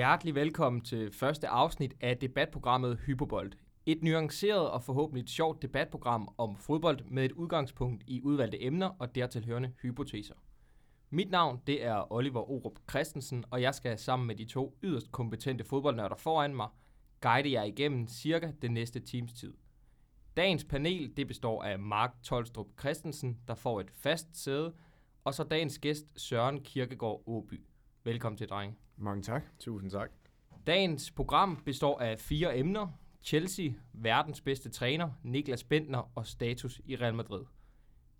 Hjertelig 0.00 0.34
velkommen 0.34 0.82
til 0.82 1.12
første 1.12 1.48
afsnit 1.48 1.94
af 2.00 2.16
debatprogrammet 2.16 2.98
Hyperbold. 3.06 3.52
Et 3.86 4.02
nuanceret 4.02 4.70
og 4.70 4.82
forhåbentlig 4.82 5.28
sjovt 5.28 5.62
debatprogram 5.62 6.28
om 6.38 6.56
fodbold 6.56 7.00
med 7.04 7.24
et 7.24 7.32
udgangspunkt 7.32 8.04
i 8.06 8.22
udvalgte 8.22 8.62
emner 8.62 8.88
og 8.98 9.14
dertil 9.14 9.46
hørende 9.46 9.72
hypoteser. 9.82 10.34
Mit 11.10 11.30
navn 11.30 11.60
det 11.66 11.84
er 11.84 12.12
Oliver 12.12 12.50
Orup 12.50 12.78
Christensen, 12.90 13.44
og 13.50 13.62
jeg 13.62 13.74
skal 13.74 13.98
sammen 13.98 14.26
med 14.26 14.36
de 14.36 14.44
to 14.44 14.78
yderst 14.82 15.12
kompetente 15.12 15.64
fodboldnørder 15.64 16.16
foran 16.16 16.56
mig 16.56 16.68
guide 17.20 17.52
jer 17.52 17.64
igennem 17.64 18.08
cirka 18.08 18.52
den 18.62 18.74
næste 18.74 19.00
times 19.00 19.32
tid. 19.32 19.54
Dagens 20.36 20.64
panel 20.64 21.16
det 21.16 21.26
består 21.26 21.62
af 21.62 21.78
Mark 21.78 22.14
Tolstrup 22.22 22.68
Christensen, 22.78 23.38
der 23.48 23.54
får 23.54 23.80
et 23.80 23.90
fast 23.90 24.44
sæde, 24.44 24.74
og 25.24 25.34
så 25.34 25.44
dagens 25.44 25.78
gæst 25.78 26.06
Søren 26.16 26.62
Kirkegaard 26.62 27.22
Åby. 27.26 27.60
Velkommen 28.04 28.36
til, 28.36 28.48
dreng. 28.48 28.78
Mange 28.96 29.22
tak. 29.22 29.42
Tusind 29.58 29.90
tak. 29.90 30.10
Dagens 30.66 31.10
program 31.10 31.62
består 31.64 31.98
af 31.98 32.18
fire 32.18 32.58
emner. 32.58 32.88
Chelsea, 33.22 33.70
verdens 33.92 34.40
bedste 34.40 34.70
træner, 34.70 35.10
Niklas 35.22 35.64
Bentner 35.64 36.12
og 36.14 36.26
status 36.26 36.80
i 36.84 36.96
Real 36.96 37.14
Madrid. 37.14 37.44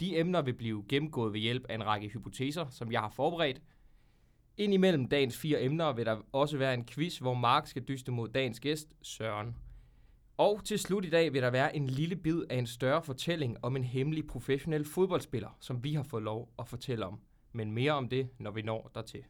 De 0.00 0.18
emner 0.18 0.42
vil 0.42 0.54
blive 0.54 0.84
gennemgået 0.88 1.32
ved 1.32 1.40
hjælp 1.40 1.66
af 1.68 1.74
en 1.74 1.86
række 1.86 2.08
hypoteser, 2.08 2.68
som 2.68 2.92
jeg 2.92 3.00
har 3.00 3.08
forberedt. 3.08 3.62
Indimellem 4.56 5.08
dagens 5.08 5.38
fire 5.38 5.62
emner 5.62 5.92
vil 5.92 6.06
der 6.06 6.20
også 6.32 6.58
være 6.58 6.74
en 6.74 6.86
quiz, 6.86 7.18
hvor 7.18 7.34
Mark 7.34 7.66
skal 7.66 7.82
dyste 7.82 8.12
mod 8.12 8.28
dagens 8.28 8.60
gæst, 8.60 8.88
Søren. 9.02 9.56
Og 10.36 10.64
til 10.64 10.78
slut 10.78 11.04
i 11.04 11.10
dag 11.10 11.32
vil 11.32 11.42
der 11.42 11.50
være 11.50 11.76
en 11.76 11.86
lille 11.86 12.16
bid 12.16 12.42
af 12.50 12.56
en 12.56 12.66
større 12.66 13.02
fortælling 13.02 13.64
om 13.64 13.76
en 13.76 13.84
hemmelig 13.84 14.26
professionel 14.26 14.84
fodboldspiller, 14.84 15.56
som 15.60 15.84
vi 15.84 15.94
har 15.94 16.02
fået 16.02 16.22
lov 16.22 16.52
at 16.58 16.68
fortælle 16.68 17.06
om. 17.06 17.20
Men 17.52 17.72
mere 17.72 17.92
om 17.92 18.08
det, 18.08 18.28
når 18.38 18.50
vi 18.50 18.62
når 18.62 18.90
dertil. 18.94 19.24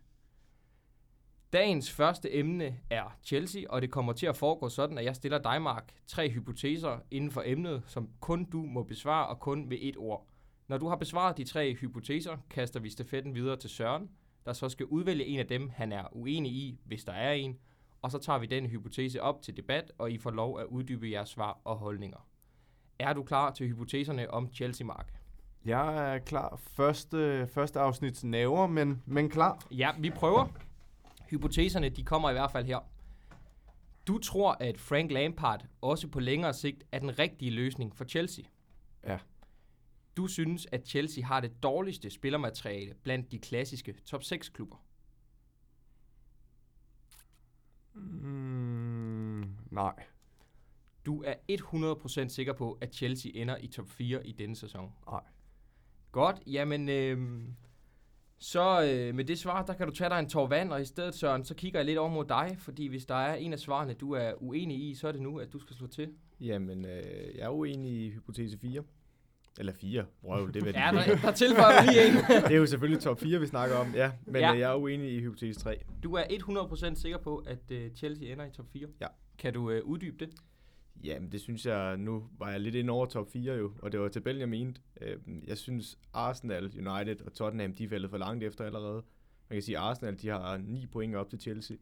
Dagens 1.52 1.92
første 1.92 2.34
emne 2.34 2.76
er 2.90 3.16
Chelsea, 3.24 3.62
og 3.68 3.82
det 3.82 3.90
kommer 3.90 4.12
til 4.12 4.26
at 4.26 4.36
foregå 4.36 4.68
sådan, 4.68 4.98
at 4.98 5.04
jeg 5.04 5.16
stiller 5.16 5.38
dig, 5.38 5.62
Mark, 5.62 5.92
tre 6.06 6.30
hypoteser 6.30 6.98
inden 7.10 7.30
for 7.30 7.42
emnet, 7.46 7.82
som 7.86 8.08
kun 8.20 8.44
du 8.44 8.62
må 8.62 8.82
besvare 8.82 9.26
og 9.26 9.40
kun 9.40 9.70
ved 9.70 9.78
et 9.80 9.96
ord. 9.96 10.26
Når 10.68 10.78
du 10.78 10.88
har 10.88 10.96
besvaret 10.96 11.36
de 11.36 11.44
tre 11.44 11.74
hypoteser, 11.74 12.36
kaster 12.50 12.80
vi 12.80 12.90
stafetten 12.90 13.34
videre 13.34 13.56
til 13.56 13.70
Søren, 13.70 14.10
der 14.44 14.52
så 14.52 14.68
skal 14.68 14.86
udvælge 14.86 15.24
en 15.24 15.38
af 15.38 15.46
dem, 15.46 15.68
han 15.68 15.92
er 15.92 16.04
uenig 16.12 16.52
i, 16.52 16.80
hvis 16.84 17.04
der 17.04 17.12
er 17.12 17.32
en, 17.32 17.58
og 18.02 18.10
så 18.10 18.18
tager 18.18 18.38
vi 18.38 18.46
den 18.46 18.66
hypotese 18.66 19.22
op 19.22 19.42
til 19.42 19.56
debat, 19.56 19.92
og 19.98 20.10
I 20.10 20.18
får 20.18 20.30
lov 20.30 20.60
at 20.60 20.66
uddybe 20.66 21.10
jeres 21.10 21.28
svar 21.28 21.60
og 21.64 21.76
holdninger. 21.76 22.28
Er 22.98 23.12
du 23.12 23.22
klar 23.22 23.50
til 23.50 23.68
hypoteserne 23.68 24.30
om 24.30 24.48
Chelsea, 24.54 24.86
Mark? 24.86 25.12
Jeg 25.64 26.14
er 26.14 26.18
klar. 26.18 26.56
Første, 26.56 27.46
første 27.46 27.80
afsnit 27.80 28.24
naver, 28.24 28.66
men, 28.66 29.02
men 29.06 29.28
klar. 29.30 29.66
Ja, 29.70 29.90
vi 29.98 30.10
prøver. 30.10 30.46
Hypoteserne, 31.30 31.88
de 31.88 32.04
kommer 32.04 32.30
i 32.30 32.32
hvert 32.32 32.50
fald 32.50 32.66
her. 32.66 32.78
Du 34.06 34.18
tror, 34.18 34.56
at 34.60 34.80
Frank 34.80 35.10
Lampard 35.10 35.64
også 35.80 36.08
på 36.08 36.20
længere 36.20 36.54
sigt 36.54 36.84
er 36.92 36.98
den 36.98 37.18
rigtige 37.18 37.50
løsning 37.50 37.96
for 37.96 38.04
Chelsea. 38.04 38.44
Ja. 39.04 39.18
Du 40.16 40.26
synes, 40.26 40.66
at 40.72 40.88
Chelsea 40.88 41.24
har 41.24 41.40
det 41.40 41.62
dårligste 41.62 42.10
spillermateriale 42.10 42.94
blandt 43.02 43.32
de 43.32 43.38
klassiske 43.38 43.92
top 43.92 44.22
6 44.22 44.48
klubber. 44.48 44.76
Mm, 47.94 49.56
nej. 49.70 50.04
Du 51.06 51.22
er 51.26 51.34
100% 52.24 52.28
sikker 52.28 52.52
på, 52.52 52.78
at 52.80 52.94
Chelsea 52.94 53.32
ender 53.34 53.56
i 53.56 53.66
top 53.66 53.88
4 53.88 54.26
i 54.26 54.32
denne 54.32 54.56
sæson. 54.56 54.92
Nej. 55.06 55.22
Godt, 56.12 56.42
jamen 56.46 56.88
øh, 56.88 57.42
så 58.42 58.82
øh, 58.84 59.14
med 59.14 59.24
det 59.24 59.38
svar, 59.38 59.62
der 59.66 59.72
kan 59.74 59.86
du 59.86 59.94
tage 59.94 60.10
dig 60.10 60.18
en 60.18 60.28
tår 60.28 60.46
vand, 60.46 60.72
og 60.72 60.82
i 60.82 60.84
stedet, 60.84 61.14
Søren, 61.14 61.44
så 61.44 61.54
kigger 61.54 61.78
jeg 61.78 61.86
lidt 61.86 61.98
over 61.98 62.10
mod 62.10 62.24
dig, 62.24 62.56
fordi 62.58 62.86
hvis 62.86 63.06
der 63.06 63.14
er 63.14 63.34
en 63.34 63.52
af 63.52 63.58
svarene, 63.58 63.92
du 63.94 64.12
er 64.12 64.32
uenig 64.42 64.90
i, 64.90 64.94
så 64.94 65.08
er 65.08 65.12
det 65.12 65.22
nu, 65.22 65.38
at 65.38 65.52
du 65.52 65.58
skal 65.58 65.76
slå 65.76 65.86
til. 65.86 66.08
Jamen, 66.40 66.84
øh, 66.84 67.02
jeg 67.36 67.44
er 67.44 67.48
uenig 67.48 67.92
i 67.92 68.10
hypotese 68.10 68.58
4. 68.58 68.82
Eller 69.58 69.72
4. 69.72 70.04
Røv, 70.24 70.52
det 70.52 70.64
ved 70.64 70.72
Ja, 70.72 70.90
der, 70.94 71.16
der 71.16 71.32
tilføjer 71.32 71.82
vi 71.82 71.88
lige 71.88 72.08
en. 72.08 72.14
Det 72.48 72.52
er 72.52 72.56
jo 72.56 72.66
selvfølgelig 72.66 73.02
top 73.02 73.20
4, 73.20 73.40
vi 73.40 73.46
snakker 73.46 73.76
om, 73.76 73.94
ja. 73.94 74.10
Men 74.26 74.36
Ja. 74.36 74.52
ja. 74.52 74.58
jeg 74.58 74.70
er 74.70 74.74
uenig 74.76 75.12
i 75.12 75.20
hypotese 75.20 75.60
3. 75.60 75.76
Du 76.02 76.14
er 76.14 76.22
100% 76.22 76.94
sikker 77.00 77.18
på, 77.18 77.36
at 77.46 77.70
øh, 77.70 77.90
Chelsea 77.96 78.32
ender 78.32 78.44
i 78.44 78.50
top 78.50 78.66
4. 78.72 78.86
Ja. 79.00 79.06
Kan 79.38 79.52
du 79.54 79.70
øh, 79.70 79.84
uddybe 79.84 80.16
det? 80.24 80.34
Jamen, 81.04 81.32
det 81.32 81.40
synes 81.40 81.66
jeg, 81.66 81.96
nu 81.96 82.28
var 82.38 82.50
jeg 82.50 82.60
lidt 82.60 82.74
ind 82.74 82.90
over 82.90 83.06
top 83.06 83.30
4 83.32 83.54
jo, 83.54 83.72
og 83.82 83.92
det 83.92 84.00
var 84.00 84.08
tabellen, 84.08 84.40
jeg 84.40 84.48
mente. 84.48 84.80
Jeg 85.46 85.58
synes, 85.58 85.98
Arsenal, 86.12 86.64
United 86.64 87.20
og 87.26 87.32
Tottenham, 87.32 87.74
de 87.74 87.84
er 87.84 87.88
faldet 87.88 88.10
for 88.10 88.18
langt 88.18 88.44
efter 88.44 88.64
allerede. 88.64 89.02
Man 89.48 89.56
kan 89.56 89.62
sige, 89.62 89.78
at 89.78 89.84
Arsenal, 89.84 90.22
de 90.22 90.28
har 90.28 90.56
9 90.56 90.86
point 90.86 91.16
op 91.16 91.30
til 91.30 91.40
Chelsea. 91.40 91.76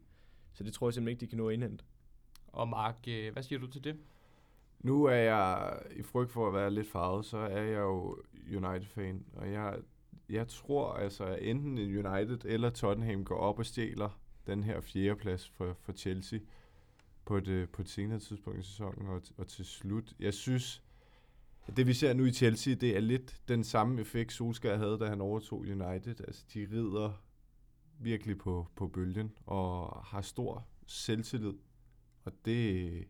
Så 0.53 0.63
det 0.63 0.73
tror 0.73 0.87
jeg 0.87 0.93
simpelthen 0.93 1.13
ikke, 1.13 1.21
de 1.21 1.27
kan 1.29 1.37
nå 1.37 1.49
at 1.49 1.53
indhente. 1.53 1.85
Og 2.47 2.67
Mark, 2.67 2.95
øh, 3.07 3.33
hvad 3.33 3.43
siger 3.43 3.59
du 3.59 3.67
til 3.67 3.83
det? 3.83 3.97
Nu 4.79 5.03
er 5.03 5.15
jeg, 5.15 5.79
i 5.95 6.03
frygt 6.03 6.31
for 6.31 6.47
at 6.47 6.53
være 6.53 6.71
lidt 6.71 6.87
farvet, 6.87 7.25
så 7.25 7.37
er 7.37 7.61
jeg 7.61 7.79
jo 7.79 8.17
United-fan. 8.55 9.25
Og 9.33 9.51
jeg, 9.51 9.77
jeg 10.29 10.47
tror 10.47 10.93
altså, 10.93 11.23
at 11.23 11.39
enten 11.41 11.77
United 11.77 12.45
eller 12.45 12.69
Tottenham 12.69 13.25
går 13.25 13.37
op 13.37 13.59
og 13.59 13.65
stjæler 13.65 14.19
den 14.47 14.63
her 14.63 14.81
fjerdeplads 14.81 15.49
for, 15.49 15.77
for 15.81 15.91
Chelsea 15.91 16.39
på 17.29 17.37
et, 17.37 17.47
øh, 17.47 17.67
på 17.67 17.81
et 17.81 17.89
senere 17.89 18.19
tidspunkt 18.19 18.59
i 18.59 18.63
sæsonen. 18.63 19.07
Og, 19.07 19.21
og 19.37 19.47
til 19.47 19.65
slut, 19.65 20.13
jeg 20.19 20.33
synes, 20.33 20.83
at 21.67 21.77
det 21.77 21.87
vi 21.87 21.93
ser 21.93 22.13
nu 22.13 22.25
i 22.25 22.31
Chelsea, 22.31 22.73
det 22.73 22.95
er 22.95 22.99
lidt 22.99 23.41
den 23.47 23.63
samme 23.63 24.01
effekt, 24.01 24.33
Solskjaer 24.33 24.77
havde, 24.77 24.99
da 24.99 25.05
han 25.05 25.21
overtog 25.21 25.59
United. 25.59 26.21
Altså, 26.27 26.45
de 26.53 26.67
rider 26.71 27.23
virkelig 27.99 28.37
på, 28.37 28.67
på 28.75 28.87
bølgen 28.87 29.31
og 29.45 30.03
har 30.03 30.21
stor 30.21 30.67
selvtillid. 30.87 31.53
Og 32.23 32.31
det, 32.45 33.07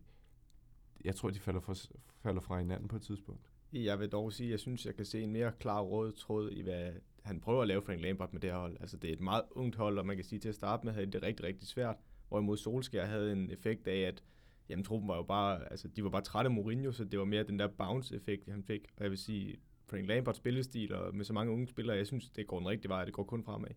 jeg 1.04 1.16
tror, 1.16 1.30
de 1.30 1.40
falder 1.40 1.60
fra, 1.60 1.74
falder 2.22 2.40
fra 2.40 2.58
hinanden 2.58 2.88
på 2.88 2.96
et 2.96 3.02
tidspunkt. 3.02 3.50
Jeg 3.72 3.98
vil 3.98 4.08
dog 4.08 4.32
sige, 4.32 4.46
at 4.46 4.50
jeg 4.50 4.60
synes, 4.60 4.86
jeg 4.86 4.96
kan 4.96 5.04
se 5.04 5.20
en 5.20 5.32
mere 5.32 5.52
klar 5.60 5.80
rød 5.80 6.12
tråd 6.12 6.50
i, 6.50 6.62
hvad 6.62 6.92
han 7.22 7.40
prøver 7.40 7.62
at 7.62 7.68
lave 7.68 7.82
Frank 7.82 8.00
Lampard 8.00 8.32
med 8.32 8.40
det 8.40 8.50
her 8.50 8.58
hold. 8.58 8.76
Altså, 8.80 8.96
det 8.96 9.10
er 9.10 9.14
et 9.14 9.20
meget 9.20 9.42
ungt 9.50 9.76
hold, 9.76 9.98
og 9.98 10.06
man 10.06 10.16
kan 10.16 10.24
sige, 10.24 10.38
til 10.38 10.48
at 10.48 10.54
starte 10.54 10.86
med 10.86 10.92
havde 10.92 11.06
det 11.06 11.22
rigtig, 11.22 11.46
rigtig 11.46 11.68
svært. 11.68 11.96
Hvorimod 12.30 12.56
Solskjaer 12.56 13.06
havde 13.06 13.32
en 13.32 13.50
effekt 13.50 13.86
af, 13.88 14.00
at 14.00 14.22
jamen, 14.68 14.84
truppen 14.84 15.08
var 15.08 15.16
jo 15.16 15.22
bare, 15.22 15.70
altså, 15.70 15.88
de 15.88 16.04
var 16.04 16.10
bare 16.10 16.22
trætte 16.22 16.48
af 16.48 16.54
Mourinho, 16.54 16.92
så 16.92 17.04
det 17.04 17.18
var 17.18 17.24
mere 17.24 17.42
den 17.42 17.58
der 17.58 17.68
bounce-effekt, 17.68 18.50
han 18.50 18.64
fik. 18.64 18.80
Og 18.96 19.02
jeg 19.02 19.10
vil 19.10 19.18
sige, 19.18 19.56
Frank 19.90 20.08
Lampards 20.08 20.36
spillestil, 20.36 20.94
og 20.94 21.14
med 21.14 21.24
så 21.24 21.32
mange 21.32 21.52
unge 21.52 21.68
spillere, 21.68 21.96
jeg 21.96 22.06
synes, 22.06 22.30
det 22.30 22.46
går 22.46 22.58
den 22.58 22.68
rigtige 22.68 22.88
vej, 22.88 23.04
det 23.04 23.14
går 23.14 23.24
kun 23.24 23.44
fremad. 23.44 23.70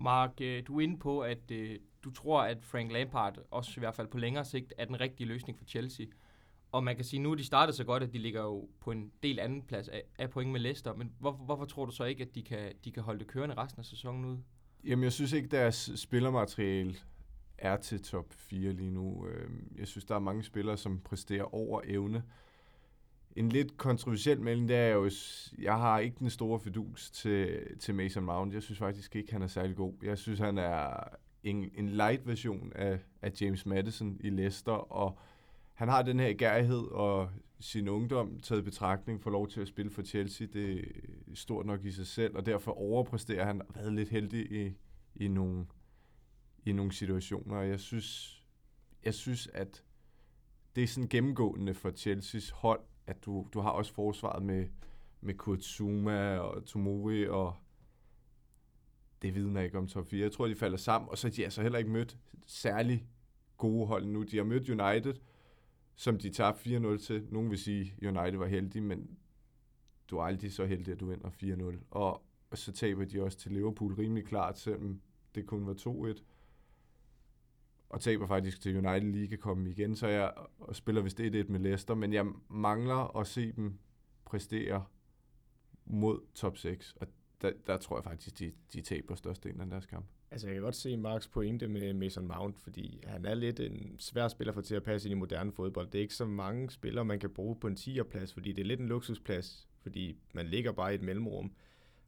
Mark, 0.00 0.40
øh, 0.40 0.62
du 0.66 0.76
er 0.76 0.80
inde 0.80 0.98
på, 0.98 1.20
at 1.20 1.50
øh, 1.50 1.78
du 2.04 2.10
tror, 2.10 2.42
at 2.42 2.64
Frank 2.64 2.92
Lampard, 2.92 3.38
også 3.50 3.72
i 3.76 3.80
hvert 3.80 3.94
fald 3.94 4.08
på 4.08 4.18
længere 4.18 4.44
sigt, 4.44 4.74
er 4.78 4.84
den 4.84 5.00
rigtige 5.00 5.26
løsning 5.26 5.58
for 5.58 5.64
Chelsea. 5.64 6.06
Og 6.72 6.84
man 6.84 6.96
kan 6.96 7.04
sige, 7.04 7.20
nu 7.20 7.30
er 7.30 7.34
de 7.34 7.44
startet 7.44 7.74
så 7.74 7.84
godt, 7.84 8.02
at 8.02 8.12
de 8.12 8.18
ligger 8.18 8.42
jo 8.42 8.68
på 8.80 8.90
en 8.90 9.12
del 9.22 9.38
anden 9.38 9.62
plads 9.62 9.88
af, 9.88 10.02
af 10.18 10.30
point 10.30 10.52
med 10.52 10.60
Leicester. 10.60 10.94
Men 10.94 11.12
hvor, 11.18 11.32
hvorfor 11.32 11.64
tror 11.64 11.84
du 11.84 11.92
så 11.92 12.04
ikke, 12.04 12.22
at 12.22 12.34
de 12.34 12.42
kan, 12.42 12.72
de 12.84 12.92
kan 12.92 13.02
holde 13.02 13.18
det 13.18 13.26
kørende 13.26 13.54
resten 13.54 13.80
af 13.80 13.84
sæsonen 13.84 14.24
ud? 14.24 14.38
Jamen, 14.84 15.02
jeg 15.02 15.12
synes 15.12 15.32
ikke, 15.32 15.48
deres 15.48 15.90
spillermateriale 15.96 16.94
er 17.58 17.76
til 17.76 18.02
top 18.02 18.26
4 18.32 18.72
lige 18.72 18.90
nu. 18.90 19.26
Øh, 19.26 19.50
jeg 19.78 19.86
synes, 19.86 20.04
der 20.04 20.14
er 20.14 20.18
mange 20.18 20.42
spillere, 20.42 20.76
som 20.76 21.00
præsterer 21.00 21.54
over 21.54 21.80
evne. 21.84 22.22
En 23.36 23.48
lidt 23.48 23.76
kontroversiel 23.76 24.40
melding, 24.40 24.68
det 24.68 24.76
er 24.76 24.88
jo, 24.88 25.10
jeg 25.58 25.78
har 25.78 25.98
ikke 25.98 26.16
den 26.18 26.30
store 26.30 26.60
fidus 26.60 27.10
til, 27.10 27.60
til 27.80 27.94
Mason 27.94 28.24
Mount. 28.24 28.54
Jeg 28.54 28.62
synes 28.62 28.78
faktisk 28.78 29.16
ikke, 29.16 29.32
han 29.32 29.42
er 29.42 29.46
særlig 29.46 29.76
god. 29.76 29.94
Jeg 30.02 30.18
synes, 30.18 30.38
han 30.38 30.58
er 30.58 31.04
en, 31.42 31.70
en 31.74 31.88
light 31.88 32.26
version 32.26 32.72
af, 32.74 32.98
af 33.22 33.32
James 33.40 33.66
Madison 33.66 34.16
i 34.20 34.30
Leicester, 34.30 34.72
og 34.72 35.18
han 35.74 35.88
har 35.88 36.02
den 36.02 36.20
her 36.20 36.32
gærighed 36.32 36.82
og 36.90 37.30
sin 37.60 37.88
ungdom 37.88 38.40
taget 38.40 38.60
i 38.60 38.64
betragtning 38.64 39.22
for 39.22 39.30
lov 39.30 39.48
til 39.48 39.60
at 39.60 39.68
spille 39.68 39.90
for 39.90 40.02
Chelsea. 40.02 40.46
Det 40.52 40.78
er 40.78 41.34
stort 41.34 41.66
nok 41.66 41.84
i 41.84 41.90
sig 41.90 42.06
selv, 42.06 42.36
og 42.36 42.46
derfor 42.46 42.72
overpræsterer 42.72 43.44
han 43.44 43.62
og 43.62 43.74
været 43.74 43.92
lidt 43.92 44.08
heldig 44.08 44.52
i, 44.52 44.72
i 45.14 45.28
nogle, 45.28 45.66
i 46.64 46.72
nogle 46.72 46.92
situationer. 46.92 47.60
Jeg 47.60 47.80
synes, 47.80 48.40
jeg 49.04 49.14
synes, 49.14 49.46
at 49.46 49.84
det 50.76 50.84
er 50.84 50.88
sådan 50.88 51.08
gennemgående 51.08 51.74
for 51.74 51.90
Chelseas 51.90 52.50
hold, 52.50 52.80
at 53.06 53.24
du, 53.24 53.48
du 53.52 53.60
har 53.60 53.70
også 53.70 53.94
forsvaret 53.94 54.42
med, 54.42 54.66
med 55.20 55.34
Kurt 55.34 55.64
Zuma 55.64 56.38
og 56.38 56.64
Tomori, 56.64 57.28
og 57.28 57.56
det 59.22 59.34
vidner 59.34 59.60
ikke 59.60 59.78
om 59.78 59.88
top 59.88 60.06
4. 60.06 60.20
Jeg 60.20 60.32
tror, 60.32 60.46
de 60.46 60.54
falder 60.54 60.76
sammen, 60.76 61.10
og 61.10 61.18
så 61.18 61.28
de 61.28 61.42
har 61.42 61.50
de 61.50 61.62
heller 61.62 61.78
ikke 61.78 61.90
mødt 61.90 62.18
særlig 62.46 63.06
gode 63.56 63.86
hold 63.86 64.06
nu. 64.06 64.22
De 64.22 64.36
har 64.36 64.44
mødt 64.44 64.68
United, 64.68 65.14
som 65.94 66.18
de 66.18 66.30
tabte 66.30 66.76
4-0 66.76 66.98
til. 66.98 67.26
Nogen 67.30 67.50
vil 67.50 67.58
sige, 67.58 67.94
at 68.02 68.16
United 68.16 68.38
var 68.38 68.46
heldige, 68.46 68.82
men 68.82 69.18
du 70.10 70.18
er 70.18 70.22
aldrig 70.22 70.52
så 70.52 70.66
heldig, 70.66 70.92
at 70.92 71.00
du 71.00 71.06
vinder 71.06 71.30
4-0. 71.30 71.84
Og, 71.90 72.22
og 72.50 72.58
så 72.58 72.72
taber 72.72 73.04
de 73.04 73.22
også 73.22 73.38
til 73.38 73.52
Liverpool 73.52 73.94
rimelig 73.94 74.24
klart, 74.24 74.58
selvom 74.58 75.00
det 75.34 75.46
kun 75.46 75.66
var 75.66 75.74
2-1. 75.74 76.22
Og 77.94 78.00
taber 78.00 78.26
faktisk 78.26 78.60
til 78.60 78.76
United 78.76 79.12
lige 79.12 79.28
kan 79.28 79.38
komme 79.38 79.70
igen, 79.70 79.96
så 79.96 80.06
jeg 80.06 80.32
og 80.58 80.76
spiller 80.76 81.02
vist 81.02 81.20
1-1 81.20 81.24
med 81.24 81.60
Leicester, 81.60 81.94
men 81.94 82.12
jeg 82.12 82.26
mangler 82.48 83.16
at 83.16 83.26
se 83.26 83.52
dem 83.52 83.78
præstere 84.24 84.84
mod 85.84 86.20
top 86.34 86.56
6, 86.56 86.94
og 87.00 87.06
der, 87.42 87.52
der 87.66 87.76
tror 87.76 87.96
jeg 87.96 88.04
faktisk, 88.04 88.38
de, 88.38 88.52
de 88.72 88.80
taber 88.80 89.14
størstedelen 89.14 89.60
af 89.60 89.66
deres 89.66 89.86
kamp. 89.86 90.06
Altså, 90.30 90.46
jeg 90.46 90.54
kan 90.54 90.62
godt 90.62 90.76
se 90.76 90.96
Marks 90.96 91.28
pointe 91.28 91.68
med 91.68 91.92
Mason 91.92 92.26
Mount, 92.26 92.58
fordi 92.58 93.00
han 93.06 93.26
er 93.26 93.34
lidt 93.34 93.60
en 93.60 93.96
svær 93.98 94.28
spiller 94.28 94.52
for 94.52 94.60
til 94.60 94.74
at 94.74 94.82
passe 94.82 95.08
ind 95.08 95.16
i 95.16 95.18
moderne 95.18 95.52
fodbold. 95.52 95.86
Det 95.86 95.98
er 95.98 96.02
ikke 96.02 96.14
så 96.14 96.26
mange 96.26 96.70
spillere, 96.70 97.04
man 97.04 97.20
kan 97.20 97.30
bruge 97.30 97.56
på 97.56 97.66
en 97.66 97.76
10'er-plads, 97.76 98.32
fordi 98.32 98.52
det 98.52 98.62
er 98.62 98.66
lidt 98.66 98.80
en 98.80 98.88
luksusplads, 98.88 99.68
fordi 99.80 100.18
man 100.32 100.46
ligger 100.46 100.72
bare 100.72 100.92
i 100.92 100.94
et 100.94 101.02
mellemrum. 101.02 101.52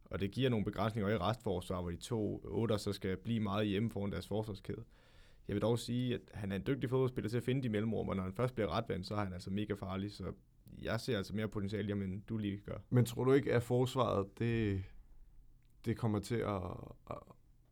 Og 0.04 0.20
det 0.20 0.30
giver 0.30 0.50
nogle 0.50 0.64
begrænsninger 0.64 1.10
i 1.10 1.16
restforsvar, 1.16 1.80
hvor 1.80 1.90
de 1.90 1.96
to 1.96 2.42
otter 2.44 2.76
så 2.76 2.92
skal 2.92 3.16
blive 3.16 3.40
meget 3.40 3.66
hjemme 3.66 3.90
foran 3.90 4.12
deres 4.12 4.28
forsvarskæde. 4.28 4.84
Jeg 5.48 5.54
vil 5.54 5.62
dog 5.62 5.78
sige, 5.78 6.14
at 6.14 6.20
han 6.34 6.52
er 6.52 6.56
en 6.56 6.62
dygtig 6.66 6.90
fodboldspiller 6.90 7.30
til 7.30 7.36
at 7.36 7.42
finde 7.42 7.62
de 7.62 7.68
mellemrum, 7.68 8.08
og 8.08 8.16
når 8.16 8.22
han 8.22 8.32
først 8.32 8.54
bliver 8.54 8.76
retvendt, 8.76 9.06
så 9.06 9.14
er 9.14 9.24
han 9.24 9.32
altså 9.32 9.50
mega 9.50 9.74
farlig, 9.74 10.12
så 10.12 10.32
jeg 10.82 11.00
ser 11.00 11.16
altså 11.16 11.34
mere 11.34 11.48
potentiale 11.48 11.88
i 11.88 11.92
end 11.92 12.22
du 12.28 12.38
lige 12.38 12.58
gør. 12.58 12.78
Men 12.90 13.04
tror 13.04 13.24
du 13.24 13.32
ikke, 13.32 13.52
at 13.52 13.62
forsvaret, 13.62 14.38
det, 14.38 14.82
det 15.84 15.96
kommer 15.96 16.18
til 16.18 16.34
at, 16.36 16.62
at, 17.10 17.18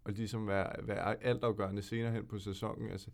at 0.06 0.17
ligesom 0.17 0.47
være, 0.47 0.87
være 0.87 1.25
altafgørende 1.25 1.82
senere 1.82 2.12
hen 2.12 2.26
på 2.26 2.38
sæsonen? 2.38 2.91
Altså, 2.91 3.11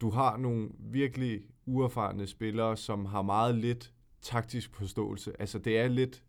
du 0.00 0.10
har 0.10 0.36
nogle 0.36 0.70
virkelig 0.78 1.42
uerfarne 1.66 2.26
spillere, 2.26 2.76
som 2.76 3.04
har 3.04 3.22
meget 3.22 3.54
lidt 3.54 3.92
taktisk 4.20 4.74
forståelse. 4.74 5.40
Altså, 5.40 5.58
det 5.58 5.78
er 5.78 5.88
lidt 5.88 6.22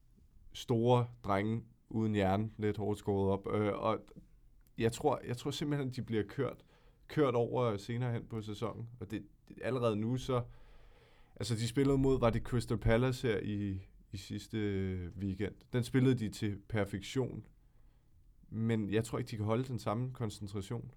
store 0.53 1.07
drenge 1.23 1.63
uden 1.89 2.13
hjerne, 2.13 2.49
lidt 2.57 2.77
hårdt 2.77 2.99
skåret 2.99 3.31
op. 3.31 3.53
Øh, 3.53 3.73
og 3.73 3.99
jeg 4.77 4.91
tror, 4.91 5.21
jeg 5.27 5.37
tror 5.37 5.51
simpelthen, 5.51 5.89
at 5.89 5.95
de 5.95 6.01
bliver 6.01 6.23
kørt, 6.23 6.63
kørt 7.07 7.35
over 7.35 7.77
senere 7.77 8.13
hen 8.13 8.25
på 8.25 8.41
sæsonen. 8.41 8.89
Og 8.99 9.11
det, 9.11 9.23
det 9.47 9.57
allerede 9.61 9.95
nu, 9.95 10.17
så... 10.17 10.43
Altså, 11.35 11.55
de 11.55 11.67
spillede 11.67 11.97
mod, 11.97 12.19
var 12.19 12.29
det 12.29 12.41
Crystal 12.41 12.77
Palace 12.77 13.27
her 13.27 13.39
i, 13.39 13.81
i 14.11 14.17
sidste 14.17 14.57
øh, 14.57 15.09
weekend. 15.17 15.55
Den 15.73 15.83
spillede 15.83 16.15
de 16.15 16.29
til 16.29 16.59
perfektion. 16.69 17.43
Men 18.49 18.93
jeg 18.93 19.03
tror 19.03 19.17
ikke, 19.17 19.31
de 19.31 19.35
kan 19.35 19.45
holde 19.45 19.63
den 19.63 19.79
samme 19.79 20.13
koncentration. 20.13 20.91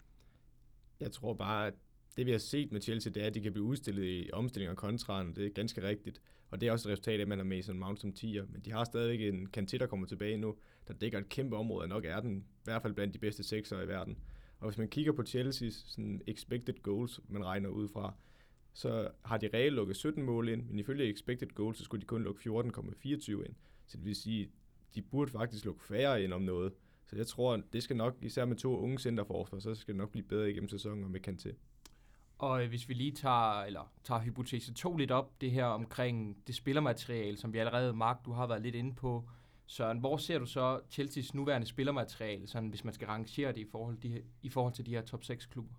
Jeg 1.00 1.12
tror 1.12 1.34
bare, 1.34 1.66
at 1.66 1.74
det 2.16 2.26
vi 2.26 2.30
har 2.30 2.38
set 2.38 2.72
med 2.72 2.80
Chelsea, 2.80 3.12
det 3.12 3.22
er, 3.22 3.26
at 3.26 3.34
de 3.34 3.40
kan 3.40 3.52
blive 3.52 3.64
udstillet 3.64 4.04
i 4.04 4.30
omstillinger 4.32 4.74
kontraen. 4.74 5.34
Det 5.34 5.46
er 5.46 5.50
ganske 5.50 5.82
rigtigt. 5.82 6.20
Og 6.50 6.60
det 6.60 6.68
er 6.68 6.72
også 6.72 6.88
et 6.88 6.92
resultat 6.92 7.14
af, 7.14 7.22
at 7.22 7.28
man 7.28 7.38
har 7.38 7.44
Mason 7.44 7.78
Mount 7.78 8.00
som 8.00 8.12
10'er. 8.18 8.52
Men 8.52 8.60
de 8.64 8.72
har 8.72 8.84
stadigvæk 8.84 9.20
en 9.20 9.48
Kanté, 9.56 9.78
der 9.78 9.86
kommer 9.86 10.06
tilbage 10.06 10.36
nu, 10.36 10.56
der 10.88 10.94
dækker 10.94 11.18
et 11.18 11.28
kæmpe 11.28 11.56
område, 11.56 11.82
og 11.82 11.88
nok 11.88 12.04
er 12.04 12.20
den 12.20 12.38
i 12.38 12.64
hvert 12.64 12.82
fald 12.82 12.94
blandt 12.94 13.14
de 13.14 13.18
bedste 13.18 13.58
6'ere 13.58 13.82
i 13.82 13.88
verden. 13.88 14.18
Og 14.60 14.68
hvis 14.68 14.78
man 14.78 14.88
kigger 14.88 15.12
på 15.12 15.22
Chelsea's 15.22 15.90
sådan 15.90 16.22
expected 16.26 16.82
goals, 16.82 17.20
man 17.28 17.44
regner 17.44 17.68
ud 17.68 17.88
fra, 17.88 18.14
så 18.72 19.08
har 19.24 19.38
de 19.38 19.50
reelt 19.54 19.74
lukket 19.74 19.96
17 19.96 20.22
mål 20.22 20.48
ind, 20.48 20.66
men 20.66 20.78
ifølge 20.78 21.12
expected 21.12 21.48
goals, 21.48 21.78
så 21.78 21.84
skulle 21.84 22.00
de 22.00 22.06
kun 22.06 22.22
lukke 22.22 22.50
14,24 22.50 23.30
ind. 23.30 23.54
Så 23.86 23.96
det 23.96 24.04
vil 24.04 24.16
sige, 24.16 24.50
de 24.94 25.02
burde 25.02 25.30
faktisk 25.30 25.64
lukke 25.64 25.84
færre 25.84 26.24
ind 26.24 26.32
om 26.32 26.42
noget. 26.42 26.72
Så 27.06 27.16
jeg 27.16 27.26
tror, 27.26 27.62
det 27.72 27.82
skal 27.82 27.96
nok, 27.96 28.16
især 28.22 28.44
med 28.44 28.56
to 28.56 28.78
unge 28.78 28.98
centerforsvar, 28.98 29.58
så 29.58 29.74
skal 29.74 29.94
det 29.94 29.98
nok 29.98 30.10
blive 30.10 30.24
bedre 30.24 30.50
igennem 30.50 30.68
sæsonen 30.68 31.04
om 31.04 31.16
kan 31.22 31.36
til. 31.36 31.54
Og 32.38 32.62
øh, 32.62 32.68
hvis 32.68 32.88
vi 32.88 32.94
lige 32.94 33.12
tager, 33.12 33.62
eller 33.62 33.92
tager 34.04 34.20
hypotese 34.20 34.74
2 34.74 34.96
lidt 34.96 35.10
op, 35.10 35.40
det 35.40 35.50
her 35.50 35.64
omkring 35.64 36.36
det 36.46 36.54
spillermateriale, 36.54 37.36
som 37.36 37.52
vi 37.52 37.58
allerede, 37.58 37.92
Mark, 37.92 38.24
du 38.24 38.32
har 38.32 38.46
været 38.46 38.62
lidt 38.62 38.74
inde 38.74 38.94
på. 38.94 39.28
Søren, 39.70 39.98
hvor 39.98 40.16
ser 40.16 40.38
du 40.38 40.46
så 40.46 40.80
Chelseas 40.90 41.34
nuværende 41.34 41.66
spillermateriale, 41.66 42.46
sådan, 42.46 42.68
hvis 42.68 42.84
man 42.84 42.94
skal 42.94 43.06
rangere 43.06 43.52
det 43.52 43.58
i 43.58 43.64
forhold, 43.64 43.98
de, 43.98 44.22
i 44.42 44.48
forhold 44.48 44.74
til 44.74 44.86
de 44.86 44.90
her 44.90 45.02
top 45.02 45.24
6 45.24 45.46
klubber? 45.46 45.74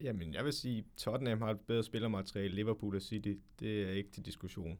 Jamen, 0.00 0.34
jeg 0.34 0.44
vil 0.44 0.52
sige, 0.52 0.84
Tottenham 0.96 1.42
har 1.42 1.50
et 1.50 1.60
bedre 1.60 1.84
spillermateriale, 1.84 2.54
Liverpool 2.54 2.96
og 2.96 3.02
City, 3.02 3.34
det 3.60 3.82
er 3.82 3.90
ikke 3.90 4.10
til 4.10 4.26
diskussion. 4.26 4.78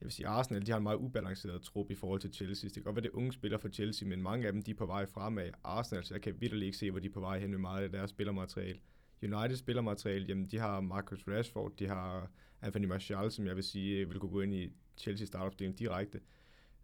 Jeg 0.00 0.06
vil 0.06 0.12
sige, 0.12 0.26
Arsenal 0.26 0.66
de 0.66 0.70
har 0.70 0.76
en 0.76 0.82
meget 0.82 0.96
ubalanceret 0.96 1.62
trup 1.62 1.90
i 1.90 1.94
forhold 1.94 2.20
til 2.20 2.32
Chelsea. 2.34 2.68
Det 2.68 2.74
kan 2.74 2.82
godt 2.82 2.96
være, 2.96 3.02
det 3.02 3.10
er 3.10 3.16
unge 3.16 3.32
spillere 3.32 3.60
for 3.60 3.68
Chelsea, 3.68 4.08
men 4.08 4.22
mange 4.22 4.46
af 4.46 4.52
dem 4.52 4.62
de 4.62 4.70
er 4.70 4.74
på 4.74 4.86
vej 4.86 5.06
fremad. 5.06 5.50
Arsenal, 5.64 6.04
så 6.04 6.14
jeg 6.14 6.22
kan 6.22 6.40
virkelig 6.40 6.66
ikke 6.66 6.78
se, 6.78 6.90
hvor 6.90 7.00
de 7.00 7.08
er 7.08 7.12
på 7.12 7.20
vej 7.20 7.38
hen 7.38 7.50
med 7.50 7.58
meget 7.58 7.82
af 7.82 7.90
deres 7.90 8.10
spillermateriale. 8.10 8.80
United 9.22 9.56
spillermateriale, 9.56 10.26
jamen 10.26 10.46
de 10.46 10.58
har 10.58 10.80
Marcus 10.80 11.28
Rashford, 11.28 11.72
de 11.78 11.86
har 11.86 12.30
Anthony 12.60 12.84
Martial, 12.84 13.30
som 13.30 13.46
jeg 13.46 13.56
vil 13.56 13.64
sige 13.64 14.08
vil 14.08 14.18
kunne 14.18 14.30
gå 14.30 14.40
ind 14.40 14.54
i 14.54 14.70
Chelsea 14.96 15.26
startopstilling 15.26 15.78
direkte. 15.78 16.20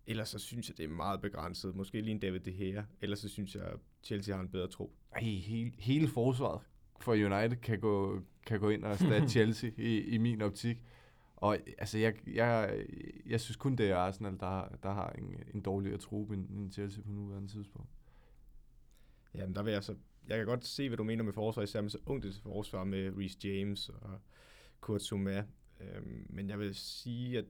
Ellers 0.06 0.28
så 0.28 0.38
synes 0.38 0.68
jeg, 0.68 0.78
det 0.78 0.84
er 0.84 0.88
meget 0.88 1.20
begrænset. 1.20 1.74
Måske 1.74 2.00
lige 2.00 2.10
en 2.10 2.18
David 2.18 2.40
De 2.40 2.52
Gea. 2.52 2.82
Ellers 3.00 3.18
så 3.18 3.28
synes 3.28 3.54
jeg, 3.54 3.72
Chelsea 4.02 4.34
har 4.34 4.42
en 4.42 4.48
bedre 4.48 4.68
tro. 4.68 4.92
Ej, 5.12 5.22
hele, 5.22 5.72
hele 5.78 6.08
forsvaret 6.08 6.60
for 7.00 7.12
United 7.12 7.56
kan 7.56 7.80
gå, 7.80 8.20
kan 8.46 8.60
gå 8.60 8.68
ind 8.68 8.84
og 8.84 8.90
erstatte 8.90 9.28
Chelsea 9.36 9.70
i, 9.76 10.00
i 10.00 10.18
min 10.18 10.42
optik. 10.42 10.82
Og 11.36 11.58
altså, 11.78 11.98
jeg, 11.98 12.14
jeg, 12.26 12.84
jeg 13.26 13.40
synes 13.40 13.56
kun, 13.56 13.76
det 13.76 13.90
er 13.90 13.96
Arsenal, 13.96 14.32
der, 14.40 14.68
der 14.82 14.92
har 14.92 15.10
en, 15.10 15.42
en 15.54 15.60
dårligere 15.60 15.98
trup 15.98 16.30
end, 16.30 16.50
end 16.50 16.72
Chelsea 16.72 17.02
på 17.02 17.10
nuværende 17.10 17.48
tidspunkt. 17.48 17.90
Jamen, 19.34 19.54
der 19.54 19.62
vil 19.62 19.72
jeg 19.72 19.84
så 19.84 19.94
jeg 20.28 20.38
kan 20.38 20.46
godt 20.46 20.66
se, 20.66 20.88
hvad 20.88 20.96
du 20.96 21.04
mener 21.04 21.24
med 21.24 21.32
forsvar, 21.32 21.62
især 21.62 21.80
med 21.80 21.90
så 21.90 21.98
ungt 22.06 22.24
et 22.24 22.40
forsvar 22.42 22.84
med 22.84 23.12
Reece 23.18 23.38
James 23.44 23.88
og 23.88 24.20
Kurt 24.80 25.02
Zuma. 25.02 25.44
Øhm, 25.80 26.26
men 26.30 26.48
jeg 26.48 26.58
vil 26.58 26.74
sige, 26.74 27.38
at 27.38 27.44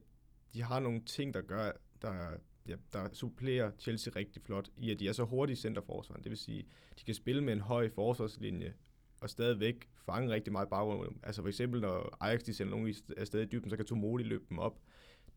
de 0.53 0.63
har 0.63 0.79
nogle 0.79 1.01
ting, 1.05 1.33
der 1.33 1.41
gør, 1.41 1.71
der, 2.01 2.37
ja, 2.67 2.75
der 2.93 3.09
supplerer 3.13 3.71
Chelsea 3.79 4.13
rigtig 4.15 4.41
flot, 4.41 4.69
i 4.77 4.91
at 4.91 4.99
de 4.99 5.07
er 5.07 5.13
så 5.13 5.23
hurtige 5.23 5.53
i 5.53 5.55
centerforsvaren. 5.57 6.23
Det 6.23 6.29
vil 6.29 6.37
sige, 6.37 6.65
de 6.99 7.05
kan 7.05 7.15
spille 7.15 7.43
med 7.43 7.53
en 7.53 7.61
høj 7.61 7.89
forsvarslinje, 7.89 8.73
og 9.21 9.29
stadigvæk 9.29 9.89
fange 10.05 10.33
rigtig 10.33 10.53
meget 10.53 10.69
baggrund. 10.69 11.15
Altså 11.23 11.41
for 11.41 11.47
eksempel, 11.47 11.81
når 11.81 12.17
Ajax 12.19 12.43
de 12.43 12.53
sender 12.53 12.71
nogen 12.71 12.95
afsted 13.17 13.41
i 13.41 13.45
dybden, 13.45 13.69
så 13.69 13.75
kan 13.75 13.85
Tomoli 13.85 14.23
løbe 14.23 14.45
dem 14.49 14.59
op. 14.59 14.79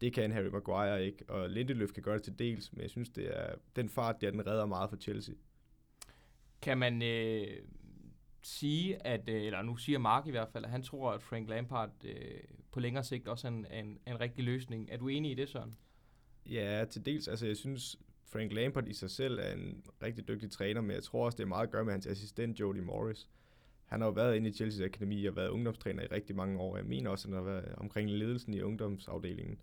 Det 0.01 0.13
kan 0.13 0.33
Harry 0.33 0.47
Maguire 0.47 1.07
ikke, 1.07 1.25
og 1.29 1.51
Lindeløf 1.51 1.93
kan 1.93 2.03
gøre 2.03 2.15
det 2.15 2.23
til 2.23 2.39
dels, 2.39 2.73
men 2.73 2.83
jeg 2.83 2.91
synes, 2.91 3.11
det 3.11 3.39
er 3.39 3.55
den 3.77 3.89
fart, 3.89 4.21
der 4.21 4.31
den 4.31 4.47
redder 4.47 4.67
meget 4.67 4.91
for 4.91 4.97
Chelsea. 4.97 5.35
Kan 6.63 6.79
man 6.79 7.03
øh, 7.03 7.47
sige, 8.43 9.07
at, 9.07 9.29
øh, 9.29 9.43
eller 9.43 9.63
nu 9.63 9.77
siger 9.77 9.99
Mark 9.99 10.27
i 10.27 10.31
hvert 10.31 10.49
fald, 10.53 10.65
at 10.65 10.71
han 10.71 10.83
tror, 10.83 11.13
at 11.13 11.23
Frank 11.23 11.49
Lampard 11.49 11.91
øh, 12.05 12.41
på 12.73 12.81
længere 12.81 13.05
sigt 13.05 13.29
også 13.29 13.47
er 13.47 13.51
en, 13.53 13.67
en, 13.73 13.99
en 14.07 14.21
rigtig 14.21 14.45
løsning. 14.45 14.89
Er 14.91 14.97
du 14.97 15.09
enig 15.09 15.31
i 15.31 15.35
det, 15.35 15.49
Søren? 15.49 15.77
Ja, 16.51 16.85
til 16.91 17.07
dels. 17.07 17.29
Altså, 17.29 17.47
jeg 17.47 17.57
synes, 17.57 17.97
Frank 18.25 18.53
Lampard 18.53 18.89
i 18.89 18.93
sig 18.93 19.11
selv 19.11 19.39
er 19.39 19.53
en 19.53 19.83
rigtig 20.03 20.29
dygtig 20.29 20.51
træner, 20.51 20.81
men 20.81 20.91
jeg 20.91 21.03
tror 21.03 21.25
også, 21.25 21.37
det 21.37 21.43
er 21.43 21.49
meget 21.49 21.67
at 21.67 21.73
gøre 21.73 21.85
med 21.85 21.93
hans 21.93 22.07
assistent, 22.07 22.61
Jody 22.61 22.79
Morris. 22.79 23.29
Han 23.87 24.01
har 24.01 24.09
jo 24.09 24.13
været 24.13 24.37
inde 24.37 24.49
i 24.49 24.53
Chelsea's 24.53 24.85
akademi 24.85 25.27
og 25.27 25.37
været 25.37 25.49
ungdomstræner 25.49 26.03
i 26.03 26.07
rigtig 26.07 26.37
mange 26.37 26.59
år. 26.59 26.77
Jeg 26.77 26.87
mener 26.87 27.11
også, 27.11 27.29
at 27.29 27.35
han 27.35 27.45
har 27.45 27.53
været 27.53 27.75
omkring 27.77 28.11
ledelsen 28.11 28.55
i 28.55 28.61
ungdomsafdelingen 28.61 29.59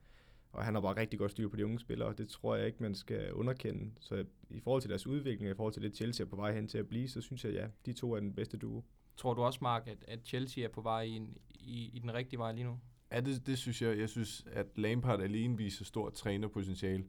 og 0.58 0.66
han 0.66 0.74
har 0.74 0.82
bare 0.82 0.98
rigtig 0.98 1.20
godt 1.20 1.32
styr 1.32 1.50
på 1.50 1.56
de 1.56 1.66
unge 1.66 1.80
spillere, 1.80 2.08
og 2.08 2.18
det 2.18 2.30
tror 2.30 2.56
jeg 2.56 2.68
ikke, 2.68 2.84
man 2.84 2.96
skal 2.96 3.34
underkende. 3.34 3.92
Så 4.00 4.26
i 4.50 4.60
forhold 4.60 4.82
til 4.82 4.90
deres 4.90 5.08
udvikling, 5.08 5.50
og 5.50 5.54
i 5.54 5.56
forhold 5.56 5.74
til 5.74 5.82
det 5.82 5.96
Chelsea 5.96 6.26
er 6.26 6.30
på 6.30 6.36
vej 6.36 6.54
hen 6.54 6.68
til 6.68 6.78
at 6.78 6.88
blive, 6.88 7.10
så 7.10 7.22
synes 7.22 7.46
jeg, 7.46 7.54
ja, 7.54 7.68
de 7.86 7.94
to 7.94 8.14
er 8.14 8.20
den 8.20 8.34
bedste 8.34 8.58
duo. 8.58 8.84
Tror 9.18 9.34
du 9.34 9.42
også, 9.42 9.60
Mark, 9.62 9.88
at, 9.88 9.98
at 10.08 10.20
Chelsea 10.26 10.64
er 10.64 10.68
på 10.68 10.82
vej 10.82 11.02
i, 11.02 11.12
en, 11.12 11.38
i, 11.50 11.90
i 11.94 12.00
den 12.00 12.14
rigtige 12.14 12.40
vej 12.40 12.52
lige 12.52 12.64
nu? 12.64 12.80
Ja, 13.12 13.20
det, 13.22 13.48
det 13.48 13.58
synes 13.58 13.82
jeg. 13.82 14.00
Jeg 14.00 14.10
synes, 14.10 14.46
at 14.52 14.68
Lampard 14.76 15.22
alene 15.22 15.58
viser 15.58 15.86
stort 15.86 16.14
trænerpotentiale. 16.14 17.06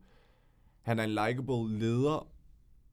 Han 0.82 0.98
er 0.98 1.04
en 1.04 1.10
likable 1.10 1.78
leder, 1.78 2.30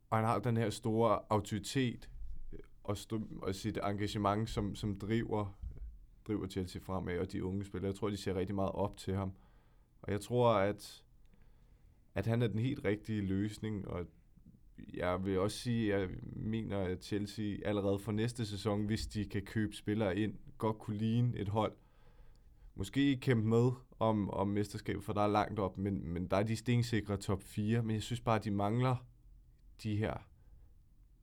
og 0.10 0.18
han 0.18 0.26
har 0.26 0.40
den 0.40 0.58
her 0.58 0.70
store 0.70 1.20
autoritet 1.30 2.10
øh, 2.54 2.60
og, 2.84 2.94
st- 2.98 3.40
og 3.42 3.56
sit 3.56 3.80
engagement, 3.84 4.50
som, 4.50 4.76
som 4.76 5.00
driver, 5.00 5.58
driver 6.28 6.48
Chelsea 6.48 6.82
fremad, 6.82 7.18
og 7.18 7.32
de 7.32 7.44
unge 7.44 7.66
spillere. 7.66 7.92
Jeg 7.92 7.96
tror, 7.96 8.10
de 8.10 8.18
ser 8.18 8.36
rigtig 8.36 8.56
meget 8.56 8.72
op 8.72 8.98
til 8.98 9.16
ham. 9.16 9.32
Og 10.02 10.12
jeg 10.12 10.22
tror, 10.22 10.54
at, 10.54 11.04
at 12.16 12.26
han 12.26 12.42
er 12.42 12.48
den 12.48 12.60
helt 12.60 12.86
rigtige 12.86 13.22
løsning, 13.22 13.88
og 13.88 14.06
jeg 14.94 15.26
vil 15.26 15.40
også 15.40 15.58
sige, 15.58 15.96
at 15.96 16.02
jeg 16.02 16.10
mener, 16.36 16.78
at 16.80 17.04
Chelsea 17.04 17.58
allerede 17.66 18.00
for 18.00 18.12
næste 18.12 18.46
sæson, 18.46 18.86
hvis 18.86 19.08
de 19.08 19.26
kan 19.26 19.42
købe 19.42 19.76
spillere 19.76 20.18
ind, 20.18 20.36
godt 20.58 20.80
kunne 20.80 20.98
ligne 20.98 21.38
et 21.38 21.48
hold. 21.48 21.74
Måske 22.76 23.18
kæmpe 23.18 23.48
med 23.48 23.72
om, 24.00 24.30
om 24.30 24.48
mesterskab, 24.48 25.02
for 25.02 25.14
der 25.14 25.22
er 25.22 25.28
langt 25.28 25.60
op, 25.60 25.78
men, 25.78 26.08
men 26.08 26.28
der 26.28 26.38
er 26.38 26.44
de 26.44 26.56
stensikre 26.56 27.18
top 27.18 27.44
4. 27.44 27.84
Men 27.84 27.94
jeg 27.94 28.04
synes 28.04 28.22
bare, 28.22 28.36
at 28.36 28.44
de 28.44 28.52
mangler 28.52 28.96
de 29.84 29.96
her 29.96 30.14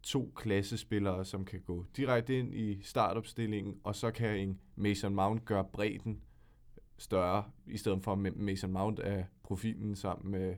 to 0.02 0.32
klassespillere, 0.36 1.24
som 1.24 1.44
kan 1.44 1.60
gå 1.60 1.84
direkte 1.96 2.38
ind 2.38 2.54
i 2.54 2.82
startopstillingen, 2.82 3.80
og 3.84 3.96
så 3.96 4.10
kan 4.10 4.36
en 4.38 4.60
Mason 4.76 5.14
Mount 5.14 5.44
gøre 5.44 5.64
bredden 5.64 6.22
større, 6.98 7.44
i 7.66 7.76
stedet 7.76 8.02
for 8.02 8.14
Mason 8.14 8.72
Mount 8.72 8.98
af 8.98 9.26
profilen 9.42 9.96
sammen 9.96 10.30
med 10.32 10.56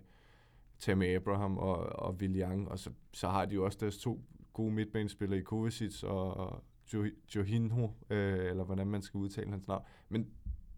Tammy 0.79 1.17
Abraham 1.17 1.59
og, 1.59 1.77
og 1.77 2.15
Willian, 2.15 2.69
Og 2.69 2.79
så, 2.79 2.91
så 3.13 3.29
har 3.29 3.45
de 3.45 3.55
jo 3.55 3.65
også 3.65 3.79
deres 3.81 3.99
to 3.99 4.25
gode 4.53 4.73
midtbanespillere 4.73 5.39
i 5.39 5.43
Kovacic 5.43 6.03
og 6.03 6.37
og 6.37 6.63
Johinho, 7.35 7.89
øh, 8.11 8.51
eller 8.51 8.65
hvordan 8.65 8.87
man 8.87 9.03
skal 9.03 9.19
udtale 9.19 9.51
hans 9.51 9.69
navn. 9.69 9.85
Men 10.09 10.31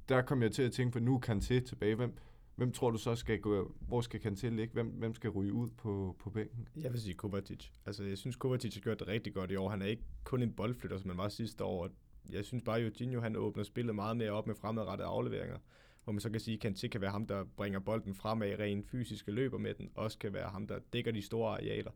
der 0.08 0.22
kom 0.22 0.42
jeg 0.42 0.52
til 0.52 0.62
at 0.62 0.72
tænke 0.72 0.92
på, 0.92 0.98
nu 0.98 1.18
kan 1.18 1.40
til 1.40 1.64
tilbage. 1.64 1.94
Hvem, 1.94 2.16
hvem 2.56 2.72
tror 2.72 2.90
du 2.90 2.98
så 2.98 3.14
skal 3.14 3.40
gå, 3.40 3.74
hvor 3.80 4.00
skal 4.00 4.20
Kanté 4.20 4.48
ligge? 4.48 4.72
Hvem, 4.72 4.86
hvem 4.86 5.14
skal 5.14 5.30
ryge 5.30 5.52
ud 5.52 5.68
på, 5.76 6.16
på 6.18 6.30
bænken? 6.30 6.68
Jeg 6.76 6.92
vil 6.92 7.00
sige 7.00 7.14
Kovacic. 7.14 7.68
Altså, 7.86 8.04
jeg 8.04 8.18
synes, 8.18 8.36
Kovacic 8.36 8.74
har 8.74 8.80
gjort 8.80 9.00
det 9.00 9.08
rigtig 9.08 9.34
godt 9.34 9.50
i 9.50 9.56
år. 9.56 9.68
Han 9.68 9.82
er 9.82 9.86
ikke 9.86 10.02
kun 10.24 10.42
en 10.42 10.52
boldflytter, 10.52 10.98
som 10.98 11.10
han 11.10 11.18
var 11.18 11.28
sidste 11.28 11.64
år 11.64 11.88
jeg 12.30 12.44
synes 12.44 12.62
bare, 12.62 12.76
at 12.78 12.82
Eugenio 12.82 13.20
han 13.20 13.36
åbner 13.36 13.64
spillet 13.64 13.94
meget 13.94 14.16
mere 14.16 14.30
op 14.30 14.46
med 14.46 14.54
fremadrettede 14.54 15.08
afleveringer, 15.08 15.58
hvor 16.04 16.12
man 16.12 16.20
så 16.20 16.30
kan 16.30 16.40
sige, 16.40 16.58
at 16.62 16.72
Kanté 16.72 16.88
kan 16.88 17.00
være 17.00 17.10
ham, 17.10 17.26
der 17.26 17.44
bringer 17.44 17.78
bolden 17.78 18.14
fremad 18.14 18.58
rent 18.58 18.86
fysiske 18.86 19.32
løber 19.32 19.58
med 19.58 19.74
den, 19.74 19.90
også 19.94 20.18
kan 20.18 20.32
være 20.32 20.48
ham, 20.48 20.66
der 20.66 20.78
dækker 20.92 21.12
de 21.12 21.22
store 21.22 21.52
arealer. 21.52 21.90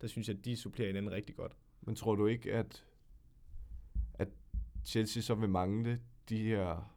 Der 0.00 0.06
synes 0.06 0.28
jeg, 0.28 0.38
at 0.38 0.44
de 0.44 0.56
supplerer 0.56 0.88
hinanden 0.88 1.12
rigtig 1.12 1.36
godt. 1.36 1.56
Men 1.80 1.94
tror 1.94 2.14
du 2.14 2.26
ikke, 2.26 2.52
at, 2.52 2.84
at 4.14 4.28
Chelsea 4.84 5.22
så 5.22 5.34
vil 5.34 5.48
mangle 5.48 6.00
de 6.28 6.44
her 6.44 6.94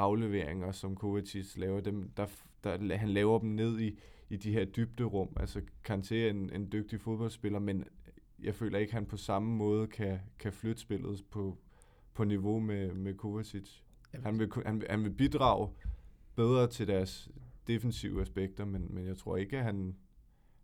afleveringer, 0.00 0.72
som 0.72 0.96
Kovacic 0.96 1.56
laver, 1.56 1.80
dem, 1.80 2.10
der, 2.16 2.26
der, 2.64 2.96
han 2.96 3.08
laver 3.08 3.38
dem 3.38 3.48
ned 3.48 3.80
i, 3.80 3.98
i 4.30 4.36
de 4.36 4.52
her 4.52 4.64
dybderum. 4.64 5.36
Altså 5.36 5.60
Kanté 5.88 6.14
er 6.14 6.30
en, 6.30 6.50
en 6.52 6.72
dygtig 6.72 7.00
fodboldspiller, 7.00 7.58
men 7.58 7.84
jeg 8.42 8.54
føler 8.54 8.78
ikke, 8.78 8.90
at 8.90 8.94
han 8.94 9.06
på 9.06 9.16
samme 9.16 9.56
måde 9.56 9.86
kan, 9.86 10.18
kan 10.38 10.52
flytte 10.52 10.80
spillet 10.80 11.24
på, 11.30 11.58
på 12.14 12.24
niveau 12.24 12.60
med, 12.60 12.94
med 12.94 13.14
Kovacic. 13.14 13.80
Han 14.14 14.38
vil, 14.38 14.52
han, 14.66 14.82
han 14.90 15.04
vil 15.04 15.10
bidrage 15.10 15.68
bedre 16.34 16.66
til 16.66 16.86
deres 16.86 17.30
defensive 17.66 18.20
aspekter, 18.20 18.64
men, 18.64 18.94
men 18.94 19.06
jeg 19.06 19.16
tror 19.16 19.36
ikke, 19.36 19.58
at 19.58 19.64
han, 19.64 19.96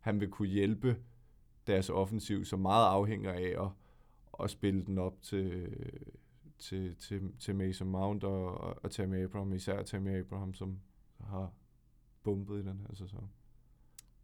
han 0.01 0.21
vil 0.21 0.29
kunne 0.29 0.49
hjælpe 0.49 0.97
deres 1.67 1.91
offensiv, 1.91 2.45
som 2.45 2.61
meget 2.61 2.87
afhænger 2.87 3.33
af 3.33 3.65
at, 3.65 3.69
at 4.45 4.51
spille 4.51 4.87
den 4.87 4.99
op 4.99 5.23
til, 5.23 5.69
til, 6.59 6.97
til, 6.97 7.33
til 7.39 7.55
Mason 7.55 7.89
Mount 7.89 8.25
og, 8.25 8.55
og 8.85 8.91
Tammy 8.91 9.25
Abraham, 9.25 9.53
især 9.53 9.83
Tammy 9.83 10.21
Abraham, 10.21 10.55
som 10.55 10.79
har 11.21 11.53
bumpet 12.23 12.59
i 12.59 12.67
den 12.69 12.81
her 12.89 12.95
sæson. 12.95 13.31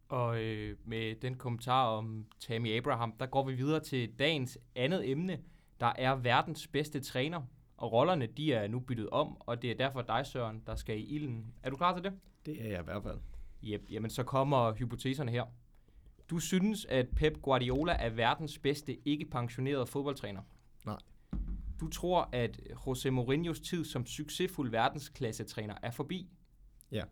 Og 0.09 0.43
øh, 0.43 0.77
med 0.85 1.15
den 1.15 1.35
kommentar 1.35 1.87
om 1.87 2.25
Tammy 2.39 2.77
Abraham, 2.77 3.13
der 3.19 3.25
går 3.25 3.45
vi 3.45 3.53
videre 3.53 3.79
til 3.79 4.19
dagens 4.19 4.57
andet 4.75 5.09
emne, 5.09 5.39
der 5.79 5.93
er 5.95 6.15
verdens 6.15 6.67
bedste 6.67 6.99
træner. 6.99 7.41
Og 7.77 7.91
rollerne, 7.91 8.27
de 8.27 8.53
er 8.53 8.67
nu 8.67 8.79
byttet 8.79 9.09
om, 9.09 9.37
og 9.39 9.61
det 9.61 9.71
er 9.71 9.75
derfor 9.75 10.01
dig, 10.01 10.25
Søren, 10.25 10.63
der 10.67 10.75
skal 10.75 10.99
i 10.99 11.03
ilden. 11.03 11.53
Er 11.63 11.69
du 11.69 11.75
klar 11.75 11.93
til 11.93 12.03
det? 12.03 12.13
Det 12.45 12.65
er 12.65 12.69
jeg 12.69 12.79
i 12.79 12.83
hvert 12.83 13.03
fald. 13.03 13.19
Yep, 13.63 13.81
jamen 13.89 14.09
så 14.09 14.23
kommer 14.23 14.73
hypoteserne 14.73 15.31
her. 15.31 15.45
Du 16.29 16.39
synes, 16.39 16.85
at 16.85 17.09
Pep 17.15 17.41
Guardiola 17.41 17.93
er 17.99 18.09
verdens 18.09 18.59
bedste 18.59 19.07
ikke-pensionerede 19.07 19.85
fodboldtræner? 19.85 20.41
Nej. 20.85 20.97
Du 21.79 21.89
tror, 21.89 22.29
at 22.31 22.59
Jose 22.87 23.09
Mourinhos 23.09 23.59
tid 23.59 23.85
som 23.85 24.05
succesfuld 24.05 24.71
verdensklassetræner 24.71 25.75
er 25.83 25.91
forbi? 25.91 26.29
Ja. 26.91 27.03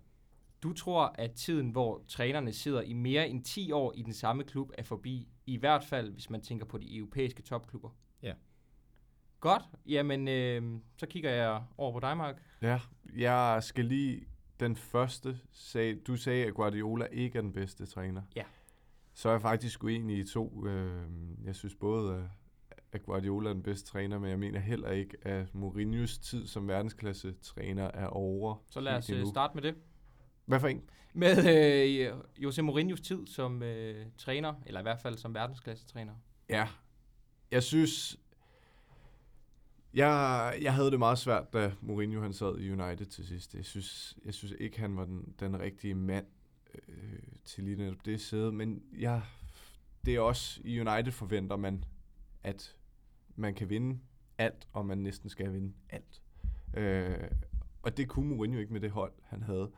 Du 0.63 0.74
tror, 0.74 1.15
at 1.15 1.32
tiden, 1.32 1.70
hvor 1.70 2.03
trænerne 2.08 2.53
sidder 2.53 2.82
i 2.82 2.94
mere 2.94 3.30
end 3.30 3.44
10 3.44 3.72
år 3.72 3.94
i 3.96 4.01
den 4.01 4.13
samme 4.13 4.44
klub, 4.44 4.72
er 4.77 4.84
forbi? 4.84 5.27
I 5.46 5.58
hvert 5.58 5.84
fald, 5.84 6.12
hvis 6.12 6.30
man 6.30 6.41
tænker 6.41 6.65
på 6.65 6.77
de 6.77 6.98
europæiske 6.98 7.41
topklubber? 7.41 7.89
Ja. 8.24 8.34
Godt. 9.39 9.63
Jamen, 9.86 10.27
øh, 10.27 10.80
så 10.98 11.06
kigger 11.06 11.32
jeg 11.32 11.63
over 11.77 11.91
på 11.91 12.00
dig, 12.00 12.18
Mark. 12.18 12.41
Ja, 12.62 12.80
jeg 13.18 13.63
skal 13.63 13.86
lige 13.86 14.25
den 14.60 14.75
første 14.75 15.39
sag. 15.51 15.98
Du 16.08 16.15
sagde, 16.15 16.46
at 16.46 16.53
Guardiola 16.53 17.06
ikke 17.06 17.38
er 17.38 17.41
den 17.41 17.53
bedste 17.53 17.86
træner. 17.86 18.22
Ja. 18.36 18.44
Så 19.13 19.30
er 19.30 19.34
jeg 19.34 19.41
faktisk 19.41 19.84
uenig 19.84 20.18
i 20.18 20.24
to. 20.27 20.65
Øh, 20.68 21.01
jeg 21.44 21.56
synes 21.56 21.75
både, 21.75 22.30
at 22.91 23.03
Guardiola 23.03 23.50
er 23.50 23.53
den 23.53 23.63
bedste 23.63 23.89
træner, 23.89 24.19
men 24.19 24.29
jeg 24.29 24.39
mener 24.39 24.60
heller 24.60 24.89
ikke, 24.89 25.17
at 25.21 25.55
Mourinhos 25.55 26.17
tid 26.17 26.48
som 26.48 26.67
verdensklasse 26.67 27.33
træner 27.41 27.83
er 27.83 28.07
over. 28.07 28.55
Så 28.69 28.79
lad 28.79 28.93
os 28.93 29.10
endnu. 29.10 29.25
øh, 29.25 29.29
starte 29.29 29.55
med 29.55 29.62
det. 29.63 29.75
Hvad 30.45 30.60
for 30.60 30.67
en? 30.67 30.81
Med 31.13 31.38
øh, 32.00 32.13
Jose 32.38 32.62
Mourinhos 32.62 33.01
tid 33.01 33.27
som 33.27 33.63
øh, 33.63 34.05
træner, 34.17 34.53
eller 34.65 34.79
i 34.79 34.83
hvert 34.83 35.00
fald 35.00 35.17
som 35.17 35.33
verdensklassetræner. 35.33 36.13
Ja, 36.50 36.67
jeg 37.51 37.63
synes... 37.63 38.17
Jeg, 39.93 40.57
jeg 40.62 40.74
havde 40.74 40.91
det 40.91 41.00
meget 41.00 41.17
svært, 41.17 41.53
da 41.53 41.71
Mourinho 41.81 42.21
han 42.21 42.33
sad 42.33 42.60
i 42.60 42.71
United 42.71 43.05
til 43.05 43.27
sidst. 43.27 43.55
Jeg 43.55 43.65
synes, 43.65 44.17
jeg 44.25 44.33
synes 44.33 44.53
ikke, 44.60 44.79
han 44.79 44.98
var 44.98 45.05
den, 45.05 45.36
den 45.39 45.60
rigtige 45.60 45.95
mand 45.95 46.25
øh, 46.88 47.19
til 47.45 47.63
lige 47.63 47.75
netop 47.75 48.05
det 48.05 48.21
sæde. 48.21 48.51
Men 48.51 48.83
ja, 49.00 49.21
det 50.05 50.15
er 50.15 50.19
også 50.19 50.62
i 50.63 50.79
United 50.79 51.12
forventer 51.12 51.55
man, 51.55 51.83
at 52.43 52.75
man 53.36 53.54
kan 53.54 53.70
vinde 53.70 54.00
alt, 54.38 54.68
og 54.74 54.86
man 54.86 54.98
næsten 54.98 55.30
skal 55.30 55.54
vinde 55.54 55.74
alt. 55.90 56.22
Øh, 56.74 57.32
og 57.82 57.98
det 57.98 58.10
kunne 58.10 58.30
Mourinho 58.30 58.60
ikke 58.60 58.74
med 58.74 58.82
det 58.82 58.92
hold, 58.92 59.14
han 59.24 59.44
havde. 59.44 59.72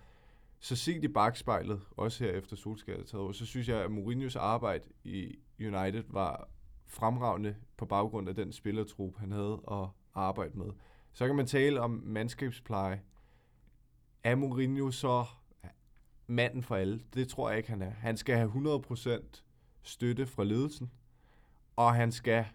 Så 0.59 0.75
set 0.75 1.03
i 1.03 1.07
bagspejlet, 1.07 1.81
også 1.91 2.23
her 2.23 2.31
efter 2.31 2.55
Solskjaer 2.55 3.03
taget 3.03 3.23
over, 3.23 3.31
så 3.31 3.45
synes 3.45 3.69
jeg, 3.69 3.83
at 3.83 3.91
Mourinhos 3.91 4.35
arbejde 4.35 4.83
i 5.03 5.39
United 5.59 6.03
var 6.07 6.49
fremragende 6.87 7.55
på 7.77 7.85
baggrund 7.85 8.29
af 8.29 8.35
den 8.35 8.51
spillertrup, 8.51 9.17
han 9.17 9.31
havde 9.31 9.61
at 9.71 9.87
arbejde 10.13 10.57
med. 10.57 10.65
Så 11.13 11.27
kan 11.27 11.35
man 11.35 11.47
tale 11.47 11.81
om 11.81 12.01
mandskabspleje. 12.05 13.01
Er 14.23 14.35
Mourinho 14.35 14.91
så 14.91 15.25
manden 16.27 16.63
for 16.63 16.75
alle? 16.75 17.01
Det 17.13 17.27
tror 17.27 17.49
jeg 17.49 17.57
ikke, 17.57 17.69
han 17.69 17.81
er. 17.81 17.89
Han 17.89 18.17
skal 18.17 18.35
have 18.37 18.83
100% 18.89 19.43
støtte 19.81 20.25
fra 20.25 20.43
ledelsen, 20.43 20.91
og 21.75 21.93
han 21.93 22.11
skal 22.11 22.45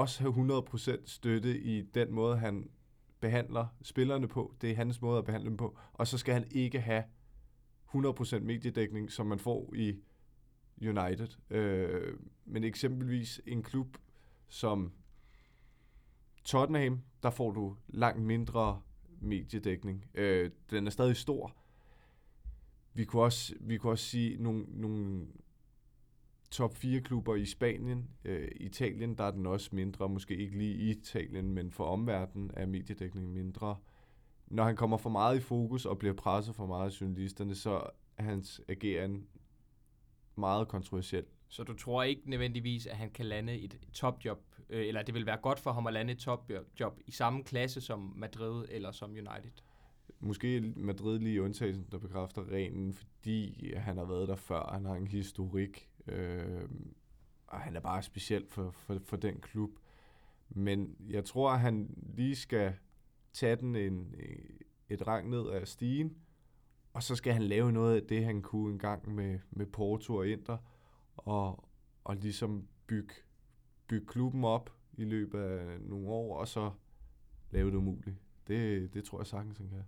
også 0.00 0.22
have 0.22 0.60
100% 0.60 1.02
støtte 1.06 1.60
i 1.60 1.82
den 1.82 2.12
måde, 2.12 2.36
han 2.38 2.70
behandler 3.20 3.66
spillerne 3.82 4.28
på. 4.28 4.54
Det 4.60 4.70
er 4.70 4.76
hans 4.76 5.02
måde 5.02 5.18
at 5.18 5.24
behandle 5.24 5.48
dem 5.48 5.56
på. 5.56 5.78
Og 5.92 6.06
så 6.06 6.18
skal 6.18 6.34
han 6.34 6.46
ikke 6.50 6.80
have 6.80 7.04
100% 7.94 8.38
mediedækning, 8.38 9.12
som 9.12 9.26
man 9.26 9.38
får 9.38 9.74
i 9.74 10.00
United. 10.80 11.28
Øh, 11.50 12.18
men 12.44 12.64
eksempelvis 12.64 13.40
en 13.46 13.62
klub 13.62 13.98
som 14.48 14.92
Tottenham, 16.44 17.02
der 17.22 17.30
får 17.30 17.50
du 17.50 17.76
langt 17.88 18.22
mindre 18.22 18.82
mediedækning. 19.20 20.04
Øh, 20.14 20.50
den 20.70 20.86
er 20.86 20.90
stadig 20.90 21.16
stor. 21.16 21.56
Vi 22.94 23.04
kunne 23.04 23.22
også, 23.22 23.54
vi 23.60 23.78
kunne 23.78 23.92
også 23.92 24.04
sige 24.04 24.42
nogle, 24.42 24.64
nogle 24.68 25.26
top 26.50 26.74
4 26.74 27.00
klubber 27.00 27.34
i 27.34 27.44
Spanien. 27.44 28.10
Øh, 28.24 28.48
Italien, 28.56 29.14
der 29.14 29.24
er 29.24 29.30
den 29.30 29.46
også 29.46 29.70
mindre. 29.72 30.08
Måske 30.08 30.36
ikke 30.36 30.58
lige 30.58 30.74
i 30.74 30.90
Italien, 30.90 31.50
men 31.50 31.70
for 31.70 31.84
omverdenen 31.84 32.50
er 32.54 32.66
mediedækningen 32.66 33.34
mindre. 33.34 33.76
Når 34.46 34.64
han 34.64 34.76
kommer 34.76 34.96
for 34.96 35.10
meget 35.10 35.36
i 35.36 35.40
fokus 35.40 35.86
og 35.86 35.98
bliver 35.98 36.14
presset 36.14 36.54
for 36.54 36.66
meget 36.66 36.90
af 36.90 37.00
journalisterne, 37.00 37.54
så 37.54 37.82
er 38.16 38.22
hans 38.22 38.60
ageren 38.68 39.26
meget 40.36 40.68
kontroversiel. 40.68 41.24
Så 41.48 41.62
du 41.62 41.74
tror 41.74 42.02
ikke 42.02 42.30
nødvendigvis, 42.30 42.86
at 42.86 42.96
han 42.96 43.10
kan 43.10 43.26
lande 43.26 43.58
et 43.58 43.78
topjob, 43.92 44.38
øh, 44.70 44.86
eller 44.86 45.02
det 45.02 45.14
vil 45.14 45.26
være 45.26 45.36
godt 45.36 45.60
for 45.60 45.72
ham 45.72 45.86
at 45.86 45.92
lande 45.92 46.12
et 46.12 46.18
topjob 46.18 47.00
i 47.06 47.10
samme 47.10 47.44
klasse 47.44 47.80
som 47.80 48.12
Madrid 48.16 48.64
eller 48.70 48.92
som 48.92 49.10
United? 49.10 49.52
Måske 50.20 50.60
Madrid 50.76 51.18
lige 51.18 51.42
undtagelsen, 51.42 51.86
der 51.92 51.98
bekræfter 51.98 52.48
reglen, 52.50 52.92
fordi 52.92 53.72
han 53.74 53.96
har 53.96 54.04
været 54.04 54.28
der 54.28 54.36
før, 54.36 54.70
han 54.72 54.84
har 54.84 54.94
en 54.94 55.06
historik, 55.06 55.88
øh, 56.08 56.68
og 57.46 57.60
han 57.60 57.76
er 57.76 57.80
bare 57.80 58.02
speciel 58.02 58.46
for, 58.46 58.70
for, 58.70 58.98
for 59.04 59.16
den 59.16 59.40
klub. 59.40 59.70
Men 60.48 60.96
jeg 61.08 61.24
tror, 61.24 61.50
at 61.50 61.60
han 61.60 61.94
lige 62.14 62.36
skal 62.36 62.74
tage 63.32 63.56
den 63.56 63.76
en, 63.76 64.14
et 64.88 65.06
rang 65.06 65.30
ned 65.30 65.48
af 65.48 65.68
stigen, 65.68 66.16
og 66.92 67.02
så 67.02 67.16
skal 67.16 67.32
han 67.32 67.42
lave 67.42 67.72
noget 67.72 68.00
af 68.00 68.06
det, 68.06 68.24
han 68.24 68.42
kunne 68.42 68.72
engang 68.72 69.14
med, 69.14 69.38
med 69.50 69.66
Porto 69.66 70.14
og 70.16 70.28
Inter, 70.28 70.58
og, 71.16 71.68
og 72.04 72.16
ligesom 72.16 72.68
bygge, 72.86 73.14
bygge 73.88 74.06
klubben 74.06 74.44
op 74.44 74.70
i 74.92 75.04
løbet 75.04 75.38
af 75.38 75.80
nogle 75.80 76.08
år, 76.08 76.36
og 76.36 76.48
så 76.48 76.70
lave 77.50 77.70
det 77.70 77.76
umuligt. 77.76 78.16
Det, 78.48 78.94
det 78.94 79.04
tror 79.04 79.18
jeg 79.18 79.26
sagtens, 79.26 79.58
han 79.58 79.68
kan. 79.68 79.82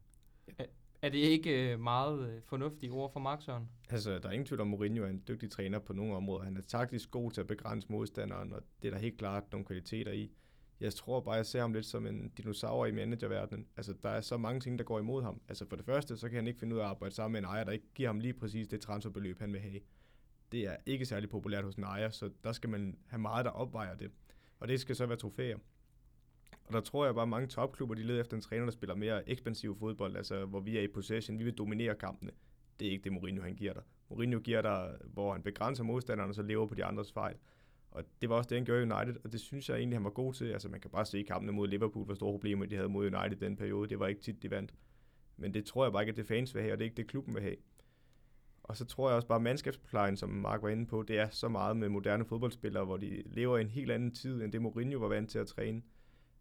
Er 1.02 1.08
det 1.08 1.18
ikke 1.18 1.72
øh, 1.72 1.80
meget 1.80 2.30
øh, 2.30 2.42
fornuftige 2.42 2.92
ord 2.92 3.12
for 3.12 3.20
Mark 3.20 3.42
Søren? 3.42 3.68
Altså, 3.90 4.18
der 4.18 4.28
er 4.28 4.32
ingen 4.32 4.46
tvivl 4.46 4.60
om, 4.60 4.66
Mourinho 4.66 5.04
er 5.04 5.08
en 5.08 5.22
dygtig 5.28 5.50
træner 5.50 5.78
på 5.78 5.92
nogle 5.92 6.14
områder. 6.14 6.44
Han 6.44 6.56
er 6.56 6.60
taktisk 6.60 7.10
god 7.10 7.30
til 7.30 7.40
at 7.40 7.46
begrænse 7.46 7.88
modstanderen, 7.90 8.52
og 8.52 8.62
det 8.82 8.88
er 8.88 8.92
der 8.92 8.98
helt 8.98 9.18
klart 9.18 9.44
nogle 9.52 9.66
kvaliteter 9.66 10.12
i. 10.12 10.30
Jeg 10.80 10.94
tror 10.94 11.20
bare, 11.20 11.34
jeg 11.34 11.46
ser 11.46 11.60
ham 11.60 11.72
lidt 11.72 11.86
som 11.86 12.06
en 12.06 12.28
dinosaur 12.28 12.86
i 12.86 12.92
managerverdenen. 12.92 13.66
Altså, 13.76 13.94
der 14.02 14.08
er 14.08 14.20
så 14.20 14.36
mange 14.36 14.60
ting, 14.60 14.78
der 14.78 14.84
går 14.84 14.98
imod 14.98 15.22
ham. 15.22 15.40
Altså, 15.48 15.66
for 15.68 15.76
det 15.76 15.84
første, 15.84 16.16
så 16.16 16.28
kan 16.28 16.36
han 16.36 16.46
ikke 16.46 16.60
finde 16.60 16.74
ud 16.74 16.80
af 16.80 16.84
at 16.84 16.90
arbejde 16.90 17.14
sammen 17.14 17.32
med 17.32 17.38
en 17.38 17.54
ejer, 17.54 17.64
der 17.64 17.72
ikke 17.72 17.88
giver 17.94 18.08
ham 18.08 18.20
lige 18.20 18.34
præcis 18.34 18.68
det 18.68 18.80
transferbeløb, 18.80 19.40
han 19.40 19.52
vil 19.52 19.60
have. 19.60 19.80
Det 20.52 20.66
er 20.66 20.76
ikke 20.86 21.06
særlig 21.06 21.30
populært 21.30 21.64
hos 21.64 21.74
en 21.74 21.84
ejer, 21.84 22.10
så 22.10 22.30
der 22.44 22.52
skal 22.52 22.70
man 22.70 22.98
have 23.06 23.20
meget, 23.20 23.44
der 23.44 23.50
opvejer 23.50 23.94
det. 23.96 24.10
Og 24.60 24.68
det 24.68 24.80
skal 24.80 24.96
så 24.96 25.06
være 25.06 25.18
trofæer. 25.18 25.58
Og 26.68 26.74
der 26.74 26.80
tror 26.80 27.04
jeg 27.04 27.14
bare, 27.14 27.22
at 27.22 27.28
mange 27.28 27.46
topklubber 27.46 27.94
de 27.94 28.02
leder 28.02 28.20
efter 28.20 28.36
en 28.36 28.40
træner, 28.40 28.64
der 28.64 28.70
spiller 28.70 28.94
mere 28.94 29.28
ekspansiv 29.28 29.76
fodbold, 29.78 30.16
altså 30.16 30.44
hvor 30.44 30.60
vi 30.60 30.76
er 30.76 30.82
i 30.82 30.88
possession, 30.88 31.38
vi 31.38 31.44
vil 31.44 31.54
dominere 31.54 31.94
kampene. 31.94 32.30
Det 32.80 32.88
er 32.88 32.92
ikke 32.92 33.04
det, 33.04 33.12
Mourinho 33.12 33.42
han 33.42 33.54
giver 33.54 33.72
dig. 33.72 33.82
Mourinho 34.10 34.40
giver 34.40 34.62
dig, 34.62 34.96
hvor 35.04 35.32
han 35.32 35.42
begrænser 35.42 35.84
modstanderne, 35.84 36.30
og 36.30 36.34
så 36.34 36.42
lever 36.42 36.66
på 36.66 36.74
de 36.74 36.84
andres 36.84 37.12
fejl. 37.12 37.36
Og 37.90 38.04
det 38.20 38.28
var 38.28 38.36
også 38.36 38.48
det, 38.48 38.56
han 38.56 38.64
gjorde 38.64 38.80
i 38.80 38.82
United, 38.82 39.16
og 39.24 39.32
det 39.32 39.40
synes 39.40 39.68
jeg 39.68 39.76
egentlig, 39.76 39.96
han 39.96 40.04
var 40.04 40.10
god 40.10 40.34
til. 40.34 40.44
Altså 40.44 40.68
man 40.68 40.80
kan 40.80 40.90
bare 40.90 41.06
se 41.06 41.22
kampene 41.22 41.52
mod 41.52 41.68
Liverpool, 41.68 42.04
hvor 42.04 42.14
store 42.14 42.32
problemer 42.32 42.66
de 42.66 42.76
havde 42.76 42.88
mod 42.88 43.06
United 43.06 43.36
den 43.36 43.56
periode. 43.56 43.88
Det 43.88 43.98
var 43.98 44.06
ikke 44.06 44.20
tit, 44.20 44.42
de 44.42 44.50
vandt. 44.50 44.74
Men 45.36 45.54
det 45.54 45.64
tror 45.64 45.84
jeg 45.84 45.92
bare 45.92 46.02
ikke, 46.02 46.10
at 46.10 46.16
det 46.16 46.26
fans 46.26 46.54
vil 46.54 46.62
have, 46.62 46.72
og 46.72 46.78
det 46.78 46.84
er 46.84 46.90
ikke 46.90 46.96
det, 46.96 47.06
klubben 47.06 47.34
vil 47.34 47.42
have. 47.42 47.56
Og 48.62 48.76
så 48.76 48.84
tror 48.84 49.08
jeg 49.08 49.16
også 49.16 49.28
bare, 49.28 49.36
at 49.36 49.42
mandskabsplejen, 49.42 50.16
som 50.16 50.28
Mark 50.28 50.62
var 50.62 50.68
inde 50.68 50.86
på, 50.86 51.02
det 51.02 51.18
er 51.18 51.28
så 51.28 51.48
meget 51.48 51.76
med 51.76 51.88
moderne 51.88 52.24
fodboldspillere, 52.24 52.84
hvor 52.84 52.96
de 52.96 53.22
lever 53.26 53.58
i 53.58 53.60
en 53.60 53.68
helt 53.68 53.90
anden 53.90 54.14
tid, 54.14 54.42
end 54.42 54.52
det 54.52 54.62
Mourinho 54.62 54.98
var 54.98 55.08
vant 55.08 55.30
til 55.30 55.38
at 55.38 55.46
træne. 55.46 55.82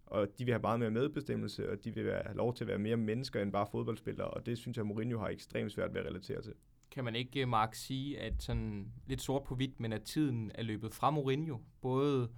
Og 0.08 0.28
de 0.38 0.46
vil 0.46 0.54
have 0.54 0.62
meget 0.62 0.80
mere 0.80 0.92
medbestemmelse, 0.92 1.72
og 1.72 1.84
de 1.84 1.94
vil 1.94 2.04
have 2.04 2.36
lov 2.36 2.54
til 2.54 2.64
at 2.64 2.68
være 2.68 2.78
mere 2.78 2.98
mennesker 2.98 3.42
end 3.42 3.52
bare 3.52 3.68
fodboldspillere, 3.72 4.28
og 4.28 4.46
det 4.46 4.58
synes 4.58 4.78
jeg, 4.78 4.86
Mourinho 4.86 5.20
har 5.20 5.28
ekstremt 5.28 5.72
svært 5.72 5.94
ved 5.94 6.02
at 6.02 6.08
relatere 6.08 6.42
til. 6.42 6.54
Kan 6.92 7.04
man 7.04 7.16
ikke, 7.16 7.46
Mark, 7.46 7.76
sige, 7.76 8.20
at 8.20 8.44
sådan 8.44 8.92
lidt 9.08 9.22
sort 9.22 9.44
på 9.44 9.56
hvidt, 9.56 9.80
men 9.80 9.94
at 9.94 10.04
tiden 10.04 10.52
er 10.56 10.64
løbet 10.64 10.94
fra 10.94 11.12
Mourinho, 11.12 11.58
både 11.82 12.30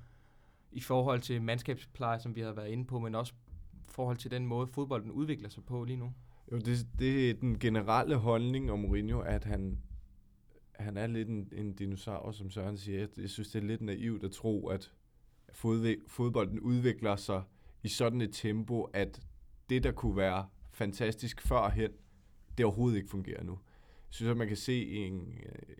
i 0.71 0.79
forhold 0.79 1.21
til 1.21 1.41
mandskabspleje, 1.41 2.19
som 2.19 2.35
vi 2.35 2.41
har 2.41 2.53
været 2.53 2.69
inde 2.69 2.85
på, 2.85 2.99
men 2.99 3.15
også 3.15 3.33
i 3.73 3.91
forhold 3.91 4.17
til 4.17 4.31
den 4.31 4.45
måde, 4.45 4.67
fodbolden 4.67 5.11
udvikler 5.11 5.49
sig 5.49 5.63
på 5.63 5.83
lige 5.83 5.97
nu? 5.97 6.13
Jo, 6.51 6.57
det, 6.57 6.87
det 6.99 7.29
er 7.29 7.33
den 7.33 7.59
generelle 7.59 8.15
holdning 8.15 8.71
om 8.71 8.79
Mourinho, 8.79 9.19
at 9.19 9.43
han, 9.43 9.77
han 10.71 10.97
er 10.97 11.07
lidt 11.07 11.27
en, 11.27 11.49
en 11.51 11.73
dinosaur, 11.73 12.31
som 12.31 12.49
Søren 12.49 12.77
siger. 12.77 12.99
Jeg, 12.99 13.09
jeg 13.17 13.29
synes, 13.29 13.51
det 13.51 13.63
er 13.63 13.67
lidt 13.67 13.81
naivt 13.81 14.23
at 14.23 14.31
tro, 14.31 14.67
at 14.67 14.91
fodbolden 16.07 16.59
udvikler 16.59 17.15
sig 17.15 17.43
i 17.83 17.87
sådan 17.87 18.21
et 18.21 18.33
tempo, 18.33 18.83
at 18.83 19.19
det, 19.69 19.83
der 19.83 19.91
kunne 19.91 20.17
være 20.17 20.47
fantastisk 20.71 21.41
førhen, 21.41 21.91
det 22.57 22.65
overhovedet 22.65 22.97
ikke 22.97 23.09
fungerer 23.09 23.43
nu. 23.43 23.51
Jeg 23.51 24.13
synes, 24.13 24.31
at 24.31 24.37
man 24.37 24.47
kan 24.47 24.57
se 24.57 24.89
en, 24.89 25.33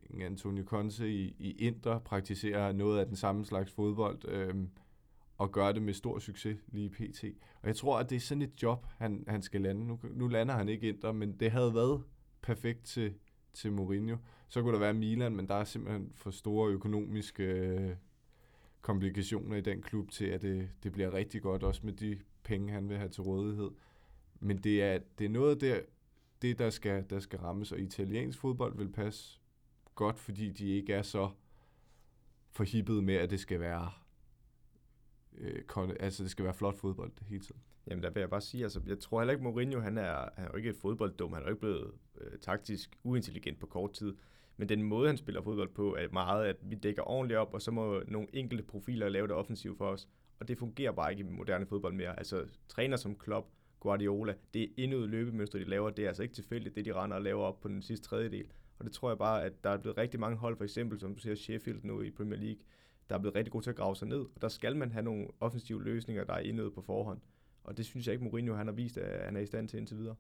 en 0.09 0.21
Antonio 0.21 0.63
Conte 0.63 1.11
i, 1.13 1.35
i 1.39 1.51
Inter 1.51 1.99
praktisere 1.99 2.73
noget 2.73 2.99
af 2.99 3.05
den 3.05 3.15
samme 3.15 3.45
slags 3.45 3.71
fodbold, 3.71 4.27
øhm, 4.27 4.69
og 5.37 5.51
gøre 5.51 5.73
det 5.73 5.81
med 5.81 5.93
stor 5.93 6.19
succes 6.19 6.57
lige 6.67 6.89
pt. 6.89 7.23
Og 7.61 7.67
jeg 7.67 7.75
tror, 7.75 7.99
at 7.99 8.09
det 8.09 8.15
er 8.15 8.19
sådan 8.19 8.41
et 8.41 8.63
job, 8.63 8.85
han, 8.97 9.23
han 9.27 9.41
skal 9.41 9.61
lande. 9.61 9.87
Nu, 9.87 9.99
nu 10.13 10.27
lander 10.27 10.53
han 10.53 10.69
ikke 10.69 10.89
Inter, 10.89 11.11
men 11.11 11.39
det 11.39 11.51
havde 11.51 11.73
været 11.73 12.03
perfekt 12.41 12.83
til, 12.83 13.13
til 13.53 13.71
Mourinho. 13.71 14.17
Så 14.49 14.61
kunne 14.61 14.73
der 14.73 14.79
være 14.79 14.93
Milan, 14.93 15.35
men 15.35 15.47
der 15.47 15.55
er 15.55 15.63
simpelthen 15.63 16.11
for 16.15 16.31
store 16.31 16.71
økonomiske 16.71 17.43
øh, 17.43 17.95
komplikationer 18.81 19.55
i 19.55 19.62
den 19.62 19.81
klub 19.81 20.12
til, 20.12 20.25
at 20.25 20.41
det, 20.41 20.69
det 20.83 20.91
bliver 20.91 21.13
rigtig 21.13 21.41
godt, 21.41 21.63
også 21.63 21.81
med 21.83 21.93
de 21.93 22.19
penge, 22.43 22.74
han 22.74 22.89
vil 22.89 22.98
have 22.98 23.09
til 23.09 23.24
rådighed. 23.24 23.71
Men 24.39 24.57
det 24.57 24.83
er, 24.83 25.00
det 25.17 25.25
er 25.25 25.29
noget 25.29 25.62
der, 25.62 25.79
det, 26.41 26.59
der 26.59 26.69
skal, 26.69 27.05
der 27.09 27.19
skal 27.19 27.39
rammes, 27.39 27.71
og 27.71 27.79
italiensk 27.79 28.39
fodbold 28.39 28.77
vil 28.77 28.91
passe 28.91 29.39
godt, 29.95 30.19
fordi 30.19 30.50
de 30.50 30.67
ikke 30.67 30.93
er 30.93 31.01
så 31.01 31.29
forhippet 32.51 33.03
med, 33.03 33.15
at 33.15 33.29
det 33.29 33.39
skal 33.39 33.59
være 33.59 33.91
øh, 35.38 35.63
altså 36.00 36.24
det 36.24 36.31
skal 36.31 36.45
være 36.45 36.53
flot 36.53 36.77
fodbold 36.77 37.12
hele 37.27 37.43
tiden. 37.43 37.62
Jamen 37.88 38.03
der 38.03 38.09
vil 38.09 38.19
jeg 38.19 38.29
bare 38.29 38.41
sige, 38.41 38.63
altså 38.63 38.81
jeg 38.86 39.00
tror 39.00 39.19
heller 39.19 39.31
ikke 39.31 39.43
Mourinho, 39.43 39.79
han 39.79 39.98
er, 39.98 40.29
han 40.36 40.45
er 40.45 40.50
jo 40.51 40.57
ikke 40.57 40.69
et 40.69 40.75
fodbolddum, 40.75 41.33
han 41.33 41.41
er 41.41 41.45
jo 41.45 41.50
ikke 41.50 41.59
blevet 41.59 41.91
øh, 42.21 42.39
taktisk 42.39 42.98
uintelligent 43.03 43.59
på 43.59 43.65
kort 43.65 43.93
tid. 43.93 44.15
Men 44.59 44.69
den 44.69 44.83
måde, 44.83 45.07
han 45.07 45.17
spiller 45.17 45.41
fodbold 45.41 45.69
på, 45.69 45.95
er 45.95 46.07
meget, 46.11 46.45
at 46.45 46.55
vi 46.61 46.75
dækker 46.75 47.09
ordentligt 47.09 47.37
op, 47.37 47.53
og 47.53 47.61
så 47.61 47.71
må 47.71 48.01
nogle 48.07 48.27
enkelte 48.33 48.63
profiler 48.63 49.09
lave 49.09 49.27
det 49.27 49.35
offensivt 49.35 49.77
for 49.77 49.85
os. 49.85 50.07
Og 50.39 50.47
det 50.47 50.57
fungerer 50.57 50.91
bare 50.91 51.11
ikke 51.11 51.23
i 51.23 51.31
moderne 51.31 51.65
fodbold 51.65 51.93
mere. 51.93 52.19
Altså 52.19 52.45
træner 52.67 52.97
som 52.97 53.15
Klopp, 53.15 53.47
Guardiola, 53.79 54.33
det 54.53 54.63
er 54.63 54.67
endnu 54.77 55.05
løbemønster, 55.05 55.59
de 55.59 55.65
laver. 55.65 55.89
Det 55.89 56.03
er 56.03 56.07
altså 56.07 56.23
ikke 56.23 56.35
tilfældigt, 56.35 56.75
det 56.75 56.85
de 56.85 56.93
render 56.93 57.17
og 57.17 57.23
laver 57.23 57.43
op 57.43 57.59
på 57.59 57.67
den 57.67 57.81
sidste 57.81 58.07
tredjedel. 58.07 58.45
Og 58.79 58.85
det 58.85 58.93
tror 58.93 59.09
jeg 59.09 59.17
bare, 59.17 59.43
at 59.43 59.63
der 59.63 59.69
er 59.69 59.77
blevet 59.77 59.97
rigtig 59.97 60.19
mange 60.19 60.37
hold, 60.37 60.57
for 60.57 60.63
eksempel 60.63 60.99
som 60.99 61.15
du 61.15 61.19
ser 61.19 61.35
Sheffield 61.35 61.79
nu 61.83 62.01
i 62.01 62.11
Premier 62.11 62.39
League, 62.39 62.61
der 63.09 63.15
er 63.15 63.19
blevet 63.19 63.35
rigtig 63.35 63.51
gode 63.51 63.65
til 63.65 63.69
at 63.69 63.75
grave 63.75 63.95
sig 63.95 64.07
ned. 64.07 64.19
Og 64.19 64.41
der 64.41 64.47
skal 64.47 64.77
man 64.77 64.91
have 64.91 65.03
nogle 65.03 65.27
offensive 65.39 65.83
løsninger, 65.83 66.23
der 66.23 66.33
er 66.33 66.39
indøvet 66.39 66.73
på 66.73 66.81
forhånd. 66.81 67.21
Og 67.63 67.77
det 67.77 67.85
synes 67.85 68.07
jeg 68.07 68.13
ikke, 68.13 68.23
Mourinho 68.23 68.53
han 68.55 68.67
har 68.67 68.73
vist, 68.73 68.97
at 68.97 69.25
han 69.25 69.35
er 69.35 69.41
i 69.41 69.45
stand 69.45 69.67
til 69.67 69.79
indtil 69.79 69.97
videre. 69.97 70.15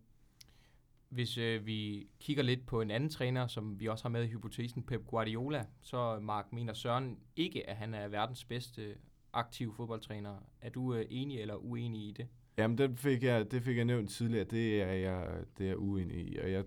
Hvis 1.09 1.37
øh, 1.37 1.65
vi 1.65 2.07
kigger 2.19 2.43
lidt 2.43 2.65
på 2.65 2.81
en 2.81 2.91
anden 2.91 3.09
træner, 3.09 3.47
som 3.47 3.79
vi 3.79 3.87
også 3.87 4.03
har 4.03 4.09
med 4.09 4.23
i 4.23 4.27
hypotesen, 4.27 4.83
Pep 4.83 5.05
Guardiola, 5.07 5.65
så 5.81 6.19
Mark 6.19 6.53
mener 6.53 6.73
Søren 6.73 7.19
ikke, 7.35 7.69
at 7.69 7.75
han 7.75 7.93
er 7.93 8.07
verdens 8.07 8.45
bedste 8.45 8.95
aktive 9.33 9.73
fodboldtræner. 9.73 10.35
Er 10.61 10.69
du 10.69 10.93
øh, 10.93 11.05
enig 11.09 11.39
eller 11.39 11.55
uenig 11.55 12.01
i 12.01 12.11
det? 12.11 12.27
Jamen, 12.57 12.77
det 12.77 12.99
fik 12.99 13.23
jeg, 13.23 13.51
det 13.51 13.63
fik 13.63 13.77
jeg 13.77 13.85
nævnt 13.85 14.09
tidligere. 14.09 14.43
Det 14.43 14.81
er 14.81 14.93
jeg, 14.93 15.27
det 15.57 15.63
er 15.63 15.67
jeg 15.67 15.77
uenig 15.77 16.17
i. 16.17 16.37
Og 16.37 16.51
jeg, 16.51 16.63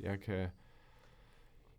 jeg, 0.00 0.20
kan, 0.20 0.48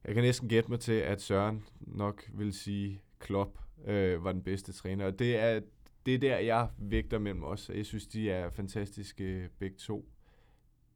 jeg 0.06 0.14
kan 0.14 0.24
næsten 0.24 0.50
gætte 0.50 0.70
mig 0.70 0.80
til, 0.80 0.94
at 0.94 1.22
Søren 1.22 1.64
nok 1.80 2.24
vil 2.34 2.54
sige, 2.54 3.02
Klopp 3.20 3.58
øh, 3.86 4.24
var 4.24 4.32
den 4.32 4.44
bedste 4.44 4.74
træner. 4.74 5.06
Og 5.06 5.20
det 5.20 5.38
er, 5.38 5.62
det 6.06 6.14
er 6.14 6.20
der, 6.20 6.38
jeg 6.38 6.70
vægter 6.78 7.20
mellem 7.20 7.44
os. 7.44 7.72
Jeg 7.76 7.86
synes, 7.86 8.08
de 8.08 8.30
er 8.30 8.50
fantastiske 8.50 9.50
begge 9.60 9.78
to. 9.78 10.13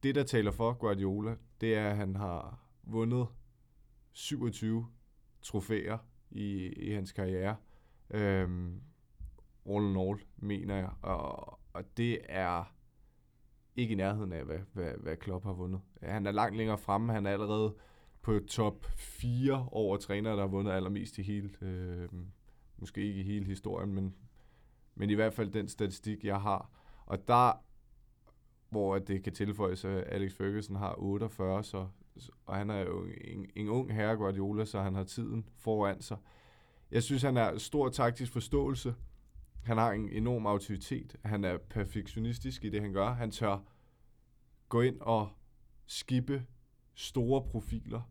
Det, 0.04 0.16
der 0.16 0.24
taler 0.24 0.52
for 0.52 0.74
Guardiola, 0.74 1.36
det 1.62 1.76
er, 1.76 1.90
at 1.90 1.98
han 1.98 2.16
har 2.16 2.60
vundet 2.84 3.28
27 4.12 4.88
trofæer 5.42 5.98
i, 6.32 6.68
i 6.68 6.94
hans 6.94 7.12
karriere. 7.12 7.56
Øhm, 8.10 8.82
all 9.70 9.86
in 9.86 9.98
all, 9.98 10.20
mener 10.38 10.76
jeg. 10.76 10.90
Og, 11.02 11.60
og 11.74 11.98
det 11.98 12.20
er 12.30 12.74
ikke 13.76 13.92
i 13.92 13.96
nærheden 13.96 14.34
af, 14.34 14.46
hvad, 14.46 14.60
hvad, 14.74 14.92
hvad 14.98 15.18
Klopp 15.18 15.46
har 15.46 15.54
vundet. 15.54 15.82
Han 16.02 16.28
er 16.28 16.32
langt 16.32 16.58
længere 16.58 16.78
fremme. 16.78 17.14
Han 17.14 17.26
er 17.26 17.32
allerede 17.32 17.76
på 18.22 18.40
top 18.48 18.86
4 18.98 19.68
over 19.72 19.98
trænere, 19.98 20.34
der 20.34 20.40
har 20.40 20.48
vundet 20.48 20.72
allermest 20.72 21.18
i 21.18 21.22
hele, 21.22 21.50
øh, 21.62 22.10
måske 22.78 23.02
ikke 23.02 23.20
i 23.20 23.24
hele 23.24 23.46
historien, 23.46 23.94
men, 23.94 24.16
men 24.96 25.10
i 25.10 25.14
hvert 25.14 25.34
fald 25.34 25.52
den 25.52 25.68
statistik, 25.68 26.24
jeg 26.24 26.42
har. 26.42 26.70
Og 27.06 27.28
der, 27.28 27.64
hvor 28.70 29.00
det 29.00 29.24
kan 29.24 29.34
tilføjes, 29.34 29.86
at 29.86 30.04
Alex 30.08 30.34
Ferguson 30.34 30.76
har 30.76 30.96
48, 30.98 31.64
så, 31.64 31.88
og 32.46 32.56
han 32.56 32.70
er 32.70 32.80
jo 32.80 33.06
en, 33.22 33.46
en 33.56 33.70
ung 33.70 33.94
herre 33.94 34.16
Guardiola, 34.16 34.66
så 34.66 34.82
han 34.82 34.96
har 34.96 35.04
tiden 35.04 35.50
foran 35.58 36.02
sig. 36.02 36.18
Jeg 36.92 37.04
synes, 37.04 37.22
han 37.22 37.36
har 37.36 37.58
stor 37.58 37.90
taktisk 37.90 38.32
forståelse. 38.32 38.96
Han 39.64 39.78
har 39.78 39.92
en 39.92 40.10
enorm 40.10 40.46
autoritet. 40.46 41.16
Han 41.26 41.44
er 41.44 41.58
perfektionistisk 41.58 42.66
i 42.66 42.70
det, 42.70 42.82
han 42.82 42.94
gør. 42.94 43.14
Han 43.14 43.32
tør 43.32 43.60
gå 44.70 44.82
ind 44.82 45.02
og 45.02 45.30
skippe 45.86 46.46
store 46.96 47.42
profiler 47.42 48.02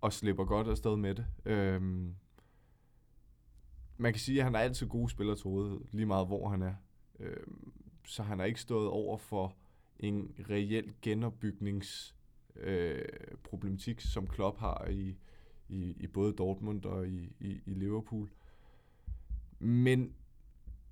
og 0.00 0.12
slipper 0.12 0.44
godt 0.44 0.68
afsted 0.68 0.96
med 0.96 1.14
det. 1.14 1.26
Øhm, 1.44 2.14
man 3.96 4.12
kan 4.12 4.20
sige, 4.20 4.38
at 4.38 4.44
han 4.44 4.54
er 4.54 4.58
altid 4.58 4.86
gode 4.86 5.10
spillere 5.10 5.36
til 5.36 5.46
rådighed, 5.46 5.80
lige 5.90 6.06
meget 6.06 6.26
hvor 6.26 6.48
han 6.48 6.62
er. 6.62 6.74
Øhm, 7.18 7.72
så 8.10 8.22
han 8.22 8.38
har 8.38 8.46
ikke 8.46 8.60
stået 8.60 8.88
over 8.88 9.18
for 9.18 9.56
en 9.98 10.34
reel 10.50 10.92
genopbygningsproblematik, 11.02 13.96
øh, 13.96 14.00
som 14.00 14.26
Klopp 14.26 14.58
har 14.58 14.86
i, 14.90 15.16
i, 15.68 15.96
i 16.00 16.06
både 16.06 16.32
Dortmund 16.32 16.84
og 16.84 17.08
i, 17.08 17.32
i, 17.40 17.60
i 17.66 17.74
Liverpool. 17.74 18.30
Men 19.58 20.12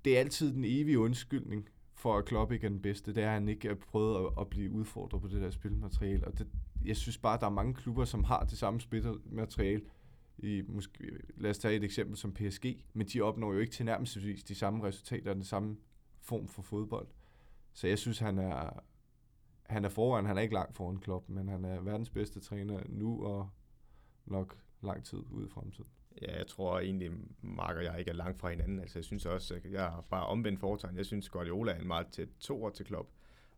det 0.05 0.15
er 0.15 0.19
altid 0.19 0.53
den 0.53 0.63
evige 0.65 0.99
undskyldning 0.99 1.69
for, 1.93 2.17
at 2.17 2.25
Klopp 2.25 2.51
ikke 2.51 2.65
er 2.65 2.69
den 2.69 2.81
bedste. 2.81 3.15
Det 3.15 3.23
er, 3.23 3.27
at 3.27 3.33
han 3.33 3.49
ikke 3.49 3.67
har 3.67 3.75
prøvet 3.75 4.25
at, 4.25 4.31
at 4.39 4.47
blive 4.47 4.71
udfordret 4.71 5.21
på 5.21 5.27
det 5.27 5.41
der 5.41 5.49
spilmateriale. 5.49 6.27
Og 6.27 6.37
det, 6.37 6.47
jeg 6.85 6.97
synes 6.97 7.17
bare, 7.17 7.33
at 7.33 7.41
der 7.41 7.47
er 7.47 7.51
mange 7.51 7.73
klubber, 7.73 8.05
som 8.05 8.23
har 8.23 8.43
det 8.43 8.57
samme 8.57 8.81
spilmateriale. 8.81 9.81
I, 10.37 10.61
måske, 10.67 11.11
lad 11.37 11.49
os 11.49 11.57
tage 11.57 11.75
et 11.75 11.83
eksempel 11.83 12.17
som 12.17 12.33
PSG, 12.33 12.83
men 12.93 13.07
de 13.07 13.21
opnår 13.21 13.53
jo 13.53 13.59
ikke 13.59 13.73
tilnærmelsesvis 13.73 14.43
de 14.43 14.55
samme 14.55 14.83
resultater, 14.83 15.33
den 15.33 15.43
samme 15.43 15.77
form 16.21 16.47
for 16.47 16.61
fodbold. 16.61 17.07
Så 17.73 17.87
jeg 17.87 17.97
synes, 17.97 18.19
han 18.19 18.37
er, 18.37 18.83
han 19.63 19.85
er 19.85 19.89
foran. 19.89 20.25
Han 20.25 20.37
er 20.37 20.41
ikke 20.41 20.53
langt 20.53 20.75
foran 20.75 20.97
Klopp, 20.97 21.29
men 21.29 21.47
han 21.47 21.65
er 21.65 21.81
verdens 21.81 22.09
bedste 22.09 22.39
træner 22.39 22.81
nu 22.87 23.25
og 23.25 23.49
nok 24.25 24.57
lang 24.81 25.05
tid 25.05 25.23
ude 25.31 25.45
i 25.45 25.49
fremtiden. 25.49 25.89
Ja, 26.21 26.37
jeg 26.37 26.47
tror 26.47 26.79
egentlig, 26.79 27.11
Mark 27.41 27.75
og 27.75 27.83
jeg 27.83 27.99
ikke 27.99 28.11
er 28.11 28.15
langt 28.15 28.39
fra 28.39 28.49
hinanden. 28.49 28.79
Altså, 28.79 28.99
jeg 28.99 29.05
synes 29.05 29.25
også, 29.25 29.55
at 29.55 29.71
jeg 29.71 29.83
har 29.83 30.01
bare 30.01 30.25
omvendt 30.25 30.59
foretegn. 30.59 30.97
Jeg 30.97 31.05
synes, 31.05 31.29
Guardiola 31.29 31.71
er 31.71 31.79
en 31.79 31.87
meget 31.87 32.07
tæt 32.07 32.27
to 32.39 32.69
til 32.69 32.85
Klopp. 32.85 33.09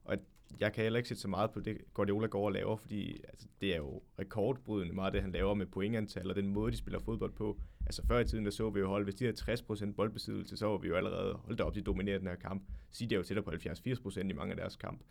Og 0.04 0.18
jeg 0.60 0.74
kan 0.74 0.84
heller 0.84 0.98
ikke 0.98 1.10
sætte 1.10 1.22
så 1.22 1.28
meget 1.28 1.52
på 1.52 1.60
det, 1.60 1.94
Guardiola 1.94 2.28
går 2.28 2.46
og 2.46 2.52
laver, 2.52 2.76
fordi 2.76 3.22
altså, 3.24 3.48
det 3.62 3.74
er 3.74 3.78
jo 3.78 4.02
rekordbrydende 4.20 4.96
meget 4.96 5.14
det, 5.14 5.22
han 5.22 5.32
laver 5.32 5.54
med 5.54 5.66
pointantal 5.66 6.30
og 6.30 6.36
den 6.36 6.48
måde, 6.48 6.72
de 6.72 6.78
spiller 6.78 7.00
fodbold 7.00 7.32
på. 7.32 7.62
Altså 7.86 8.06
før 8.08 8.20
i 8.20 8.26
tiden, 8.26 8.46
der 8.46 8.52
så 8.52 8.70
vi 8.70 8.80
jo 8.80 8.88
hold, 8.88 9.04
hvis 9.04 9.16
de 9.16 9.26
havde 9.26 9.54
60% 9.90 9.94
boldbesiddelse, 9.94 10.58
så 10.58 10.66
var 10.66 10.78
vi 10.78 10.88
jo 10.88 10.96
allerede 10.96 11.34
holdt 11.34 11.62
op, 11.62 11.76
de 11.76 11.82
dominerer 11.82 12.18
den 12.18 12.28
her 12.28 12.36
kamp. 12.36 12.64
Sige, 12.90 13.16
er 13.16 13.18
jo 13.18 13.24
tættere 13.24 13.44
på 13.44 13.52
70-80% 13.52 14.20
i 14.20 14.34
mange 14.34 14.52
af 14.52 14.58
deres 14.58 14.76
kamp. 14.76 15.02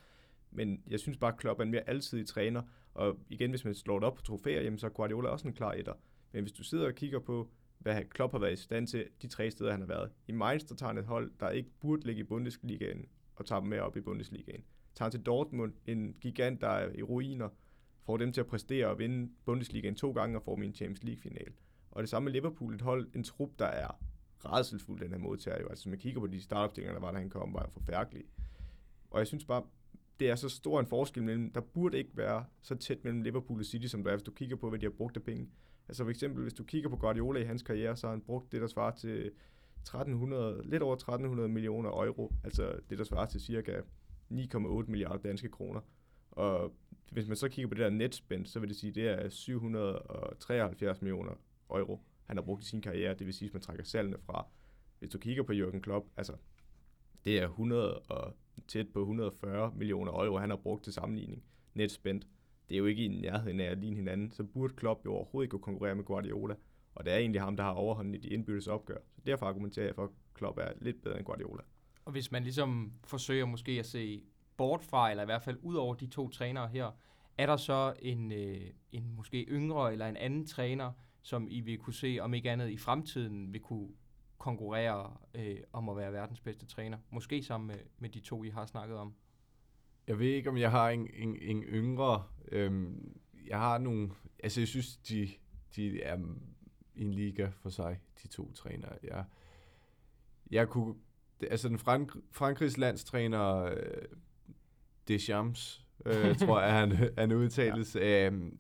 Men 0.51 0.83
jeg 0.87 1.01
synes 1.01 1.19
bare, 1.19 1.33
at 1.33 1.39
Klopp 1.39 1.61
er 1.61 1.65
en 1.65 1.71
mere 1.71 1.89
altidig 1.89 2.27
træner, 2.27 2.63
og 2.95 3.19
igen, 3.29 3.51
hvis 3.51 3.65
man 3.65 3.75
slår 3.75 3.99
det 3.99 4.07
op 4.07 4.15
på 4.15 4.23
trofæer, 4.23 4.63
jamen, 4.63 4.79
så 4.79 4.87
er 4.87 4.91
Guardiola 4.91 5.29
også 5.29 5.49
en 5.49 5.55
klar 5.55 5.73
etter. 5.73 5.93
Men 6.33 6.43
hvis 6.43 6.53
du 6.53 6.63
sidder 6.63 6.87
og 6.87 6.95
kigger 6.95 7.19
på, 7.19 7.51
hvad 7.79 8.05
Klopp 8.05 8.33
har 8.33 8.39
været 8.39 8.53
i 8.53 8.57
stand 8.57 8.87
til, 8.87 9.07
de 9.23 9.29
tre 9.29 9.51
steder, 9.51 9.71
han 9.71 9.81
har 9.81 9.87
været. 9.87 10.11
I 10.29 10.33
Mainz, 10.33 10.65
der 10.69 10.75
tager 10.75 10.89
han 10.89 10.99
et 10.99 11.05
hold, 11.05 11.33
der 11.41 11.51
ikke 11.51 11.71
burde 11.81 12.07
ligge 12.07 12.21
i 12.21 12.25
Bundesligaen, 12.25 13.07
og 13.37 13.47
tager 13.47 13.61
dem 13.61 13.69
med 13.69 13.79
op 13.79 13.97
i 13.97 14.01
Bundesligaen. 14.01 14.65
Tager 14.95 15.11
til 15.11 15.23
Dortmund, 15.23 15.73
en 15.87 16.15
gigant, 16.21 16.61
der 16.61 16.69
er 16.69 16.93
i 16.95 17.03
ruiner, 17.03 17.49
får 18.07 18.17
dem 18.17 18.33
til 18.33 18.41
at 18.41 18.47
præstere 18.47 18.87
og 18.87 18.99
vinde 18.99 19.33
Bundesligaen 19.45 19.95
to 19.95 20.13
gange 20.13 20.39
og 20.39 20.43
får 20.43 20.57
min 20.57 20.75
Champions 20.75 21.03
League-final. 21.03 21.53
Og 21.91 22.03
det 22.03 22.11
samme 22.11 22.25
med 22.25 22.33
Liverpool, 22.33 22.75
et 22.75 22.81
hold, 22.81 23.09
en 23.15 23.25
trup, 23.25 23.51
der 23.59 23.67
er 23.67 24.01
rædselsfuld, 24.45 25.01
den 25.01 25.11
her 25.11 25.19
modtager 25.19 25.61
jo. 25.61 25.69
Altså, 25.69 25.89
man 25.89 25.99
kigger 25.99 26.21
på 26.21 26.27
de 26.27 26.41
startopstillinger, 26.41 26.93
der 26.93 27.01
var, 27.01 27.13
da 27.13 27.19
han 27.19 27.31
kom, 27.31 27.55
var 27.55 27.63
jo 27.63 27.71
forfærdelige. 27.71 28.25
Og 29.11 29.19
jeg 29.19 29.27
synes 29.27 29.45
bare, 29.45 29.63
det 30.21 30.31
er 30.31 30.35
så 30.35 30.49
stor 30.49 30.81
en 30.81 30.87
forskel 30.87 31.23
mellem, 31.23 31.53
der 31.53 31.61
burde 31.61 31.99
ikke 31.99 32.17
være 32.17 32.45
så 32.63 32.75
tæt 32.75 33.05
mellem 33.05 33.23
Liverpool 33.23 33.59
og 33.59 33.65
City, 33.65 33.87
som 33.87 34.05
der 34.05 34.11
er, 34.11 34.17
hvis 34.17 34.23
du 34.23 34.31
kigger 34.31 34.57
på, 34.57 34.69
hvad 34.69 34.79
de 34.79 34.87
har 34.87 34.91
brugt 34.91 35.17
af 35.17 35.23
penge. 35.23 35.49
Altså 35.89 36.05
for 36.05 36.11
eksempel, 36.11 36.43
hvis 36.43 36.55
du 36.55 36.65
kigger 36.65 36.91
på 36.91 36.97
Guardiola 36.97 37.41
i 37.41 37.45
hans 37.45 37.63
karriere, 37.63 37.97
så 37.97 38.07
har 38.07 38.15
han 38.15 38.21
brugt 38.21 38.53
det, 38.53 38.61
der 38.61 38.67
svarer 38.67 38.95
til 38.95 39.33
1300, 39.81 40.63
lidt 40.65 40.83
over 40.83 40.95
1300 40.95 41.49
millioner 41.49 41.91
euro, 41.91 42.35
altså 42.45 42.81
det, 42.91 42.99
der 42.99 43.05
svarer 43.05 43.27
til 43.27 43.41
cirka 43.41 43.81
9,8 44.33 44.59
milliarder 44.87 45.19
danske 45.19 45.49
kroner. 45.49 45.81
Og 46.31 46.73
hvis 47.13 47.29
man 47.29 47.37
så 47.37 47.49
kigger 47.49 47.69
på 47.69 47.75
det 47.75 47.83
der 47.83 47.91
netspend, 47.91 48.47
så 48.47 48.61
vil 48.61 48.69
det 48.69 48.77
sige, 48.77 48.89
at 48.89 48.95
det 48.95 49.09
er 49.09 49.29
773 49.29 51.03
millioner 51.03 51.33
euro, 51.79 52.01
han 52.27 52.37
har 52.37 52.45
brugt 52.45 52.63
i 52.63 52.67
sin 52.67 52.81
karriere. 52.81 53.15
Det 53.15 53.27
vil 53.27 53.35
sige, 53.35 53.47
at 53.47 53.49
hvis 53.49 53.55
man 53.55 53.63
trækker 53.63 53.85
salgene 53.85 54.19
fra, 54.19 54.47
hvis 54.99 55.11
du 55.11 55.19
kigger 55.19 55.43
på 55.43 55.53
Jürgen 55.53 55.81
Klopp, 55.81 56.07
altså, 56.17 56.33
det 57.25 57.39
er 57.39 57.45
100 57.45 57.99
og 57.99 58.37
tæt 58.69 58.89
på 58.89 59.01
140 59.01 59.73
millioner 59.77 60.13
euro, 60.13 60.39
han 60.39 60.51
har 60.51 60.57
brugt 60.57 60.85
til 60.85 60.93
sammenligning. 60.93 61.45
Net 61.75 61.91
spændt. 61.91 62.27
Det 62.69 62.75
er 62.75 62.79
jo 62.79 62.87
ikke 62.87 63.05
i 63.05 63.09
nærheden 63.09 63.61
af 63.61 63.65
at 63.65 63.79
ligne 63.79 63.97
hinanden, 63.97 64.31
så 64.31 64.45
burde 64.45 64.75
Klopp 64.75 65.05
jo 65.05 65.15
overhovedet 65.15 65.47
ikke 65.47 65.51
kunne 65.51 65.63
konkurrere 65.63 65.95
med 65.95 66.05
Guardiola. 66.05 66.55
Og 66.95 67.05
det 67.05 67.13
er 67.13 67.17
egentlig 67.17 67.41
ham, 67.41 67.57
der 67.57 67.65
har 67.65 67.71
overhånden 67.73 68.15
i 68.15 68.19
de 68.19 68.29
indbyrdes 68.29 68.67
opgør. 68.67 68.99
Så 69.15 69.21
derfor 69.27 69.47
argumenterer 69.47 69.87
jeg 69.87 69.95
for, 69.95 70.05
at 70.05 70.11
Klopp 70.35 70.59
er 70.59 70.73
lidt 70.81 71.03
bedre 71.03 71.17
end 71.17 71.25
Guardiola. 71.25 71.63
Og 72.05 72.13
hvis 72.13 72.33
man 72.33 72.43
ligesom 72.43 72.93
forsøger 73.05 73.47
måske 73.47 73.73
at 73.73 73.87
se 73.87 74.23
bort 74.57 74.85
fra, 74.85 75.11
eller 75.11 75.23
i 75.23 75.27
hvert 75.27 75.43
fald 75.43 75.59
ud 75.63 75.75
over 75.75 75.95
de 75.95 76.07
to 76.07 76.29
trænere 76.29 76.69
her, 76.69 76.91
er 77.39 77.47
der 77.47 77.57
så 77.57 77.95
en, 77.99 78.33
øh, 78.33 78.71
en 78.93 79.13
måske 79.17 79.47
yngre 79.49 79.93
eller 79.93 80.07
en 80.07 80.17
anden 80.17 80.47
træner, 80.47 80.93
som 81.23 81.49
I 81.51 81.61
vil 81.61 81.79
kunne 81.79 81.95
se, 81.95 82.19
om 82.21 82.35
ikke 82.35 82.51
andet 82.51 82.71
i 82.71 82.77
fremtiden, 82.77 83.53
vil 83.53 83.61
kunne 83.61 83.89
konkurrere 84.39 85.17
øh, 85.35 85.59
om 85.73 85.89
at 85.89 85.97
være 85.97 86.13
verdens 86.13 86.41
bedste 86.41 86.67
træner? 86.67 86.99
Måske 87.11 87.43
sammen 87.43 87.67
med, 87.67 87.79
med 87.99 88.09
de 88.09 88.21
to, 88.21 88.45
I 88.45 88.49
har 88.49 88.67
snakket 88.67 88.97
om. 88.97 89.15
Jeg 90.07 90.19
ved 90.19 90.27
ikke, 90.27 90.51
om 90.51 90.59
jeg 90.59 90.71
har 90.71 90.91
en, 90.91 91.11
en, 91.15 91.37
en 91.41 91.63
yngre. 91.63 92.25
Øhm, 92.53 93.21
jeg 93.47 93.59
har 93.59 93.79
nogle... 93.79 94.11
Altså, 94.43 94.61
jeg 94.61 94.69
synes, 94.69 94.97
de, 94.97 95.29
de 95.77 96.03
er 96.03 96.19
i 96.95 97.03
en 97.03 97.15
liga 97.15 97.49
for 97.63 97.71
sig, 97.71 98.01
de 98.23 98.29
to 98.29 98.53
trænere. 98.53 98.93
Jeg, 99.03 99.25
jeg 100.51 100.69
kunne... 100.69 100.95
Altså, 101.41 101.69
den 101.69 101.79
Frank, 101.79 102.17
Frankrigs 102.31 102.79
landstræner, 102.79 103.65
øh, 103.65 104.03
Deschamps, 105.09 105.87
øh, 106.07 106.37
tror 106.37 106.61
jeg, 106.61 106.73
han, 106.73 106.93
han 107.19 107.33
udtales. 107.33 107.97
Ja. 107.97 108.27
Øhm, 108.27 108.59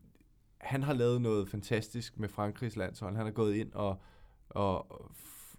han 0.60 0.82
har 0.82 0.92
lavet 0.92 1.20
noget 1.20 1.48
fantastisk 1.48 2.18
med 2.18 2.28
Frankrigs 2.28 2.76
landshold. 2.76 3.16
Han 3.16 3.26
har 3.26 3.32
gået 3.32 3.54
ind 3.54 3.72
og, 3.72 4.00
og 4.48 5.10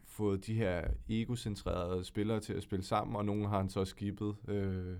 fået 0.06 0.46
de 0.46 0.54
her 0.54 0.88
egocentrerede 1.10 2.04
spillere 2.04 2.40
til 2.40 2.54
at 2.54 2.64
spille 2.64 2.86
sammen, 2.86 3.16
og 3.16 3.26
nogle 3.26 3.48
har 3.48 3.58
han 3.58 3.70
så 3.70 3.86
skibet. 3.86 4.36
Øh, 4.48 4.96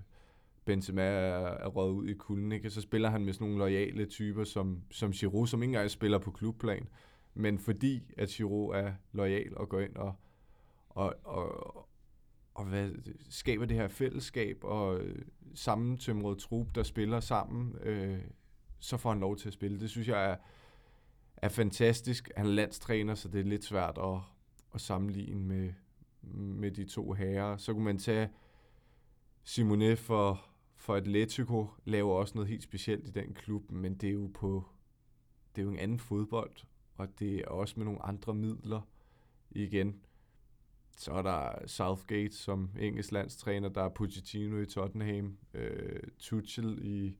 Benzema 0.64 1.02
er, 1.02 1.38
er 1.38 1.66
røget 1.66 1.92
ud 1.92 2.08
i 2.08 2.14
kulden, 2.14 2.52
ikke? 2.52 2.70
så 2.70 2.80
spiller 2.80 3.10
han 3.10 3.24
med 3.24 3.32
sådan 3.32 3.44
nogle 3.44 3.58
lojale 3.58 4.06
typer 4.06 4.44
som, 4.44 4.82
som 4.90 5.12
Giroud, 5.12 5.46
som 5.46 5.62
ikke 5.62 5.70
engang 5.70 5.90
spiller 5.90 6.18
på 6.18 6.30
klubplan. 6.30 6.88
Men 7.34 7.58
fordi 7.58 8.02
at 8.16 8.28
Giroud 8.28 8.74
er 8.74 8.92
lojal 9.12 9.56
og 9.56 9.68
går 9.68 9.80
ind 9.80 9.96
og, 9.96 10.14
og, 10.88 11.14
og, 11.24 11.88
og 12.54 12.64
hvad, 12.64 12.90
skaber 13.28 13.66
det 13.66 13.76
her 13.76 13.88
fællesskab 13.88 14.58
og 14.62 15.00
øh, 15.00 15.22
sammentømret 15.54 16.38
trup, 16.38 16.74
der 16.74 16.82
spiller 16.82 17.20
sammen, 17.20 17.76
øh, 17.82 18.18
så 18.82 18.96
får 18.96 19.10
han 19.10 19.20
lov 19.20 19.36
til 19.36 19.48
at 19.48 19.52
spille. 19.52 19.80
Det 19.80 19.90
synes 19.90 20.08
jeg 20.08 20.30
er, 20.30 20.36
er 21.36 21.48
fantastisk. 21.48 22.30
Han 22.36 22.46
er 22.46 22.50
landstræner, 22.50 23.14
så 23.14 23.28
det 23.28 23.40
er 23.40 23.44
lidt 23.44 23.64
svært 23.64 23.98
at, 23.98 24.18
at 24.74 24.80
sammenligne 24.80 25.40
med, 25.40 25.72
med 26.32 26.70
de 26.70 26.84
to 26.84 27.12
herrer. 27.12 27.56
Så 27.56 27.72
kunne 27.72 27.84
man 27.84 27.98
tage 27.98 28.30
Simone 29.44 29.96
for, 29.96 30.46
for 30.76 30.94
Atletico, 30.94 31.66
laver 31.84 32.14
også 32.14 32.34
noget 32.34 32.50
helt 32.50 32.62
specielt 32.62 33.08
i 33.08 33.10
den 33.10 33.34
klub, 33.34 33.70
men 33.70 33.94
det 33.94 34.08
er 34.08 34.12
jo 34.12 34.30
på 34.34 34.64
det 35.56 35.62
er 35.62 35.64
jo 35.64 35.70
en 35.70 35.78
anden 35.78 35.98
fodbold, 35.98 36.56
og 36.94 37.18
det 37.18 37.34
er 37.34 37.48
også 37.48 37.74
med 37.76 37.84
nogle 37.84 38.02
andre 38.02 38.34
midler 38.34 38.80
igen. 39.50 40.00
Så 40.96 41.12
er 41.12 41.22
der 41.22 41.66
Southgate 41.66 42.36
som 42.36 42.70
engelsk 42.78 43.12
landstræner, 43.12 43.68
der 43.68 43.82
er 43.82 43.88
Pochettino 43.88 44.58
i 44.58 44.66
Tottenham, 44.66 45.38
øh, 45.54 46.02
Tuchel 46.18 46.78
i 46.82 47.16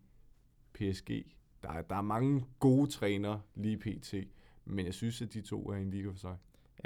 PSG. 0.75 1.11
Der 1.62 1.70
er, 1.72 1.83
der 1.83 1.96
er 1.96 2.03
mange 2.03 2.44
gode 2.59 2.90
trænere 2.90 3.40
lige 3.55 3.79
pt, 3.79 4.14
men 4.64 4.87
jeg 4.87 4.94
synes, 4.94 5.22
at 5.22 5.33
de 5.33 5.40
to 5.40 5.70
er 5.70 5.77
en 5.77 5.90
liga 5.90 6.09
for 6.11 6.18
sig. 6.18 6.37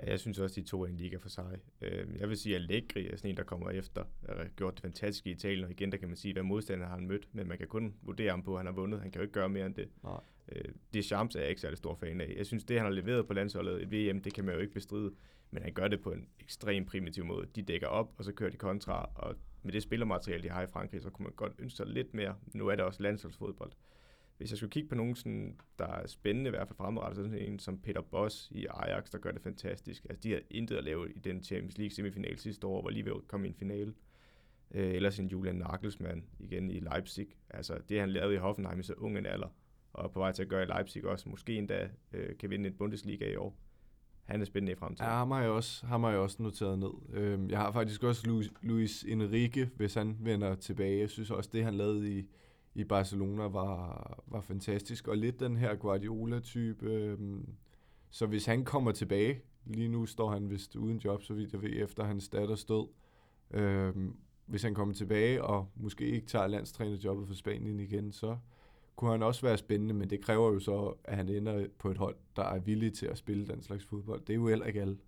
Ja, 0.02 0.10
jeg 0.10 0.20
synes 0.20 0.38
også, 0.38 0.60
de 0.60 0.66
to 0.66 0.82
er 0.82 0.86
en 0.86 0.96
liga 0.96 1.16
for 1.16 1.28
sig. 1.28 1.58
Øh, 1.80 2.06
jeg 2.18 2.28
vil 2.28 2.36
sige, 2.36 2.56
at 2.56 2.62
Allegri 2.62 3.08
er 3.08 3.16
sådan 3.16 3.30
en, 3.30 3.36
der 3.36 3.42
kommer 3.42 3.70
efter. 3.70 4.04
Har 4.28 4.46
gjort 4.56 4.74
det 4.74 4.82
fantastisk 4.82 5.26
i 5.26 5.30
Italien, 5.30 5.64
og 5.64 5.70
igen, 5.70 5.92
der 5.92 5.98
kan 5.98 6.08
man 6.08 6.16
sige, 6.16 6.32
hvad 6.32 6.42
modstander 6.42 6.86
har 6.86 6.94
han 6.94 7.06
mødt, 7.06 7.28
men 7.32 7.48
man 7.48 7.58
kan 7.58 7.66
kun 7.66 7.94
vurdere 8.02 8.30
ham 8.30 8.42
på, 8.42 8.54
at 8.54 8.58
han 8.58 8.66
har 8.66 8.72
vundet. 8.72 9.00
Han 9.00 9.10
kan 9.10 9.18
jo 9.18 9.22
ikke 9.22 9.32
gøre 9.32 9.48
mere 9.48 9.66
end 9.66 9.74
det. 9.74 9.88
Nej. 10.02 10.20
Øh, 10.52 10.64
det 10.94 11.04
Champs 11.04 11.36
er 11.36 11.40
jeg 11.40 11.48
ikke 11.48 11.60
særlig 11.60 11.78
stor 11.78 11.94
fan 11.94 12.20
af. 12.20 12.34
Jeg 12.36 12.46
synes, 12.46 12.64
det 12.64 12.76
han 12.76 12.86
har 12.86 12.92
leveret 12.92 13.26
på 13.26 13.32
landsholdet 13.32 13.92
i 13.92 14.10
VM, 14.10 14.20
det 14.20 14.34
kan 14.34 14.44
man 14.44 14.54
jo 14.54 14.60
ikke 14.60 14.74
bestride 14.74 15.12
men 15.50 15.62
han 15.62 15.72
gør 15.72 15.88
det 15.88 16.00
på 16.00 16.12
en 16.12 16.28
ekstrem 16.40 16.84
primitiv 16.84 17.24
måde. 17.24 17.46
De 17.54 17.62
dækker 17.62 17.86
op, 17.86 18.12
og 18.18 18.24
så 18.24 18.32
kører 18.32 18.50
de 18.50 18.56
kontra, 18.56 19.10
og 19.14 19.34
med 19.62 19.72
det 19.72 19.82
spillermateriale, 19.82 20.42
de 20.42 20.48
har 20.48 20.62
i 20.62 20.66
Frankrig, 20.66 21.02
så 21.02 21.10
kunne 21.10 21.24
man 21.24 21.32
godt 21.36 21.52
ønske 21.58 21.76
sig 21.76 21.86
lidt 21.86 22.14
mere. 22.14 22.36
Nu 22.54 22.68
er 22.68 22.76
det 22.76 22.84
også 22.84 23.02
landsholdsfodbold. 23.02 23.72
Hvis 24.36 24.50
jeg 24.50 24.56
skulle 24.56 24.70
kigge 24.70 24.88
på 24.88 24.94
nogen, 24.94 25.16
sådan, 25.16 25.56
der 25.78 25.86
er 25.86 26.06
spændende 26.06 26.48
i 26.48 26.50
hvert 26.50 26.68
fald 26.68 26.76
fremadrettet, 26.76 27.30
så 27.30 27.36
er 27.36 27.40
en 27.40 27.58
som 27.58 27.78
Peter 27.78 28.00
Boss 28.00 28.48
i 28.50 28.66
Ajax, 28.70 29.10
der 29.10 29.18
gør 29.18 29.30
det 29.30 29.42
fantastisk. 29.42 30.06
Altså, 30.10 30.20
de 30.22 30.32
har 30.32 30.40
intet 30.50 30.76
at 30.76 30.84
lave 30.84 31.12
i 31.12 31.18
den 31.18 31.42
Champions 31.42 31.78
League 31.78 31.90
semifinal 31.94 32.38
sidste 32.38 32.66
år, 32.66 32.80
hvor 32.80 32.90
lige 32.90 33.04
ved 33.04 33.12
at 33.12 33.28
komme 33.28 33.46
i 33.46 33.50
en 33.50 33.54
finale. 33.54 33.94
Øh, 34.70 34.94
ellers 34.94 35.18
en 35.18 35.26
Julian 35.26 35.56
Nagelsmann 35.56 36.24
igen 36.38 36.70
i 36.70 36.80
Leipzig. 36.80 37.28
Altså, 37.50 37.78
det 37.88 38.00
han 38.00 38.10
lavede 38.10 38.34
i 38.34 38.38
Hoffenheim 38.38 38.80
i 38.80 38.82
så 38.82 38.94
ung 38.94 39.18
en 39.18 39.26
alder, 39.26 39.48
og 39.92 40.12
på 40.12 40.18
vej 40.18 40.32
til 40.32 40.42
at 40.42 40.48
gøre 40.48 40.62
i 40.62 40.66
Leipzig 40.66 41.06
også, 41.06 41.28
måske 41.28 41.54
endda 41.54 41.88
øh, 42.12 42.38
kan 42.38 42.50
vinde 42.50 42.68
en 42.68 42.74
Bundesliga 42.74 43.32
i 43.32 43.36
år 43.36 43.56
han 44.26 44.40
er 44.40 44.44
spændende 44.44 44.72
i 44.72 44.74
fremtiden. 44.74 45.10
Ja, 45.10 45.16
ham 45.16 45.30
har 45.30 45.40
jeg 45.40 45.50
også, 45.50 45.86
ham 45.86 46.02
har 46.02 46.10
jeg 46.10 46.18
også 46.18 46.42
noteret 46.42 46.78
ned. 46.78 46.90
Øhm, 47.12 47.50
jeg 47.50 47.58
har 47.58 47.72
faktisk 47.72 48.02
også 48.02 48.26
Luis, 48.26 48.52
Luis 48.62 49.04
Enrique, 49.08 49.70
hvis 49.76 49.94
han 49.94 50.16
vender 50.20 50.54
tilbage. 50.54 51.00
Jeg 51.00 51.10
synes 51.10 51.30
også, 51.30 51.50
det 51.52 51.64
han 51.64 51.74
lavede 51.74 52.18
i, 52.18 52.28
i 52.76 52.84
Barcelona 52.84 53.42
var, 53.42 54.22
var 54.26 54.40
fantastisk. 54.40 55.08
Og 55.08 55.16
lidt 55.16 55.40
den 55.40 55.56
her 55.56 55.74
Guardiola-type. 55.74 56.86
Øhm, 56.86 57.48
så 58.10 58.26
hvis 58.26 58.46
han 58.46 58.64
kommer 58.64 58.92
tilbage, 58.92 59.40
lige 59.64 59.88
nu 59.88 60.06
står 60.06 60.30
han 60.30 60.50
vist 60.50 60.76
uden 60.76 60.98
job, 60.98 61.22
så 61.22 61.34
vidt 61.34 61.52
jeg 61.52 61.62
ved, 61.62 61.70
efter 61.72 62.04
hans 62.04 62.28
datter 62.28 62.54
stod. 62.54 62.88
Øhm, 63.50 64.16
hvis 64.46 64.62
han 64.62 64.74
kommer 64.74 64.94
tilbage 64.94 65.44
og 65.44 65.68
måske 65.76 66.06
ikke 66.06 66.26
tager 66.26 66.46
landstrænerjobbet 66.46 67.28
for 67.28 67.34
Spanien 67.34 67.80
igen, 67.80 68.12
så, 68.12 68.36
kunne 68.96 69.10
han 69.10 69.22
også 69.22 69.42
være 69.42 69.58
spændende, 69.58 69.94
men 69.94 70.10
det 70.10 70.20
kræver 70.20 70.52
jo 70.52 70.60
så, 70.60 70.94
at 71.04 71.16
han 71.16 71.28
ender 71.28 71.66
på 71.78 71.90
et 71.90 71.96
hold, 71.98 72.16
der 72.36 72.42
er 72.42 72.58
villig 72.58 72.92
til 72.92 73.06
at 73.06 73.18
spille 73.18 73.46
den 73.46 73.62
slags 73.62 73.84
fodbold. 73.84 74.20
Det 74.20 74.30
er 74.30 74.34
jo 74.34 74.48
heller 74.48 74.66
ikke 74.66 74.80
alle. 74.80 74.98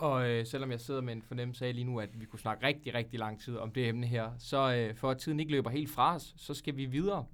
Og 0.00 0.30
øh, 0.30 0.46
selvom 0.46 0.70
jeg 0.70 0.80
sidder 0.80 1.00
med 1.00 1.12
en 1.12 1.22
fornemmelse 1.22 1.66
af 1.66 1.74
lige 1.74 1.84
nu, 1.84 2.00
at 2.00 2.20
vi 2.20 2.24
kunne 2.24 2.38
snakke 2.38 2.66
rigtig, 2.66 2.94
rigtig 2.94 3.18
lang 3.18 3.40
tid 3.40 3.56
om 3.56 3.70
det 3.70 3.88
emne 3.88 4.06
her, 4.06 4.30
så 4.38 4.74
øh, 4.74 4.94
for 4.94 5.10
at 5.10 5.18
tiden 5.18 5.40
ikke 5.40 5.52
løber 5.52 5.70
helt 5.70 5.90
fra 5.90 6.14
os, 6.14 6.34
så 6.36 6.54
skal 6.54 6.76
vi 6.76 6.84
videre. 6.84 7.26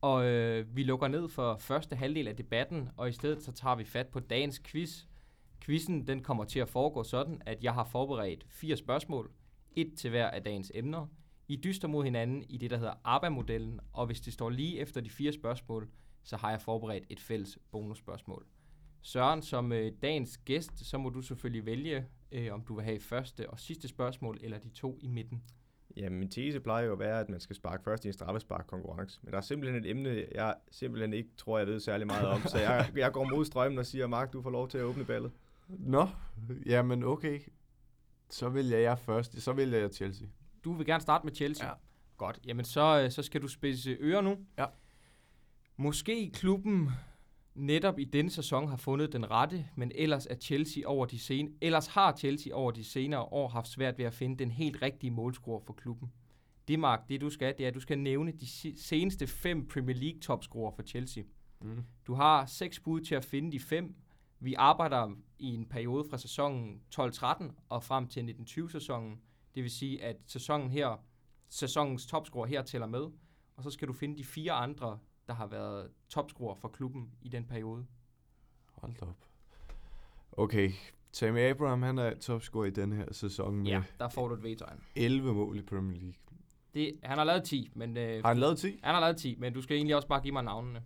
Og 0.00 0.24
øh, 0.24 0.76
vi 0.76 0.82
lukker 0.82 1.08
ned 1.08 1.28
for 1.28 1.56
første 1.56 1.96
halvdel 1.96 2.28
af 2.28 2.36
debatten, 2.36 2.88
og 2.96 3.08
i 3.08 3.12
stedet 3.12 3.42
så 3.42 3.52
tager 3.52 3.76
vi 3.76 3.84
fat 3.84 4.06
på 4.06 4.20
dagens 4.20 4.60
quiz. 4.64 5.04
Quizzen 5.60 6.06
den 6.06 6.22
kommer 6.22 6.44
til 6.44 6.60
at 6.60 6.68
foregå 6.68 7.02
sådan, 7.02 7.42
at 7.46 7.64
jeg 7.64 7.74
har 7.74 7.84
forberedt 7.84 8.46
fire 8.48 8.76
spørgsmål, 8.76 9.30
et 9.76 9.92
til 9.96 10.10
hver 10.10 10.30
af 10.30 10.42
dagens 10.42 10.72
emner. 10.74 11.06
I 11.48 11.56
dyster 11.56 11.88
mod 11.88 12.04
hinanden 12.04 12.42
i 12.48 12.56
det, 12.56 12.70
der 12.70 12.76
hedder 12.76 12.94
ABBA-modellen, 13.04 13.80
og 13.92 14.06
hvis 14.06 14.20
det 14.20 14.32
står 14.32 14.50
lige 14.50 14.78
efter 14.78 15.00
de 15.00 15.10
fire 15.10 15.32
spørgsmål, 15.32 15.88
så 16.22 16.36
har 16.36 16.50
jeg 16.50 16.60
forberedt 16.60 17.04
et 17.10 17.20
fælles 17.20 17.58
bonusspørgsmål. 17.72 18.46
Søren, 19.02 19.42
som 19.42 19.72
øh, 19.72 19.92
dagens 20.02 20.38
gæst, 20.38 20.86
så 20.86 20.98
må 20.98 21.08
du 21.10 21.22
selvfølgelig 21.22 21.66
vælge, 21.66 22.06
øh, 22.32 22.52
om 22.52 22.62
du 22.62 22.74
vil 22.74 22.84
have 22.84 23.00
første 23.00 23.50
og 23.50 23.60
sidste 23.60 23.88
spørgsmål, 23.88 24.38
eller 24.42 24.58
de 24.58 24.68
to 24.68 24.98
i 25.02 25.08
midten. 25.08 25.42
Ja, 25.96 26.08
min 26.08 26.30
tese 26.30 26.60
plejer 26.60 26.86
jo 26.86 26.92
at 26.92 26.98
være, 26.98 27.20
at 27.20 27.28
man 27.28 27.40
skal 27.40 27.56
sparke 27.56 27.84
først 27.84 28.04
i 28.04 28.08
en 28.08 28.12
straffespark-konkurrence. 28.12 29.20
Men 29.22 29.32
der 29.32 29.36
er 29.36 29.42
simpelthen 29.42 29.84
et 29.84 29.90
emne, 29.90 30.26
jeg 30.34 30.54
simpelthen 30.70 31.12
ikke 31.12 31.30
tror, 31.36 31.58
jeg 31.58 31.66
ved 31.66 31.80
særlig 31.80 32.06
meget 32.06 32.26
om. 32.28 32.42
Så 32.42 32.58
jeg, 32.58 32.90
jeg 32.96 33.12
går 33.12 33.24
mod 33.24 33.44
strømmen 33.44 33.78
og 33.78 33.86
siger, 33.86 34.06
Mark, 34.06 34.32
du 34.32 34.42
får 34.42 34.50
lov 34.50 34.68
til 34.68 34.78
at 34.78 34.84
åbne 34.84 35.04
ballet. 35.04 35.32
Nå, 35.68 36.08
jamen 36.66 37.04
okay. 37.04 37.40
Så 38.30 38.48
vælger 38.48 38.78
jeg 38.78 38.98
først. 38.98 39.42
Så 39.42 39.52
vælger 39.52 39.78
jeg 39.78 39.90
Chelsea. 39.90 40.28
Du 40.64 40.72
vil 40.72 40.86
gerne 40.86 41.00
starte 41.00 41.26
med 41.26 41.34
Chelsea? 41.34 41.66
Ja. 41.66 41.72
Godt. 42.16 42.40
Jamen, 42.46 42.64
så, 42.64 43.02
øh, 43.04 43.10
så 43.10 43.22
skal 43.22 43.42
du 43.42 43.48
spidse 43.48 43.96
ører 44.00 44.20
nu. 44.20 44.38
Ja. 44.58 44.66
Måske 45.76 46.30
klubben 46.34 46.90
netop 47.54 47.98
i 47.98 48.04
denne 48.04 48.30
sæson 48.30 48.68
har 48.68 48.76
fundet 48.76 49.12
den 49.12 49.30
rette, 49.30 49.66
men 49.76 49.92
ellers 49.94 50.26
er 50.26 50.34
Chelsea 50.34 50.82
over 50.86 51.06
de 51.06 51.18
sen 51.18 51.54
ellers 51.60 51.86
har 51.86 52.16
Chelsea 52.16 52.54
over 52.54 52.70
de 52.70 52.84
senere 52.84 53.22
år 53.22 53.48
haft 53.48 53.68
svært 53.68 53.98
ved 53.98 54.04
at 54.04 54.14
finde 54.14 54.38
den 54.38 54.50
helt 54.50 54.82
rigtige 54.82 55.10
målscorer 55.10 55.60
for 55.66 55.72
klubben. 55.72 56.12
Det, 56.68 56.78
Mark, 56.78 57.08
det 57.08 57.20
du 57.20 57.30
skal, 57.30 57.54
det 57.58 57.64
er, 57.64 57.68
at 57.68 57.74
du 57.74 57.80
skal 57.80 57.98
nævne 57.98 58.32
de 58.32 58.46
seneste 58.76 59.26
fem 59.26 59.68
Premier 59.68 59.96
League 59.96 60.20
topscorer 60.20 60.72
for 60.76 60.82
Chelsea. 60.82 61.24
Mm. 61.60 61.84
Du 62.06 62.14
har 62.14 62.46
seks 62.46 62.80
bud 62.80 63.00
til 63.00 63.14
at 63.14 63.24
finde 63.24 63.52
de 63.52 63.60
fem. 63.60 63.94
Vi 64.40 64.54
arbejder 64.54 65.10
i 65.38 65.54
en 65.54 65.66
periode 65.66 66.04
fra 66.10 66.18
sæsonen 66.18 66.80
12-13 67.00 67.44
og 67.68 67.82
frem 67.82 68.06
til 68.06 68.34
1920-sæsonen. 68.40 69.20
Det 69.54 69.62
vil 69.62 69.70
sige, 69.70 70.04
at 70.04 70.16
sæsonen 70.26 70.70
her, 70.70 71.04
sæsonens 71.48 72.06
topscorer 72.06 72.46
her 72.46 72.62
tæller 72.62 72.86
med, 72.86 73.06
og 73.56 73.62
så 73.62 73.70
skal 73.70 73.88
du 73.88 73.92
finde 73.92 74.18
de 74.18 74.24
fire 74.24 74.52
andre, 74.52 74.98
der 75.30 75.36
har 75.36 75.46
været 75.46 75.90
topscorer 76.08 76.54
for 76.54 76.68
klubben 76.68 77.10
i 77.22 77.28
den 77.28 77.44
periode. 77.44 77.86
Hold 78.72 79.02
op. 79.02 79.16
Okay, 80.32 80.70
Tammy 81.12 81.38
Abraham, 81.38 81.82
han 81.82 81.98
er 81.98 82.14
topscorer 82.14 82.64
i 82.66 82.70
den 82.70 82.92
her 82.92 83.04
sæson 83.12 83.54
med 83.56 83.66
Ja, 83.66 83.82
der 83.98 84.08
får 84.08 84.28
du 84.28 84.34
et 84.34 84.42
vetegn. 84.42 84.80
11 84.96 85.34
mål 85.34 85.58
i 85.58 85.62
Premier 85.62 86.00
League. 86.00 86.14
Det, 86.74 86.92
han 87.02 87.18
har 87.18 87.24
lavet 87.24 87.44
10, 87.44 87.70
men... 87.74 87.96
Øh, 87.96 88.22
har 88.22 88.28
han 88.28 88.38
lavet 88.38 88.58
10? 88.58 88.80
Han 88.82 88.94
har 88.94 89.00
lavet 89.00 89.16
10, 89.16 89.36
men 89.38 89.52
du 89.52 89.62
skal 89.62 89.76
egentlig 89.76 89.96
også 89.96 90.08
bare 90.08 90.20
give 90.20 90.32
mig 90.32 90.42
navnene 90.44 90.82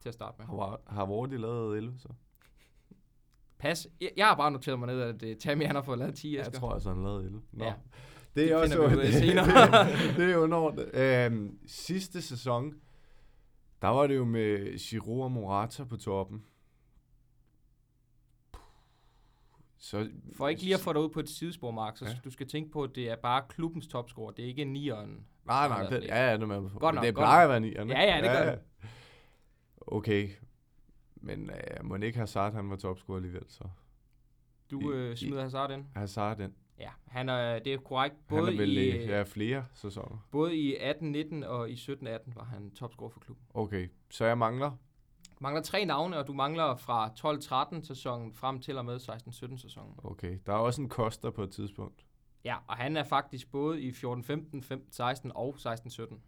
til 0.00 0.08
at 0.08 0.14
starte 0.14 0.34
med. 0.38 0.46
Har, 0.46 0.80
har 0.86 1.06
Wardy 1.06 1.38
lavet 1.38 1.76
11 1.76 1.98
så? 1.98 2.08
Pas. 3.58 3.88
Jeg, 4.00 4.10
jeg 4.16 4.26
har 4.26 4.34
bare 4.36 4.50
noteret 4.50 4.78
mig 4.78 4.86
ned, 4.86 5.00
at 5.00 5.22
uh, 5.22 5.28
Tammy 5.40 5.66
han 5.66 5.74
har 5.74 5.82
fået 5.82 5.98
lavet 5.98 6.14
10 6.14 6.34
Jeg 6.36 6.40
æsker. 6.40 6.58
tror 6.58 6.72
altså, 6.72 6.88
han 6.94 7.02
lavede 7.02 7.24
11. 7.24 7.42
Nå. 7.52 7.64
Ja. 7.64 7.74
Det 8.34 8.42
er 8.42 8.46
Det 8.46 8.56
også 8.56 8.78
ud 8.78 8.84
af 8.84 8.90
det, 8.90 9.12
det, 9.12 10.16
det 10.16 10.32
er 10.32 10.36
underordnet. 10.36 10.94
Øhm, 10.94 11.58
sidste 11.66 12.22
sæson, 12.22 12.74
der 13.82 13.88
var 13.88 14.06
det 14.06 14.16
jo 14.16 14.24
med 14.24 14.78
Giroud 14.78 15.22
og 15.22 15.32
Morata 15.32 15.84
på 15.84 15.96
toppen. 15.96 16.44
Så, 19.78 20.10
For 20.36 20.48
ikke 20.48 20.62
lige 20.62 20.74
at 20.74 20.80
få 20.80 20.92
dig 20.92 21.00
ud 21.02 21.08
på 21.08 21.20
et 21.20 21.28
sidespor, 21.28 21.70
Mark, 21.70 21.96
så 21.96 22.04
Ja. 22.04 22.12
du 22.24 22.30
skal 22.30 22.48
tænke 22.48 22.70
på, 22.70 22.82
at 22.82 22.90
det 22.94 23.10
er 23.10 23.16
bare 23.16 23.42
klubbens 23.48 23.86
topscorer. 23.86 24.30
Det 24.32 24.42
er 24.44 24.48
ikke 24.48 24.64
nieren. 24.64 25.26
Nej, 25.44 25.68
nej, 25.68 25.82
det, 25.88 26.04
ja, 26.04 26.30
ja, 26.30 26.36
det 26.36 26.42
er 26.42 26.68
på. 26.68 26.78
Godt 26.78 26.94
nok, 26.94 27.04
det 27.04 27.14
plejer 27.14 27.42
at 27.44 27.48
være 27.48 27.60
nierne. 27.60 27.92
Ja, 27.92 28.16
ja, 28.16 28.22
det 28.22 28.30
gør 28.30 28.50
det. 28.50 28.60
Okay. 29.80 30.28
Men 31.16 31.50
øh, 31.50 31.84
må 31.84 31.96
ikke 31.96 32.18
Hazard, 32.18 32.52
han 32.54 32.70
var 32.70 32.76
topscorer 32.76 33.16
alligevel, 33.16 33.44
så. 33.48 33.64
Du 34.70 34.92
I- 34.92 34.94
øh, 34.94 35.12
i- 35.12 35.16
smider 35.16 35.42
Hazard 35.42 35.70
ind. 35.70 35.84
Hazard, 35.96 36.36
den. 36.38 36.54
Ja, 36.78 36.90
han 37.06 37.28
er, 37.28 37.58
det 37.58 37.72
er 37.74 37.78
korrekt. 37.78 38.14
Han 38.28 38.38
Både 38.38 38.52
er 38.52 38.56
vel 38.56 38.78
i, 38.78 38.84
i 38.90 38.96
øh, 38.96 39.08
ja, 39.08 39.22
flere 39.22 39.64
sæsoner. 39.74 40.26
både 40.30 40.56
i 40.56 40.76
18-19 40.76 41.46
og 41.46 41.70
i 41.70 41.74
17-18 41.74 42.08
var 42.34 42.44
han 42.44 42.70
topscorer 42.70 43.10
for 43.10 43.20
klubben. 43.20 43.44
Okay, 43.54 43.88
så 44.10 44.24
jeg 44.24 44.38
mangler. 44.38 44.70
Mangler 45.40 45.62
tre 45.62 45.84
navne, 45.84 46.18
og 46.18 46.26
du 46.26 46.32
mangler 46.32 46.76
fra 46.76 47.10
12-13 47.78 47.84
sæsonen 47.86 48.34
frem 48.34 48.60
til 48.60 48.78
og 48.78 48.84
med 48.84 48.96
16-17 49.00 49.56
sæsonen. 49.56 49.94
Okay, 50.04 50.38
der 50.46 50.52
er 50.52 50.56
også 50.56 50.82
en 50.82 50.88
koster 50.88 51.30
på 51.30 51.42
et 51.42 51.50
tidspunkt. 51.50 52.04
Ja, 52.44 52.56
og 52.66 52.76
han 52.76 52.96
er 52.96 53.04
faktisk 53.04 53.50
både 53.50 53.80
i 53.82 53.90
14-15, 53.90 53.94
15-16 54.02 55.30
og 55.34 55.54
16-17. 55.58 56.18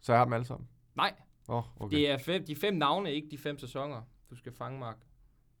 Så 0.00 0.12
jeg 0.12 0.18
har 0.18 0.24
dem 0.24 0.32
alle 0.32 0.46
sammen. 0.46 0.68
Nej, 0.96 1.14
Åh, 1.48 1.56
oh, 1.56 1.64
okay. 1.78 1.96
det 1.96 2.10
er 2.10 2.18
fem, 2.18 2.44
de 2.46 2.56
fem 2.56 2.74
navne, 2.74 3.12
ikke 3.12 3.28
de 3.30 3.38
fem 3.38 3.58
sæsoner, 3.58 4.02
du 4.30 4.36
skal 4.36 4.52
fange, 4.52 4.78
Mark. 4.78 4.96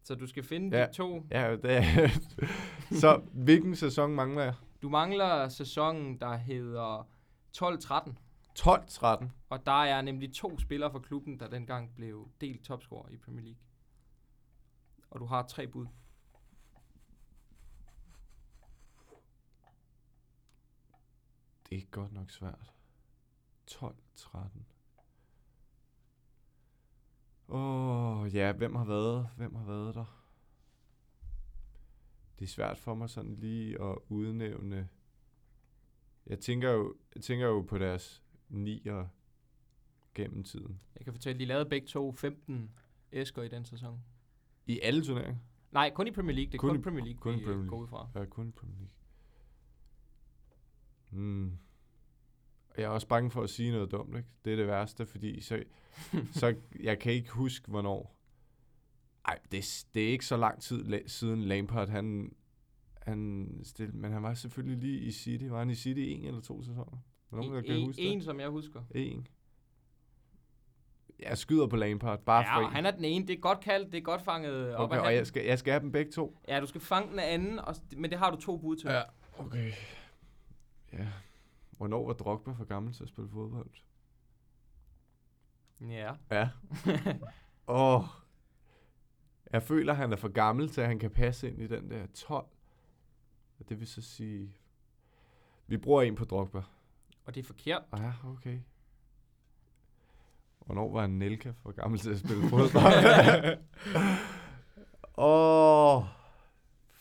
Så 0.04 0.14
du 0.14 0.26
skal 0.26 0.42
finde 0.44 0.78
Ja. 0.78 0.86
de 0.86 0.92
to. 0.92 1.26
Ja, 1.30 1.56
det 1.56 1.76
er... 1.76 1.82
så 2.90 3.22
hvilken 3.32 3.76
sæson 3.76 4.14
mangler 4.14 4.42
jeg? 4.42 4.54
Du 4.82 4.88
mangler 4.88 5.48
sæsonen, 5.48 6.20
der 6.20 6.36
hedder 6.36 7.08
12-13. 7.58 8.14
12-13. 8.58 9.28
Og 9.48 9.66
der 9.66 9.82
er 9.82 10.02
nemlig 10.02 10.34
to 10.34 10.58
spillere 10.58 10.90
fra 10.90 10.98
klubben, 10.98 11.40
der 11.40 11.48
dengang 11.48 11.94
blev 11.94 12.28
delt 12.40 12.64
topscorer 12.64 13.08
i 13.08 13.16
Premier 13.16 13.42
League. 13.42 13.60
Og 15.10 15.20
du 15.20 15.24
har 15.24 15.42
tre 15.42 15.66
bud. 15.66 15.86
Det 21.70 21.78
er 21.78 21.82
godt 21.90 22.12
nok 22.12 22.30
svært. 22.30 22.72
12-13. 23.70 24.38
Åh, 27.48 28.20
oh, 28.20 28.34
ja, 28.34 28.52
hvem 28.52 28.74
har 28.74 28.84
været, 28.84 29.28
hvem 29.36 29.54
har 29.54 29.64
været 29.64 29.94
der? 29.94 30.19
Det 32.40 32.46
er 32.46 32.50
svært 32.50 32.78
for 32.78 32.94
mig 32.94 33.10
sådan 33.10 33.34
lige 33.34 33.82
at 33.82 33.98
udnævne. 34.08 34.88
Jeg 36.26 36.38
tænker 36.38 36.70
jo, 36.70 36.94
jeg 37.14 37.22
tænker 37.22 37.46
jo 37.46 37.62
på 37.62 37.78
deres 37.78 38.22
nier 38.48 39.06
gennem 40.14 40.44
tiden. 40.44 40.80
Jeg 40.98 41.04
kan 41.04 41.12
fortælle, 41.12 41.38
de 41.40 41.44
lavede 41.44 41.68
begge 41.68 41.86
to 41.86 42.12
15 42.12 42.70
æsker 43.12 43.42
i 43.42 43.48
den 43.48 43.64
sæson. 43.64 44.00
I 44.66 44.80
alle 44.80 45.04
turneringer? 45.04 45.36
Nej, 45.72 45.90
kun 45.94 46.06
i 46.06 46.10
Premier 46.10 46.34
League. 46.36 46.52
Det 46.52 46.54
er 46.54 46.60
Kun 46.60 46.70
kun, 46.70 46.78
i- 46.78 46.82
Premier 46.82 47.04
League, 47.04 47.18
kun 47.20 47.32
vi 47.34 47.38
Premier 47.38 47.52
øh, 47.52 47.58
League. 47.58 47.68
går 47.70 47.82
ud 47.82 47.86
fra. 47.88 48.08
Er 48.14 48.24
kun 48.24 48.48
i 48.48 48.52
Premier 48.52 48.76
League. 48.78 48.90
Og 52.70 52.76
Jeg 52.76 52.84
er 52.84 52.88
også 52.88 53.08
bange 53.08 53.30
for 53.30 53.42
at 53.42 53.50
sige 53.50 53.72
noget 53.72 53.90
dumt, 53.90 54.16
ikke? 54.16 54.28
Det 54.44 54.52
er 54.52 54.56
det 54.56 54.66
værste, 54.66 55.06
fordi 55.06 55.40
så, 55.40 55.62
så 56.40 56.56
jeg 56.80 56.98
kan 56.98 57.12
ikke 57.12 57.30
huske, 57.30 57.68
hvornår. 57.70 58.16
Ej, 59.24 59.38
det, 59.50 59.58
er- 59.58 59.84
det 59.94 60.04
er 60.04 60.08
ikke 60.12 60.26
så 60.26 60.36
lang 60.36 60.62
tid 60.62 60.84
la- 60.94 61.08
siden 61.08 61.42
Lampard, 61.42 61.88
han, 61.88 62.32
han 63.02 63.50
stil, 63.62 63.94
men 63.94 64.12
han 64.12 64.22
var 64.22 64.34
selvfølgelig 64.34 64.78
lige 64.78 65.00
i 65.00 65.10
City. 65.12 65.44
Var 65.44 65.58
han 65.58 65.70
i 65.70 65.74
City 65.74 66.00
en 66.04 66.24
eller 66.24 66.40
to 66.40 66.62
sæsoner? 66.62 67.02
Er 67.32 67.36
Nogen, 67.36 67.54
der 67.54 67.60
kan 67.62 67.76
en, 67.76 67.86
huske 67.86 68.02
en, 68.02 68.16
det? 68.18 68.24
som 68.24 68.40
jeg 68.40 68.48
husker. 68.48 68.82
En. 68.94 69.26
Jeg 71.18 71.38
skyder 71.38 71.66
på 71.66 71.76
Lampard, 71.76 72.18
bare 72.24 72.42
ja, 72.48 72.56
for 72.56 72.66
en. 72.66 72.72
han 72.72 72.86
er 72.86 72.90
den 72.90 73.04
ene. 73.04 73.26
Det 73.26 73.36
er 73.36 73.40
godt 73.40 73.60
kaldt. 73.60 73.92
Det 73.92 73.98
er 73.98 74.02
godt 74.02 74.22
fanget 74.22 74.74
op 74.74 74.84
Okay, 74.84 74.94
af 74.96 75.00
og 75.00 75.04
hatten. 75.06 75.18
jeg 75.18 75.26
skal, 75.26 75.44
jeg 75.44 75.58
skal 75.58 75.72
have 75.72 75.80
dem 75.82 75.92
begge 75.92 76.12
to. 76.12 76.38
Ja, 76.48 76.60
du 76.60 76.66
skal 76.66 76.80
fange 76.80 77.10
den 77.10 77.18
anden, 77.18 77.58
og, 77.58 77.74
men 77.96 78.10
det 78.10 78.18
har 78.18 78.30
du 78.30 78.36
to 78.40 78.56
bud 78.56 78.76
til. 78.76 78.90
Ja, 78.90 79.02
okay. 79.38 79.72
Ja. 80.92 81.08
Hvornår 81.70 82.06
var 82.06 82.12
Drogba 82.12 82.52
for 82.52 82.64
gammel 82.64 82.92
til 82.94 83.02
at 83.02 83.08
spille 83.08 83.30
fodbold? 83.30 83.70
ja. 85.80 86.12
Ja. 86.30 86.48
Åh. 87.68 87.94
oh. 87.94 88.04
Jeg 89.52 89.62
føler, 89.62 89.92
han 89.94 90.12
er 90.12 90.16
for 90.16 90.28
gammel 90.28 90.68
til, 90.68 90.80
at 90.80 90.86
han 90.86 90.98
kan 90.98 91.10
passe 91.10 91.48
ind 91.48 91.60
i 91.62 91.66
den 91.66 91.90
der 91.90 92.06
12. 92.06 92.46
Og 93.58 93.68
det 93.68 93.80
vil 93.80 93.86
så 93.86 94.02
sige... 94.02 94.56
Vi 95.66 95.76
bruger 95.76 96.02
en 96.02 96.14
på 96.14 96.24
Drogba. 96.24 96.62
Og 97.24 97.34
det 97.34 97.40
er 97.40 97.44
forkert. 97.44 97.82
Ah, 97.92 98.00
ja, 98.02 98.12
okay. 98.30 98.58
Hvornår 100.66 100.92
var 100.92 101.06
Nelka 101.06 101.50
for 101.50 101.72
gammel 101.72 102.00
til 102.00 102.10
at 102.10 102.18
spille 102.18 102.48
fodbold? 102.48 102.72
Åh. 105.18 105.96
oh. 105.96 106.04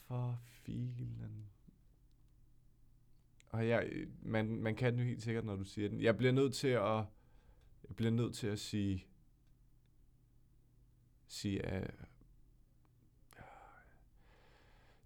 For 0.07 0.39
filen. 0.43 1.19
Og 3.49 3.67
jeg, 3.67 3.89
man, 4.21 4.61
man 4.61 4.75
kan 4.75 4.93
den 4.93 4.99
jo 4.99 5.05
helt 5.05 5.23
sikkert, 5.23 5.45
når 5.45 5.55
du 5.55 5.63
siger 5.63 5.89
den. 5.89 6.01
Jeg 6.01 6.17
bliver 6.17 6.33
nødt 6.33 6.53
til 6.53 6.67
at... 6.67 7.05
Jeg 7.87 7.95
bliver 7.95 8.11
nødt 8.11 8.35
til 8.35 8.47
at 8.47 8.59
sige... 8.59 9.05
Sige, 11.27 11.65
at... 11.65 12.08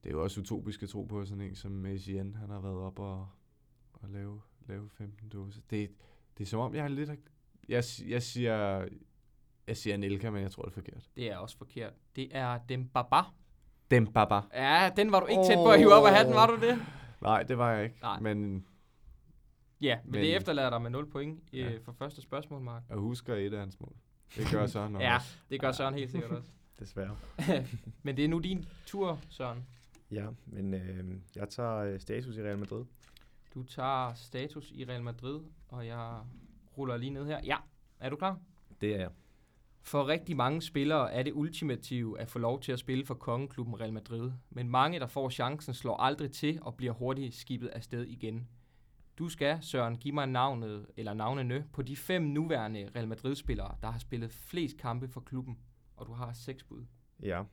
Det 0.03 0.09
er 0.09 0.13
jo 0.13 0.23
også 0.23 0.41
utopisk 0.41 0.83
at 0.83 0.89
tro 0.89 1.03
på 1.03 1.25
sådan 1.25 1.41
en 1.43 1.55
som 1.55 1.71
Messien. 1.71 2.35
Han 2.35 2.49
har 2.49 2.59
været 2.59 2.75
op 2.77 2.99
og, 2.99 3.27
og 3.93 4.09
lave, 4.09 4.41
lave 4.67 4.89
15 4.89 5.29
dåse. 5.29 5.61
Det, 5.69 5.91
det 6.37 6.43
er 6.43 6.47
som 6.47 6.59
om, 6.59 6.75
jeg 6.75 6.83
er 6.83 6.87
lidt... 6.87 7.09
Jeg, 7.69 7.83
jeg 8.07 8.23
siger... 8.23 8.87
Jeg 9.67 9.77
siger 9.77 9.97
Nelka, 9.97 10.29
men 10.29 10.41
jeg 10.43 10.51
tror, 10.51 10.63
det 10.63 10.69
er 10.69 10.73
forkert. 10.73 11.09
Det 11.15 11.31
er 11.31 11.37
også 11.37 11.57
forkert. 11.57 11.93
Det 12.15 12.27
er 12.31 12.57
dem 12.69 12.87
baba. 12.87 13.21
Dem 13.91 14.07
baba. 14.07 14.35
Ja, 14.53 14.89
den 14.97 15.11
var 15.11 15.19
du 15.19 15.25
ikke 15.25 15.43
tæt 15.47 15.55
på 15.55 15.71
at 15.71 15.79
hive 15.79 15.93
op 15.93 16.05
af 16.05 16.15
hatten, 16.15 16.33
var 16.35 16.47
du 16.47 16.55
det? 16.67 16.81
Nej, 17.21 17.43
det 17.43 17.57
var 17.57 17.71
jeg 17.71 17.83
ikke. 17.83 17.97
Nej. 18.01 18.19
Men 18.19 18.65
Ja, 19.81 19.99
men, 20.03 20.11
Men- 20.11 20.21
det 20.21 20.35
efterlader 20.35 20.69
dig 20.69 20.81
med 20.81 20.89
0 20.89 21.09
point 21.09 21.39
Ja. 21.53 21.71
øh, 21.71 21.81
for 21.83 21.91
første 21.91 22.21
spørgsmål, 22.21 22.61
Mark. 22.61 22.83
jeg 22.89 22.97
husker 22.97 23.35
et 23.35 23.53
af 23.53 23.59
hans 23.59 23.79
mål. 23.79 23.95
Det 24.35 24.47
gør 24.51 24.65
Søren 24.67 24.95
Ja, 25.01 25.15
også. 25.15 25.37
det 25.49 25.61
gør 25.61 25.71
Søren 25.71 25.93
helt 25.93 26.11
sikkert 26.11 26.31
også. 26.37 26.51
Desværre. 26.79 27.17
men 28.03 28.17
det 28.17 28.25
er 28.25 28.29
nu 28.29 28.39
din 28.39 28.65
tur, 28.85 29.19
Søren. 29.29 29.65
Ja, 30.13 30.27
men 30.45 30.73
øh, 30.73 31.19
jeg 31.35 31.49
tager 31.49 31.75
øh, 31.75 31.99
status 31.99 32.37
i 32.37 32.41
Real 32.41 32.57
Madrid. 32.57 32.85
Du 33.53 33.63
tager 33.63 34.13
status 34.13 34.71
i 34.71 34.85
Real 34.85 35.03
Madrid, 35.03 35.39
og 35.67 35.87
jeg 35.87 36.19
ruller 36.77 36.97
lige 36.97 37.09
ned 37.09 37.25
her. 37.25 37.39
Ja, 37.43 37.57
er 37.99 38.09
du 38.09 38.15
klar? 38.15 38.39
Det 38.81 38.95
er 38.95 38.99
jeg. 38.99 39.09
For 39.81 40.07
rigtig 40.07 40.37
mange 40.37 40.61
spillere 40.61 41.13
er 41.13 41.23
det 41.23 41.33
ultimative 41.33 42.19
at 42.19 42.29
få 42.29 42.39
lov 42.39 42.61
til 42.61 42.71
at 42.71 42.79
spille 42.79 43.05
for 43.05 43.13
kongeklubben 43.13 43.79
Real 43.79 43.93
Madrid, 43.93 44.31
men 44.49 44.69
mange, 44.69 44.99
der 44.99 45.07
får 45.07 45.29
chancen, 45.29 45.73
slår 45.73 45.97
aldrig 45.97 46.31
til 46.31 46.59
og 46.61 46.75
bliver 46.75 46.93
hurtigt 46.93 47.35
skibet 47.35 47.67
afsted 47.67 48.03
igen. 48.03 48.47
Du 49.17 49.29
skal, 49.29 49.57
Søren, 49.61 49.97
give 49.97 50.13
mig 50.13 50.27
navnet 50.27 50.85
eller 50.97 51.13
navnene 51.13 51.65
på 51.73 51.81
de 51.81 51.95
fem 51.95 52.21
nuværende 52.21 52.89
Real 52.95 53.07
Madrid-spillere, 53.07 53.75
der 53.81 53.91
har 53.91 53.99
spillet 53.99 54.33
flest 54.33 54.77
kampe 54.77 55.07
for 55.07 55.21
klubben, 55.21 55.57
og 55.95 56.07
du 56.07 56.13
har 56.13 56.33
seks 56.33 56.63
bud. 56.63 56.85
Ja. 57.23 57.43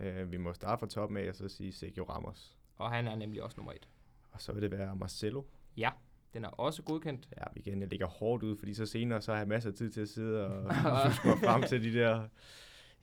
Øh, 0.00 0.32
vi 0.32 0.36
må 0.36 0.52
starte 0.52 0.80
fra 0.80 0.86
toppen 0.86 1.16
af 1.18 1.28
og 1.28 1.34
så 1.34 1.48
sige 1.48 1.72
Sergio 1.72 2.04
Ramos. 2.04 2.56
Og 2.76 2.90
han 2.90 3.06
er 3.06 3.16
nemlig 3.16 3.42
også 3.42 3.56
nummer 3.56 3.72
et. 3.72 3.88
Og 4.30 4.40
så 4.40 4.52
vil 4.52 4.62
det 4.62 4.70
være 4.70 4.96
Marcelo. 4.96 5.42
Ja, 5.76 5.90
den 6.34 6.44
er 6.44 6.48
også 6.48 6.82
godkendt. 6.82 7.28
Ja, 7.36 7.44
igen, 7.56 7.80
jeg 7.80 7.88
ligger 7.88 8.06
hårdt 8.06 8.42
ud, 8.42 8.56
fordi 8.56 8.74
så 8.74 8.86
senere 8.86 9.22
så 9.22 9.32
har 9.32 9.38
jeg 9.38 9.48
masser 9.48 9.70
af 9.70 9.76
tid 9.76 9.90
til 9.90 10.00
at 10.00 10.08
sidde 10.08 10.46
og 10.46 11.12
skulle 11.14 11.36
frem 11.44 11.62
til 11.62 11.82
de 11.82 11.98
der... 11.98 12.28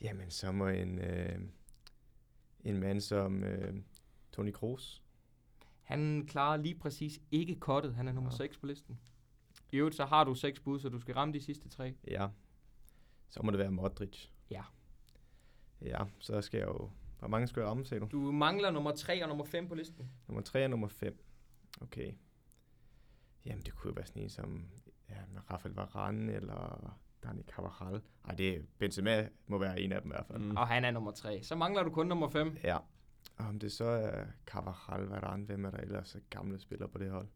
Jamen, 0.01 0.31
så 0.31 0.51
må 0.51 0.67
en, 0.67 0.99
øh, 0.99 1.39
en 2.63 2.79
mand 2.79 3.01
som 3.01 3.43
øh, 3.43 3.75
Toni 4.31 4.51
Kroos. 4.51 5.03
Han 5.83 6.25
klarer 6.27 6.57
lige 6.57 6.75
præcis 6.75 7.19
ikke 7.31 7.55
kottet. 7.55 7.95
Han 7.95 8.07
er 8.07 8.11
nummer 8.11 8.31
Ja. 8.31 8.37
6 8.37 8.57
på 8.57 8.65
listen. 8.65 8.99
I 9.71 9.77
øvrigt, 9.77 9.95
så 9.95 10.05
har 10.05 10.23
du 10.23 10.35
seks 10.35 10.59
bud, 10.59 10.79
så 10.79 10.89
du 10.89 10.99
skal 10.99 11.13
ramme 11.15 11.33
de 11.33 11.41
sidste 11.41 11.69
tre. 11.69 11.95
Ja. 12.07 12.27
Så 13.29 13.43
må 13.43 13.51
det 13.51 13.59
være 13.59 13.71
Modric. 13.71 14.27
Ja. 14.51 14.61
Ja, 15.81 16.03
så 16.19 16.41
skal 16.41 16.57
jeg 16.57 16.67
jo... 16.67 16.89
Hvor 17.19 17.27
mange 17.27 17.47
skal 17.47 17.59
jeg 17.59 17.69
ramme, 17.69 17.85
sagde 17.85 18.01
du? 18.05 18.07
Du 18.11 18.31
mangler 18.31 18.71
nummer 18.71 18.91
3 18.91 19.23
og 19.23 19.29
nummer 19.29 19.45
5 19.45 19.67
på 19.67 19.75
listen. 19.75 20.09
Nummer 20.27 20.41
3 20.41 20.63
og 20.63 20.69
nummer 20.69 20.87
5. 20.87 21.25
Okay. 21.81 22.13
Jamen, 23.45 23.63
det 23.63 23.75
kunne 23.75 23.89
jo 23.89 23.93
være 23.95 24.05
sådan 24.05 24.21
en 24.23 24.29
som 24.29 24.65
ja, 25.09 25.15
Rafael 25.51 25.75
Varane 25.75 26.33
eller 26.33 26.97
Dani 27.23 27.43
Carvajal. 27.43 28.01
Ej, 28.25 28.35
det 28.35 28.49
er 28.55 28.61
Benzema 28.77 29.29
må 29.47 29.57
være 29.57 29.79
en 29.81 29.91
af 29.91 30.01
dem 30.01 30.11
i 30.11 30.13
hvert 30.13 30.25
fald. 30.25 30.39
Mm. 30.41 30.55
Og 30.57 30.67
han 30.67 30.85
er 30.85 30.91
nummer 30.91 31.11
3. 31.11 31.43
Så 31.43 31.55
mangler 31.55 31.83
du 31.83 31.89
kun 31.89 32.07
nummer 32.07 32.29
5. 32.29 32.57
Ja. 32.63 32.77
Og 33.37 33.45
om 33.45 33.59
det 33.59 33.71
så 33.71 33.85
er 33.85 34.25
Carvajal, 34.45 35.07
Varane, 35.07 35.45
hvem 35.45 35.65
er 35.65 35.71
der 35.71 35.77
ellers 35.77 36.17
gamle 36.29 36.59
spillere 36.59 36.89
på 36.89 36.97
det 36.97 37.11
hold? 37.11 37.27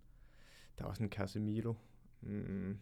Der 0.78 0.84
er 0.84 0.90
også 0.90 1.04
en 1.04 1.10
Casemiro. 1.10 1.76
Mm, 2.22 2.80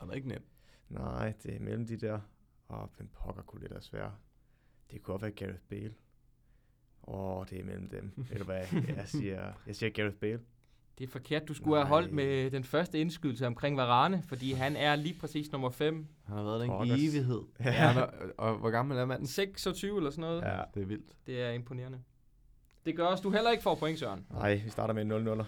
Han 0.00 0.10
er 0.10 0.12
ikke 0.12 0.28
nem. 0.28 0.44
nej, 0.88 1.32
det 1.42 1.54
er 1.56 1.60
mellem 1.60 1.86
de 1.86 1.96
der. 1.96 2.20
Og 2.68 2.90
hvem 2.96 3.08
pokker 3.08 3.42
kunne 3.42 3.62
det 3.62 3.70
da 3.70 3.80
svære? 3.80 4.14
Det 4.90 5.02
kunne 5.02 5.14
også 5.14 5.26
være 5.26 5.34
Gareth 5.34 5.60
Bale. 5.70 5.94
Åh, 7.06 7.38
oh, 7.38 7.46
det 7.50 7.60
er 7.60 7.64
mellem 7.64 7.88
dem. 7.88 8.12
Ved 8.30 8.38
du 8.38 8.44
hvad, 8.44 8.62
jeg 8.96 9.04
siger, 9.06 9.52
jeg 9.66 9.76
siger 9.76 9.90
Gareth 9.90 10.16
Bale. 10.16 10.40
Det 10.98 11.04
er 11.04 11.08
forkert. 11.08 11.48
Du 11.48 11.54
skulle 11.54 11.76
have 11.76 11.86
holdt 11.88 12.14
Nej. 12.14 12.24
med 12.24 12.50
den 12.50 12.64
første 12.64 12.98
indskydelse 12.98 13.46
omkring 13.46 13.76
Varane, 13.76 14.22
fordi 14.28 14.52
han 14.52 14.76
er 14.76 14.96
lige 14.96 15.14
præcis 15.20 15.52
nummer 15.52 15.70
5. 15.70 16.06
Han 16.24 16.36
har 16.36 16.44
været 16.44 16.60
der 16.60 16.64
en 16.64 16.70
Pokkers. 16.70 16.98
evighed. 17.00 17.40
Ja. 17.64 17.72
Ja. 17.72 18.00
og, 18.00 18.12
og 18.38 18.58
hvor 18.58 18.70
gammel 18.70 18.98
er 18.98 19.04
manden? 19.04 19.26
26 19.26 19.96
eller 19.96 20.10
sådan 20.10 20.22
noget. 20.22 20.42
Ja. 20.42 20.60
Det 20.74 20.82
er 20.82 20.86
vildt. 20.86 21.12
Det 21.26 21.42
er 21.42 21.50
imponerende. 21.50 21.98
Det 22.86 22.96
gør 22.96 23.04
også, 23.04 23.22
du 23.22 23.30
heller 23.30 23.50
ikke 23.50 23.62
får 23.62 23.74
point, 23.74 23.98
Søren. 23.98 24.26
Nej, 24.30 24.60
vi 24.64 24.70
starter 24.70 24.94
med 24.94 25.02
en 25.02 25.08
0 25.08 25.24
0 25.24 25.44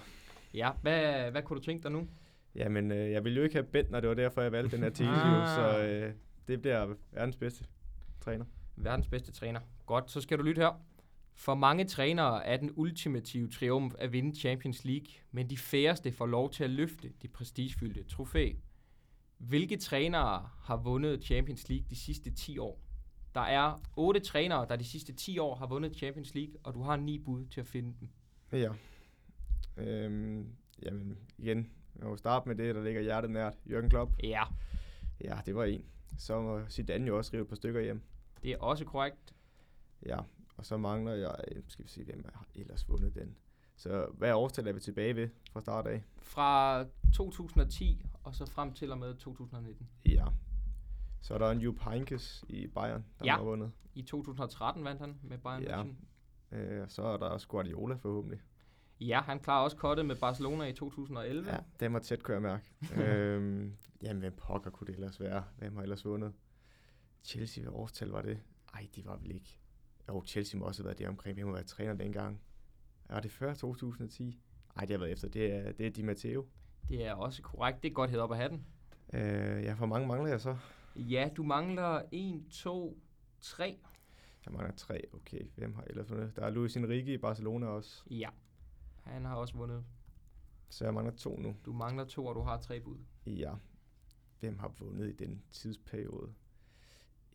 Ja, 0.55 0.71
hvad, 0.83 1.31
hvad 1.31 1.43
kunne 1.43 1.59
du 1.59 1.65
tænke 1.65 1.83
dig 1.83 1.91
nu? 1.93 2.09
Jamen, 2.55 2.93
øh, 2.93 3.11
jeg 3.11 3.25
ville 3.25 3.37
jo 3.37 3.43
ikke 3.43 3.55
have 3.55 3.67
Bentner, 3.67 4.01
det 4.01 4.09
var 4.09 4.15
derfor, 4.15 4.43
jeg 4.43 4.53
valgte 4.53 4.77
den 4.77 4.83
her 4.83 4.91
team, 4.91 5.15
ah. 5.15 5.49
så 5.55 5.79
øh, 5.87 6.13
det 6.49 6.61
bliver 6.61 6.95
verdens 7.13 7.37
bedste 7.37 7.65
træner. 8.21 8.45
Verdens 8.77 9.09
bedste 9.09 9.33
træner. 9.33 9.61
Godt, 9.87 10.11
så 10.11 10.21
skal 10.21 10.39
du 10.39 10.43
lytte 10.43 10.63
her. 10.63 10.83
For 11.35 11.55
mange 11.55 11.85
trænere 11.85 12.47
er 12.47 12.57
den 12.57 12.71
ultimative 12.77 13.49
triumf 13.49 13.95
at 13.99 14.13
vinde 14.13 14.37
Champions 14.37 14.85
League, 14.85 15.07
men 15.31 15.51
de 15.51 15.59
færreste 15.59 16.13
får 16.13 16.27
lov 16.27 16.51
til 16.51 16.65
at 16.65 16.71
løfte 16.71 17.13
det 17.23 17.33
prestigefyldte 17.33 18.05
trofæ. 18.05 18.53
Hvilke 19.39 19.77
trænere 19.77 20.49
har 20.63 20.77
vundet 20.77 21.25
Champions 21.25 21.69
League 21.69 21.87
de 21.91 21.97
sidste 21.97 22.31
10 22.31 22.59
år? 22.59 22.81
Der 23.35 23.41
er 23.41 23.81
otte 23.97 24.21
trænere, 24.21 24.67
der 24.69 24.77
de 24.77 24.85
sidste 24.85 25.13
10 25.13 25.39
år 25.39 25.55
har 25.55 25.67
vundet 25.67 25.97
Champions 25.97 26.35
League, 26.35 26.55
og 26.63 26.75
du 26.75 26.83
har 26.83 26.97
ni 26.97 27.19
bud 27.19 27.47
til 27.47 27.61
at 27.61 27.67
finde 27.67 27.95
dem. 28.01 28.09
Ja. 28.53 28.73
Øhm, 29.77 30.47
jamen, 30.83 31.19
igen, 31.39 31.71
jeg 31.99 32.07
må 32.07 32.17
starte 32.17 32.49
med 32.49 32.57
det, 32.57 32.75
der 32.75 32.83
ligger 32.85 33.01
hjertet 33.01 33.31
nært. 33.31 33.55
Jørgen 33.71 33.91
Klopp. 33.91 34.13
Ja, 34.23 34.43
Ja, 35.25 35.39
det 35.47 35.55
var 35.55 35.65
en. 35.65 35.85
Så 36.19 36.41
må 36.41 36.69
Zidane 36.69 37.07
jo 37.07 37.17
også 37.17 37.31
rive 37.33 37.43
et 37.43 37.49
par 37.49 37.57
stykker 37.57 37.81
hjem. 37.81 38.03
Det 38.47 38.55
er 38.55 38.59
også 38.59 38.85
korrekt. 38.85 39.35
Ja, 40.07 40.19
og 40.57 40.67
så 40.67 40.77
mangler 40.77 41.13
jeg, 41.13 41.35
øh, 41.53 41.63
skal 41.69 41.85
vi 41.85 41.91
se, 41.91 42.05
hvem 42.05 42.25
har 42.35 42.47
ellers 42.55 42.89
vundet 42.89 43.15
den. 43.15 43.37
Så 43.77 44.07
hvad 44.15 44.33
årstal 44.33 44.67
er 44.69 44.73
vi 44.73 44.81
tilbage 44.81 45.17
ved 45.17 45.29
fra 45.53 45.61
start 45.61 45.87
af? 45.87 46.03
Fra 46.19 46.85
2010 47.15 48.07
og 48.23 48.35
så 48.35 48.47
frem 48.47 48.73
til 48.73 48.93
og 48.93 48.99
med 48.99 49.15
2019. 49.15 49.89
Ja. 50.05 50.25
Så 51.23 51.35
er 51.35 51.39
der 51.39 51.51
en 51.51 51.59
Jupp 51.61 51.79
Heynckes 51.81 52.45
i 52.49 52.67
Bayern, 52.67 53.05
der 53.19 53.25
Ja. 53.25 53.37
har 53.37 53.43
vundet. 53.45 53.73
I 53.95 54.03
2013 54.03 54.85
vandt 54.85 55.01
han 55.01 55.19
med 55.23 55.39
Bayern 55.39 55.63
Ja. 56.53 56.57
Øh, 56.59 56.89
så 56.89 57.03
er 57.03 57.17
der 57.17 57.27
også 57.27 57.49
Guardiola 57.49 57.95
forhåbentlig. 57.95 58.41
Ja, 59.01 59.21
han 59.21 59.41
klarer 59.41 59.65
også 59.65 59.77
kottet 59.77 60.07
med 60.07 60.17
Barcelona 60.17 60.65
i 60.65 60.73
2011. 60.73 61.51
Ja, 61.51 61.59
den 61.81 61.93
var 61.93 61.99
tæt, 61.99 62.23
kunne 62.23 62.35
jeg 62.35 62.43
mærke. 62.43 62.65
øhm, 63.03 63.77
jamen, 64.03 64.21
hvem 64.21 64.33
pokker 64.37 64.71
kunne 64.71 64.87
det 64.87 64.95
ellers 64.95 65.21
være? 65.21 65.45
Hvem 65.59 65.77
har 65.77 65.83
ellers 65.83 66.05
vundet? 66.05 66.33
Chelsea, 67.27 67.63
hvad 67.63 67.73
årstal 67.73 68.09
var 68.09 68.23
det? 68.23 68.41
Ej, 68.75 68.89
de 68.95 69.05
var 69.05 69.17
vel 69.17 69.31
ikke. 69.31 69.59
Jo, 70.09 70.23
Chelsea 70.27 70.59
må 70.59 70.65
også 70.65 70.83
have 70.83 70.87
været 70.87 70.99
der 70.99 71.09
omkring. 71.09 71.35
Hvem 71.35 71.47
har 71.47 71.55
været 71.55 71.67
træner 71.67 71.95
dengang? 71.95 72.41
Er 73.09 73.21
det 73.21 73.31
før 73.31 73.55
2010? 73.55 74.41
Ej, 74.77 74.85
det 74.85 74.91
har 74.91 74.99
været 74.99 75.13
efter. 75.13 75.29
Det 75.29 75.53
er, 75.53 75.73
det 75.73 75.87
er 75.87 75.91
Di 75.91 76.03
Matteo. 76.03 76.47
Det 76.89 77.07
er 77.07 77.13
også 77.13 77.43
korrekt. 77.43 77.83
Det 77.83 77.89
er 77.89 77.93
godt 77.93 78.11
hed 78.11 78.19
op 78.19 78.33
at 78.33 78.37
have 78.39 78.49
den. 78.49 78.67
Øh, 79.13 79.65
ja, 79.65 79.75
hvor 79.75 79.87
mange 79.87 80.09
mangler 80.09 80.31
jeg 80.31 80.41
så? 80.41 80.57
Ja, 80.97 81.29
du 81.37 81.43
mangler 81.43 82.03
1, 82.13 82.45
2, 82.51 82.99
3. 83.41 83.79
Jeg 84.47 84.53
mangler 84.53 84.75
tre. 84.75 85.05
Okay, 85.13 85.47
hvem 85.57 85.75
har 85.75 85.83
ellers 85.83 86.11
vundet? 86.11 86.37
Der 86.37 86.43
er 86.43 86.51
Luis 86.51 86.77
Enrique 86.77 87.15
i 87.15 87.19
Barcelona 87.19 87.67
også. 87.67 88.03
Ja, 88.11 88.29
han 89.03 89.25
har 89.25 89.37
også 89.37 89.55
vundet. 89.55 89.85
Så 90.69 90.85
jeg 90.85 90.95
mangler 90.95 91.15
to 91.15 91.39
nu. 91.39 91.57
Du 91.65 91.73
mangler 91.73 92.05
to, 92.05 92.27
og 92.27 92.35
du 92.35 92.41
har 92.41 92.61
tre 92.61 92.81
bud. 92.81 92.99
Ja. 93.27 93.55
Hvem 94.41 94.59
har 94.59 94.69
vundet 94.79 95.09
i 95.09 95.13
den 95.13 95.43
tidsperiode? 95.53 96.33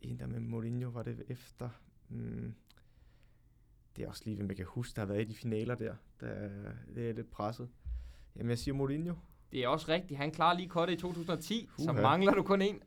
En 0.01 0.19
der 0.19 0.27
med 0.27 0.39
Mourinho, 0.39 0.89
var 0.89 1.03
det 1.03 1.23
efter? 1.27 1.69
Mm. 2.09 2.53
Det 3.95 4.03
er 4.03 4.07
også 4.09 4.21
lige, 4.25 4.35
hvem 4.37 4.47
jeg 4.47 4.57
kan 4.57 4.65
huske, 4.65 4.95
der 4.95 5.01
har 5.01 5.05
været 5.13 5.21
i 5.21 5.25
de 5.25 5.35
finaler 5.35 5.75
der. 5.75 5.95
der 6.19 6.49
det 6.95 7.09
er 7.09 7.13
lidt 7.13 7.31
presset. 7.31 7.69
Jamen, 8.35 8.49
jeg 8.49 8.57
siger 8.59 8.75
Mourinho. 8.75 9.13
Det 9.51 9.63
er 9.63 9.67
også 9.67 9.87
rigtigt. 9.91 10.17
Han 10.17 10.31
klarer 10.31 10.57
lige 10.57 10.69
kottet 10.69 10.95
i 10.95 10.97
2010, 10.99 11.69
så 11.77 11.91
Uha. 11.91 12.01
mangler 12.01 12.33
du 12.33 12.43
kun 12.43 12.61
en. 12.61 12.79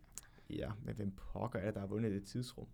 Ja, 0.50 0.70
men 0.82 0.94
hvem 0.94 1.10
pokker 1.10 1.58
er 1.58 1.64
det, 1.64 1.74
der 1.74 1.80
har 1.80 1.86
vundet 1.86 2.10
i 2.10 2.14
det 2.14 2.24
tidsrum? 2.24 2.66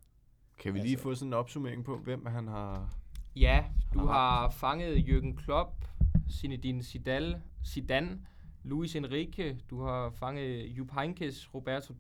Kan 0.59 0.75
vi 0.75 0.79
lige 0.79 0.91
Altså- 0.91 1.03
få 1.03 1.15
sådan 1.15 1.29
en 1.29 1.33
opsummering 1.35 1.85
på, 1.85 1.99
hvem 1.99 2.27
han 2.27 2.47
har... 2.49 2.95
Ja, 3.37 3.65
du 3.95 3.99
Har 3.99 4.07
har 4.41 4.51
fanget 4.51 4.97
Jürgen 4.97 5.37
Klopp, 5.45 5.85
Zinedine 6.31 6.83
Zidane, 6.83 7.43
Zidane, 7.67 8.27
Luis 8.65 8.97
Enrique, 8.97 9.61
du 9.71 9.81
har 9.83 10.11
fanget 10.11 10.67
Jupp 10.67 10.93
Heynckes, 10.93 11.55
Roberto 11.55 11.95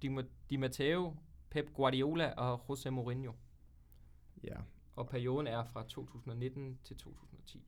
Di 0.51 0.57
Matteo, 0.57 1.17
Pep 1.51 1.71
Guardiola 1.75 2.33
og 2.37 2.61
José 2.71 2.91
Mourinho. 2.91 3.33
Ja, 4.45 4.57
Og 4.97 5.09
perioden 5.09 5.47
er 5.47 5.65
fra 5.65 5.83
2019 5.89 6.79
til 6.85 6.97
2010. 6.97 7.67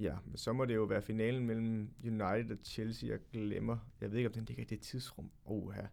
ja, 0.00 0.14
men 0.24 0.36
så 0.36 0.52
må 0.52 0.64
det 0.64 0.74
jo 0.74 0.84
være 0.84 1.02
finalen 1.02 1.46
mellem 1.46 1.94
United 2.04 2.50
og 2.50 2.58
Chelsea, 2.64 3.10
jeg 3.10 3.18
glemmer. 3.32 3.78
Jeg 4.00 4.10
ved 4.10 4.18
ikke, 4.18 4.28
om 4.28 4.32
den 4.32 4.44
ligger 4.44 4.62
i 4.62 4.66
det 4.66 4.80
tidsrum. 4.80 5.30
Oh, 5.44 5.74
ja. 5.76 5.86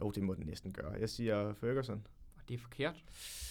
Jo, 0.00 0.10
det 0.10 0.22
må 0.22 0.34
den 0.34 0.46
næsten 0.46 0.72
gøre. 0.72 0.92
Jeg 0.92 1.08
siger 1.10 1.52
Ferguson. 1.54 2.06
Og 2.36 2.42
det 2.48 2.54
er 2.54 2.58
forkert. 2.58 3.04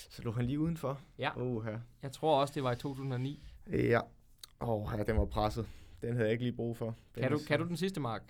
Så 0.10 0.22
lå 0.22 0.32
han 0.32 0.46
lige 0.46 0.60
udenfor. 0.60 1.02
Ja, 1.18 1.42
Oh, 1.42 1.66
ja. 1.68 1.78
jeg 2.02 2.12
tror 2.12 2.42
også, 2.42 2.54
det 2.54 2.64
var 2.64 2.72
i 2.72 2.76
2009. 2.76 3.44
Ja. 3.68 4.00
Åh, 4.62 4.90
ja, 4.98 5.04
den 5.04 5.18
var 5.18 5.26
presset. 5.26 5.68
Den 6.02 6.14
havde 6.14 6.26
jeg 6.26 6.32
ikke 6.32 6.44
lige 6.44 6.56
brug 6.56 6.78
for. 6.78 6.96
Den 7.16 7.22
Kan 7.24 7.32
du, 7.32 7.40
kan 7.48 7.60
du 7.60 7.68
den 7.68 7.78
sidste, 7.78 8.00
Mark? 8.00 8.22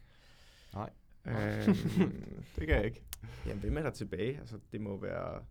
Øhm, 1.25 1.36
Det 2.56 2.67
kan 2.67 2.75
jeg 2.75 2.86
ikke 2.86 3.04
jamen, 3.45 3.62
hvem 3.62 3.77
er 3.77 3.81
der 3.81 3.89
tilbage? 3.89 4.39
Altså, 4.39 4.60
det 4.71 4.81
må 4.81 4.97
være... 4.97 5.45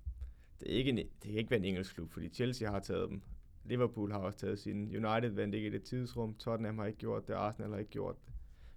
Det, 0.61 0.73
er 0.73 0.77
ikke 0.77 0.91
en, 0.91 0.97
det 0.97 1.11
kan 1.23 1.35
ikke 1.35 1.51
være 1.51 1.61
en 1.61 1.65
engelsk 1.65 1.95
klub, 1.95 2.11
fordi 2.11 2.29
Chelsea 2.29 2.71
har 2.71 2.81
taget 2.81 3.09
dem. 3.09 3.23
Liverpool 3.65 4.13
har 4.13 4.19
også 4.19 4.39
taget 4.39 4.59
sin. 4.59 4.83
United 4.83 5.31
vandt 5.31 5.55
ikke 5.55 5.69
i 5.69 5.71
det 5.71 5.83
tidsrum. 5.83 6.35
Tottenham 6.35 6.79
har 6.79 6.87
ikke 6.87 6.99
gjort 6.99 7.29
det. 7.29 7.35
Arsenal 7.35 7.71
har 7.71 7.79
ikke 7.79 7.91
gjort 7.91 8.17
det. 8.27 8.33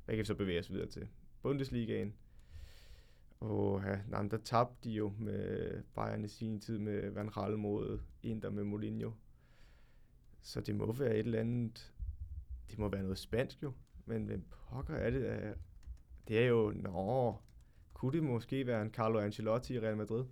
Hvad 0.05 0.15
kan 0.15 0.19
vi 0.19 0.25
så 0.25 0.35
bevæge 0.35 0.59
os 0.59 0.71
videre 0.71 0.87
til? 0.87 1.07
Bundesligaen. 1.41 2.13
Og 3.39 3.81
ja, 3.85 3.99
nej, 4.07 4.27
der 4.27 4.37
tabte 4.37 4.89
de 4.89 4.91
jo 4.93 5.13
med 5.19 5.83
Bayern 5.95 6.23
i 6.25 6.27
sin 6.27 6.59
tid 6.59 6.77
med 6.77 7.09
Van 7.09 7.37
Rall 7.37 7.57
mod 7.57 7.99
Inter 8.23 8.49
med 8.49 8.63
Mourinho. 8.63 9.11
Så 10.41 10.61
det 10.61 10.75
må 10.75 10.91
være 10.91 11.13
et 11.13 11.25
eller 11.25 11.39
andet... 11.39 11.93
Det 12.69 12.79
må 12.79 12.89
være 12.89 13.01
noget 13.01 13.17
spansk 13.17 13.63
jo. 13.63 13.73
Men 14.05 14.25
hvem 14.25 14.43
pokker 14.49 14.95
er 14.95 15.09
det? 15.09 15.53
Det 16.27 16.39
er 16.39 16.45
jo... 16.45 16.71
Nå, 16.75 17.35
kunne 18.03 18.13
det 18.13 18.23
måske 18.23 18.67
være 18.67 18.81
en 18.81 18.89
Carlo 18.89 19.19
Ancelotti 19.19 19.73
i 19.73 19.79
Real 19.79 19.97
Madrid? 19.97 20.23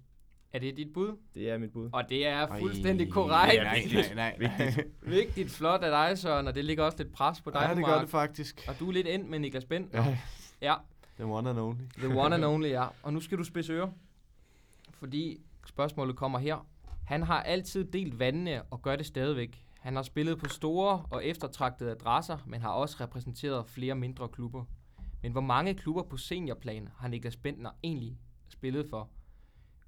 Er 0.54 0.60
det 0.60 0.78
dit 0.78 0.94
bud? 0.94 1.18
Det 1.36 1.50
er 1.50 1.58
mit 1.58 1.72
bud. 1.72 1.90
Og 1.94 2.04
det 2.10 2.28
er 2.28 2.48
Ej, 2.48 2.60
fuldstændig 2.60 3.12
korrekt. 3.12 3.64
Nej, 3.64 3.84
nej, 4.14 4.14
nej. 4.16 4.38
nej. 4.60 4.84
Vigtigt, 5.02 5.52
flot 5.52 5.82
af 5.84 5.92
dig, 6.10 6.18
Søren, 6.18 6.48
og 6.48 6.56
det 6.56 6.66
ligger 6.66 6.84
også 6.84 6.98
lidt 6.98 7.14
pres 7.14 7.42
på 7.42 7.50
dig, 7.50 7.60
Ja, 7.62 7.68
det 7.70 7.78
nu, 7.78 7.86
gør 7.86 7.92
Mark. 7.92 8.02
det 8.02 8.10
faktisk. 8.10 8.66
Og 8.68 8.80
du 8.80 8.88
er 8.88 8.92
lidt 8.92 9.08
ind 9.08 9.28
med 9.28 9.40
Niklas 9.40 9.66
Bent. 9.66 9.94
Ja, 9.94 10.18
Ja, 10.62 10.76
the 11.16 11.26
one 11.26 11.50
and 11.50 11.60
only. 11.60 11.82
the 11.98 12.08
one 12.20 12.36
and 12.36 12.46
only, 12.46 12.68
ja. 12.70 12.86
Og 13.04 13.14
nu 13.14 13.20
skal 13.20 13.38
du 13.38 13.44
spidse 13.44 13.74
ører, 13.74 13.90
fordi 14.94 15.42
spørgsmålet 15.68 16.16
kommer 16.16 16.40
her. 16.40 16.68
Han 17.06 17.24
har 17.24 17.42
altid 17.44 17.84
delt 17.86 18.20
vandene 18.20 18.62
og 18.64 18.82
gør 18.82 18.96
det 18.96 19.06
stadigvæk. 19.06 19.64
Han 19.80 19.96
har 19.96 20.04
spillet 20.04 20.38
på 20.38 20.50
store 20.50 21.06
og 21.12 21.26
eftertragtede 21.26 21.92
adresser, 21.92 22.38
men 22.48 22.62
har 22.62 22.70
også 22.70 22.98
repræsenteret 23.02 23.68
flere 23.68 23.96
mindre 23.96 24.28
klubber. 24.30 24.66
Men 25.22 25.32
hvor 25.32 25.42
mange 25.42 25.74
klubber 25.74 26.04
på 26.04 26.18
seniorplan 26.18 26.90
har 26.98 27.08
Niklas 27.08 27.38
Bentner 27.38 27.72
egentlig 27.84 28.20
spillet 28.50 28.90
for? 28.90 29.10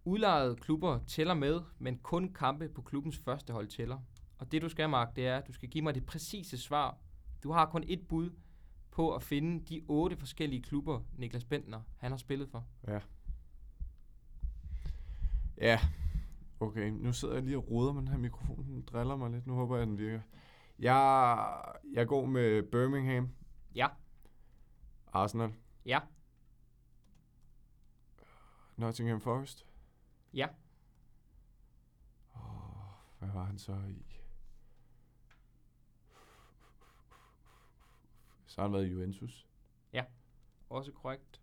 Udlejede 0.05 0.55
klubber 0.55 0.99
tæller 1.07 1.33
med, 1.33 1.61
men 1.79 1.97
kun 1.97 2.33
kampe 2.33 2.69
på 2.69 2.81
klubbens 2.81 3.17
første 3.17 3.53
hold 3.53 3.67
tæller. 3.67 3.99
Og 4.37 4.51
det 4.51 4.61
du 4.61 4.69
skal, 4.69 4.89
Mark, 4.89 5.15
det 5.15 5.27
er, 5.27 5.37
at 5.37 5.47
du 5.47 5.53
skal 5.53 5.69
give 5.69 5.81
mig 5.83 5.95
det 5.95 6.05
præcise 6.05 6.57
svar. 6.57 6.97
Du 7.43 7.51
har 7.51 7.65
kun 7.65 7.83
et 7.87 8.07
bud 8.07 8.29
på 8.91 9.15
at 9.15 9.23
finde 9.23 9.65
de 9.65 9.81
otte 9.87 10.17
forskellige 10.17 10.61
klubber, 10.61 11.01
Niklas 11.17 11.43
Bentner 11.43 11.81
han 11.97 12.11
har 12.11 12.17
spillet 12.17 12.49
for. 12.49 12.65
Ja. 15.57 15.79
Okay, 16.59 16.89
nu 16.89 17.13
sidder 17.13 17.33
jeg 17.33 17.43
lige 17.43 17.57
og 17.57 17.71
roder 17.71 17.93
med 17.93 18.01
den 18.01 18.07
her 18.09 18.17
mikrofon. 18.17 18.65
Den 18.65 18.81
driller 18.81 19.15
mig 19.15 19.31
lidt. 19.31 19.47
Nu 19.47 19.53
håber 19.53 19.77
jeg, 19.77 19.87
den 19.87 19.97
virker. 19.97 20.19
Jeg, 20.79 21.37
jeg 21.93 22.07
går 22.07 22.25
med 22.25 22.63
Birmingham, 22.63 23.29
Ja, 23.75 23.87
Arsenal, 25.13 25.53
ja, 25.85 25.99
Nottingham 28.77 29.21
Forest. 29.21 29.65
ja. 30.33 30.47
Åh, 32.35 32.41
hvad 33.19 33.29
var 33.29 33.43
han 33.43 33.57
så 33.57 33.73
i? 33.89 34.05
Så 38.45 38.61
har 38.61 38.67
han 38.67 38.73
været 38.73 38.85
i 38.85 38.89
Juventus. 38.91 39.47
Også 40.69 40.91
korrekt. 40.91 41.41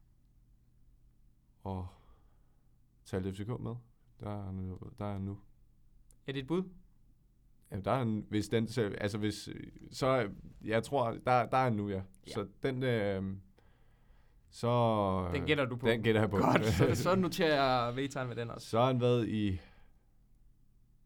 Og 1.62 1.88
talte 3.04 3.32
FCK 3.34 3.48
med. 3.48 3.74
Der 4.20 4.30
er 4.30 4.42
han, 4.44 4.78
der 4.98 5.04
er 5.04 5.12
han 5.12 5.20
nu. 5.20 5.38
Er 6.26 6.32
det 6.32 6.40
et 6.40 6.46
bud? 6.46 6.62
Ja, 7.70 7.80
der 7.80 7.90
er 7.90 7.98
han, 7.98 8.26
hvis 8.28 8.48
den, 8.48 8.68
så- 8.68 8.96
altså 9.00 9.18
hvis, 9.18 9.48
så, 9.92 10.30
jeg 10.64 10.84
tror, 10.84 11.10
der, 11.10 11.46
der 11.46 11.56
er 11.56 11.64
han 11.64 11.72
nu, 11.72 11.88
ja. 11.88 11.94
Ja. 11.96 12.02
ja. 12.26 12.32
Så 12.32 12.48
den, 12.62 12.82
øh, 12.82 13.36
så... 14.50 15.30
Den 15.34 15.46
gætter 15.46 15.64
du 15.64 15.76
på. 15.76 15.86
Den 15.86 16.02
gætter 16.02 16.20
jeg 16.20 16.30
på. 16.30 16.36
Godt, 16.36 16.66
så, 16.66 17.02
så 17.02 17.14
noterer 17.14 17.54
jeg 17.86 17.96
vedtegn 17.96 18.28
med 18.28 18.36
den 18.36 18.50
også. 18.50 18.68
så 18.68 18.78
har 18.78 18.86
han 18.86 19.00
været 19.00 19.28
i 19.28 19.60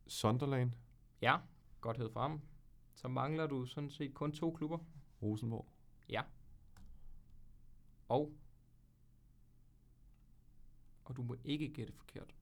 Sunderland, 0.07 0.73
Ja, 1.23 1.37
Godt 1.81 1.97
hed 1.97 2.11
frem. 2.13 2.41
Så 2.95 3.09
mangler 3.09 3.47
du 3.47 3.67
sådan 3.67 3.91
set 3.91 4.15
kun 4.15 4.33
to 4.33 4.51
klubber. 4.51 4.79
Rosenborg. 5.23 5.67
Og 8.09 8.33
og 11.05 11.17
du 11.17 11.23
må 11.23 11.37
ikke 11.45 11.69
gætte 11.69 11.93
forkert. 11.93 12.35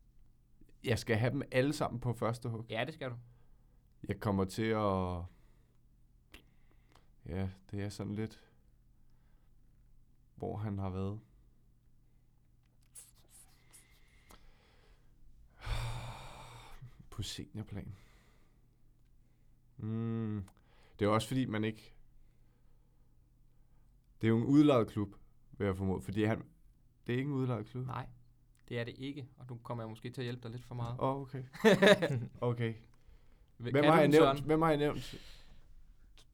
Jeg 0.85 0.99
skal 0.99 1.17
have 1.17 1.33
dem 1.33 1.43
alle 1.51 1.73
sammen 1.73 2.01
på 2.01 2.13
første 2.13 2.49
hug. 2.49 2.67
Ja, 2.71 2.85
det 2.85 2.95
skal 2.95 3.11
du. 3.11 3.17
Jeg 4.09 4.21
kommer 4.21 4.45
til 4.45 4.63
at... 4.63 5.23
Ja, 7.27 7.49
det 7.71 7.83
er 7.83 7.89
sådan 7.89 8.15
lidt... 8.15 8.41
Hvor 10.43 10.57
han 10.57 10.79
har 10.79 10.91
været. 10.91 11.21
På 17.11 17.23
seniorplan. 17.23 17.97
Mm. 19.77 20.45
Det 20.99 21.05
er 21.05 21.09
også 21.09 21.29
fordi, 21.29 21.47
man 21.47 21.65
ikke... 21.65 21.95
Det 24.21 24.27
er 24.27 24.29
jo 24.29 24.39
en 24.39 24.45
udlejet 24.45 24.89
klub, 24.89 25.15
vil 25.53 25.65
jeg 25.65 25.77
formode. 25.77 26.03
Fordi 26.03 26.25
han... 26.25 26.45
Det 27.07 27.13
er 27.13 27.19
ikke 27.19 27.29
en 27.29 27.35
udlejet 27.35 27.67
klub. 27.67 27.87
Nej, 27.87 28.07
det 28.69 28.81
er 28.81 28.85
det 28.85 28.95
ikke. 28.99 29.29
Og 29.39 29.47
nu 29.51 29.59
kommer 29.63 29.85
jeg 29.85 29.89
måske 29.91 30.11
til 30.11 30.21
at 30.21 30.25
hjælpe 30.25 30.43
dig 30.43 30.51
lidt 30.51 30.65
for 30.65 30.75
meget. 30.75 30.97
Åh, 31.01 31.17
oh, 31.17 31.21
okay. 31.21 31.45
Okay. 32.51 32.75
Hvem 33.57 33.75
kan 33.75 33.85
har, 33.85 33.99
jeg 33.99 34.09
nævnt? 34.09 34.41
Hvem 34.41 34.63
har 34.63 34.69
jeg 34.69 34.79
nævnt? 34.79 35.15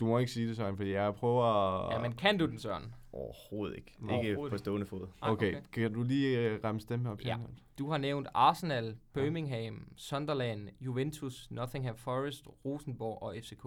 Du 0.01 0.07
må 0.07 0.19
ikke 0.19 0.33
sige 0.33 0.49
det, 0.49 0.57
Søren, 0.57 0.77
fordi 0.77 0.91
jeg 0.91 1.15
prøver 1.15 1.45
at... 1.45 1.95
Ja, 1.95 2.03
men 2.03 2.13
kan 2.13 2.39
du 2.39 2.47
den, 2.47 2.59
Søren? 2.59 2.95
Overhovedet 3.13 3.77
ikke. 3.77 3.97
Nå. 3.99 4.07
Ikke 4.07 4.15
Overhovedet 4.15 4.51
på 4.51 4.55
ikke. 4.55 4.59
stående 4.59 4.87
fod. 4.87 5.07
Nej, 5.21 5.31
Okay, 5.31 5.57
okay. 5.57 5.67
kan 5.73 5.93
du 5.93 6.03
lige 6.03 6.55
uh, 6.55 6.65
ramme 6.65 6.81
dem 6.89 7.07
op? 7.07 7.21
Ja. 7.25 7.39
Du 7.79 7.91
har 7.91 7.99
nævnt 7.99 8.29
Arsenal, 8.35 8.99
Birmingham, 9.13 9.93
Sunderland, 9.97 10.69
Juventus, 10.81 11.51
Nottingham 11.51 11.97
Forest, 11.97 12.47
Rosenborg 12.65 13.23
og 13.23 13.37
FCK. 13.43 13.65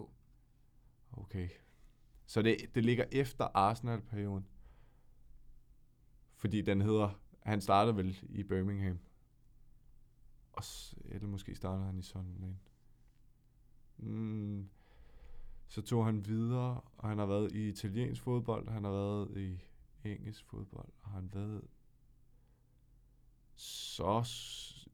Okay. 1.12 1.50
Så 2.26 2.42
det, 2.42 2.58
det 2.76 2.86
ligger 2.86 3.06
efter 3.12 3.48
Arsenal-perioden. 3.54 4.46
Fordi 6.36 6.62
den 6.62 6.82
hedder... 6.82 7.20
Han 7.40 7.62
startede 7.62 7.98
vel 7.98 8.20
i 8.30 8.44
Birmingham. 8.44 9.00
Og 10.54 10.64
eller 11.06 11.28
måske 11.28 11.56
startede 11.56 11.86
han 11.86 11.98
i 12.00 12.02
Sunderland. 12.02 12.56
Mm. 13.98 14.70
Så 15.72 15.82
tog 15.82 16.06
han 16.06 16.26
videre, 16.26 16.82
og 16.98 17.10
han 17.10 17.18
har 17.18 17.26
været 17.26 17.52
i 17.52 17.70
italiensk 17.70 18.22
fodbold, 18.22 18.70
han 18.70 18.84
har 18.84 18.92
været 18.92 19.38
i 19.38 19.60
engelsk 20.04 20.46
fodbold, 20.46 20.90
og 21.02 21.10
han 21.10 21.30
har 21.34 21.40
været 21.40 21.68
så 23.56 24.24
s- 24.24 24.88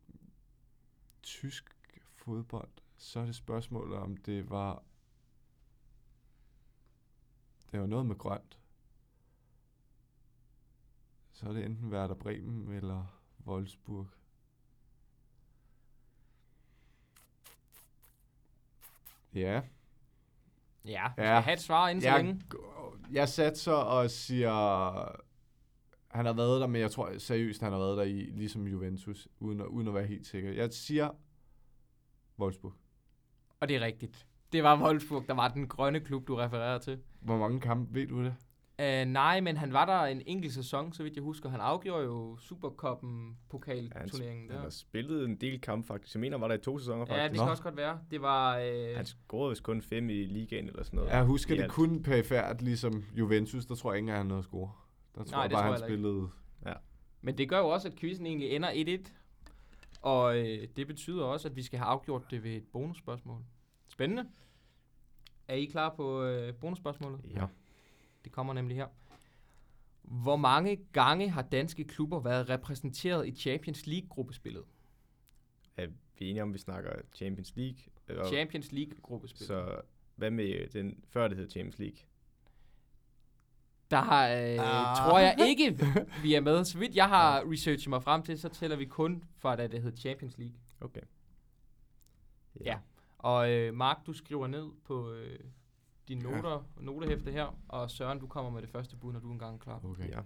tysk 1.24 1.70
fodbold. 2.16 2.70
Så 2.98 3.20
er 3.20 3.26
det 3.26 3.36
spørgsmålet, 3.36 3.98
om 3.98 4.18
det 4.18 4.50
var 4.50 4.84
det 7.72 7.80
var 7.82 7.88
noget 7.88 8.06
med 8.06 8.16
grønt. 8.16 8.60
Så 11.32 11.50
er 11.50 11.54
det 11.54 11.66
enten 11.66 11.94
Werder 11.94 12.16
Bremen 12.16 12.68
eller 12.72 13.06
Wolfsburg. 13.46 14.08
Ja. 19.34 19.62
Ja, 20.88 21.04
Ja. 21.04 21.12
skal 21.12 21.26
have 21.42 21.54
et 21.54 21.60
svar 21.62 21.90
inden 21.90 22.02
så 22.02 22.08
Jeg, 22.10 22.24
længe. 22.24 22.42
jeg 23.12 23.30
satser 23.30 23.72
og 23.74 24.10
siger, 24.12 24.52
han 26.08 26.26
har 26.26 26.34
været 26.34 26.62
der, 26.62 26.68
men 26.68 26.82
jeg 26.82 26.92
tror 26.92 27.18
seriøst, 27.18 27.62
han 27.62 27.72
har 27.72 27.80
været 27.80 27.98
der 27.98 28.04
i, 28.04 28.14
ligesom 28.14 28.68
Juventus, 28.68 29.28
uden 29.40 29.62
at, 29.62 29.66
uden 29.68 29.88
at 29.88 29.94
være 29.94 30.06
helt 30.06 30.28
sikker. 30.28 30.52
Jeg 30.52 30.74
siger 30.74 31.10
Wolfsburg. 32.40 32.74
Og 33.60 33.68
det 33.68 33.76
er 33.76 33.82
rigtigt. 33.82 34.28
Det 34.52 34.64
var 34.64 34.84
Wolfsburg, 34.84 35.24
der 35.28 35.34
var 35.34 35.48
den 35.48 35.68
grønne 35.68 36.00
klub, 36.00 36.28
du 36.28 36.36
refererer 36.36 36.78
til. 36.78 37.00
Hvor 37.22 37.38
mange 37.38 37.60
kampe, 37.60 37.94
ved 37.94 38.08
du 38.08 38.24
det? 38.24 38.36
Uh, 38.82 39.12
nej, 39.12 39.40
men 39.42 39.58
han 39.58 39.74
var 39.74 39.86
der 39.86 40.02
en 40.02 40.22
enkelt 40.26 40.54
sæson, 40.54 40.94
så 40.94 41.04
vidt 41.04 41.16
jeg 41.16 41.24
husker. 41.24 41.50
Han 41.50 41.60
afgjorde 41.60 42.04
jo 42.06 42.38
Supercuppen 42.38 43.38
pokalturneringen 43.50 44.50
Han 44.50 44.58
der. 44.58 44.64
har 44.64 44.70
spillet 44.70 45.26
en 45.26 45.36
del 45.36 45.62
kampe 45.62 45.88
faktisk. 45.88 46.16
Jeg 46.16 46.22
mener, 46.22 46.38
var 46.38 46.48
der 46.48 46.56
i 46.56 46.58
to 46.58 46.80
sæsoner 46.80 47.06
Ja, 47.10 47.14
faktisk. 47.14 47.32
det 47.32 47.38
Nå. 47.38 47.44
kan 47.44 47.52
også 47.52 47.64
godt 47.64 47.78
være. 47.78 48.00
Det 48.12 48.22
var... 48.22 48.58
Uh, 48.60 48.96
Han 48.96 49.06
scorede 49.06 49.50
vist 49.50 49.64
kun 49.64 49.82
fem 49.82 50.10
i 50.10 50.14
ligaen 50.26 50.68
eller 50.68 50.84
sådan 50.84 50.98
noget. 50.98 51.12
Jeg 51.12 51.24
husker 51.24 51.54
I 51.54 51.58
det 51.58 51.64
alt. 51.64 51.72
kun 51.72 52.04
perifært, 52.04 52.62
ligesom 52.62 53.04
Juventus, 53.16 53.66
der 53.66 53.76
tror 53.76 53.92
jeg 53.92 53.98
ikke 53.98 54.04
engang, 54.04 54.18
han 54.20 54.26
nåede 54.28 54.40
at 54.40 54.46
score. 54.46 54.72
Der 55.16 55.24
tror 55.24 55.32
Nej, 55.32 55.42
jeg 55.42 55.50
det 55.50 55.56
bare, 55.56 55.62
tror 55.64 55.72
han 55.72 55.82
jeg 55.82 55.90
ikke. 55.90 56.02
spillede... 56.04 56.30
Men 57.22 57.38
det 57.38 57.50
gør 57.50 57.60
jo 57.60 57.68
også, 57.70 57.88
at 57.88 57.96
quizzen 57.96 58.26
egentlig 58.26 58.50
ender 58.50 58.98
1-1. 59.06 59.12
Og 60.02 60.38
øh, 60.38 60.68
det 60.78 60.88
betyder 60.88 61.24
også, 61.24 61.48
at 61.48 61.56
vi 61.56 61.62
skal 61.62 61.80
have 61.80 61.88
afgjort 61.88 62.32
det 62.32 62.44
ved 62.44 62.52
et 62.52 62.64
bonusspørgsmål. 62.74 63.42
Spændende. 63.88 64.26
Er 65.48 65.54
I 65.56 65.66
klar 65.66 65.94
på 65.96 66.24
øh, 66.24 66.54
bonusspørgsmålet? 66.54 67.20
Ja. 67.36 67.46
Det 68.28 68.36
kommer 68.36 68.54
nemlig 68.54 68.78
her. 68.78 68.88
Hvor 70.02 70.36
mange 70.36 70.76
gange 70.94 71.30
har 71.30 71.42
danske 71.42 71.84
klubber 71.84 72.20
været 72.20 72.50
repræsenteret 72.50 73.28
i 73.28 73.32
Champions 73.36 73.88
League-gruppespillet? 73.88 74.64
Er 75.78 75.88
vi 75.88 76.30
enige 76.30 76.44
om, 76.44 76.54
vi 76.54 76.58
snakker 76.60 76.92
Champions 77.16 77.56
League? 77.56 77.78
Og 78.20 78.28
Champions 78.28 78.72
League-gruppespillet. 78.72 79.48
så 79.48 79.82
hvad 80.16 80.32
med 80.32 80.70
den, 80.70 81.04
før 81.10 81.28
det 81.28 81.38
hed 81.38 81.50
Champions 81.50 81.80
League? 81.80 81.98
Der 83.92 83.98
har, 84.02 84.28
øh, 84.30 84.36
Ah. 84.60 84.98
tror 84.98 85.20
jeg 85.20 85.36
ikke, 85.48 85.78
vi 86.24 86.34
er 86.34 86.42
med. 86.42 86.66
Så 86.66 86.78
vidt 86.80 86.96
jeg 86.96 87.08
har 87.10 87.52
researchet 87.52 87.90
mig 87.90 88.04
frem 88.04 88.24
til, 88.24 88.40
så 88.40 88.50
tæller 88.50 88.78
vi 88.78 88.86
kun 88.86 89.24
fra, 89.38 89.56
da 89.56 89.68
det 89.68 89.82
hed 89.82 89.98
Champions 89.98 90.38
League. 90.38 90.56
Okay. 90.82 91.02
Ja. 92.66 92.80
Og 93.18 93.52
øh, 93.52 93.74
Mark, 93.74 93.98
du 94.06 94.14
skriver 94.14 94.48
ned 94.48 94.70
på 94.84 95.12
øh, 95.12 95.40
dine 96.08 96.22
noter, 96.24 96.64
notehæfte 96.80 97.32
her, 97.32 97.60
og 97.68 97.92
Søren, 97.92 98.20
du 98.20 98.28
kommer 98.28 98.52
med 98.52 98.62
det 98.62 98.70
første 98.70 98.96
bud, 98.98 99.14
når 99.14 99.20
du 99.20 99.32
engang 99.32 99.56
er 99.56 99.60
klar. 99.60 99.86
Okay. 99.86 100.10
Ja. 100.10 100.22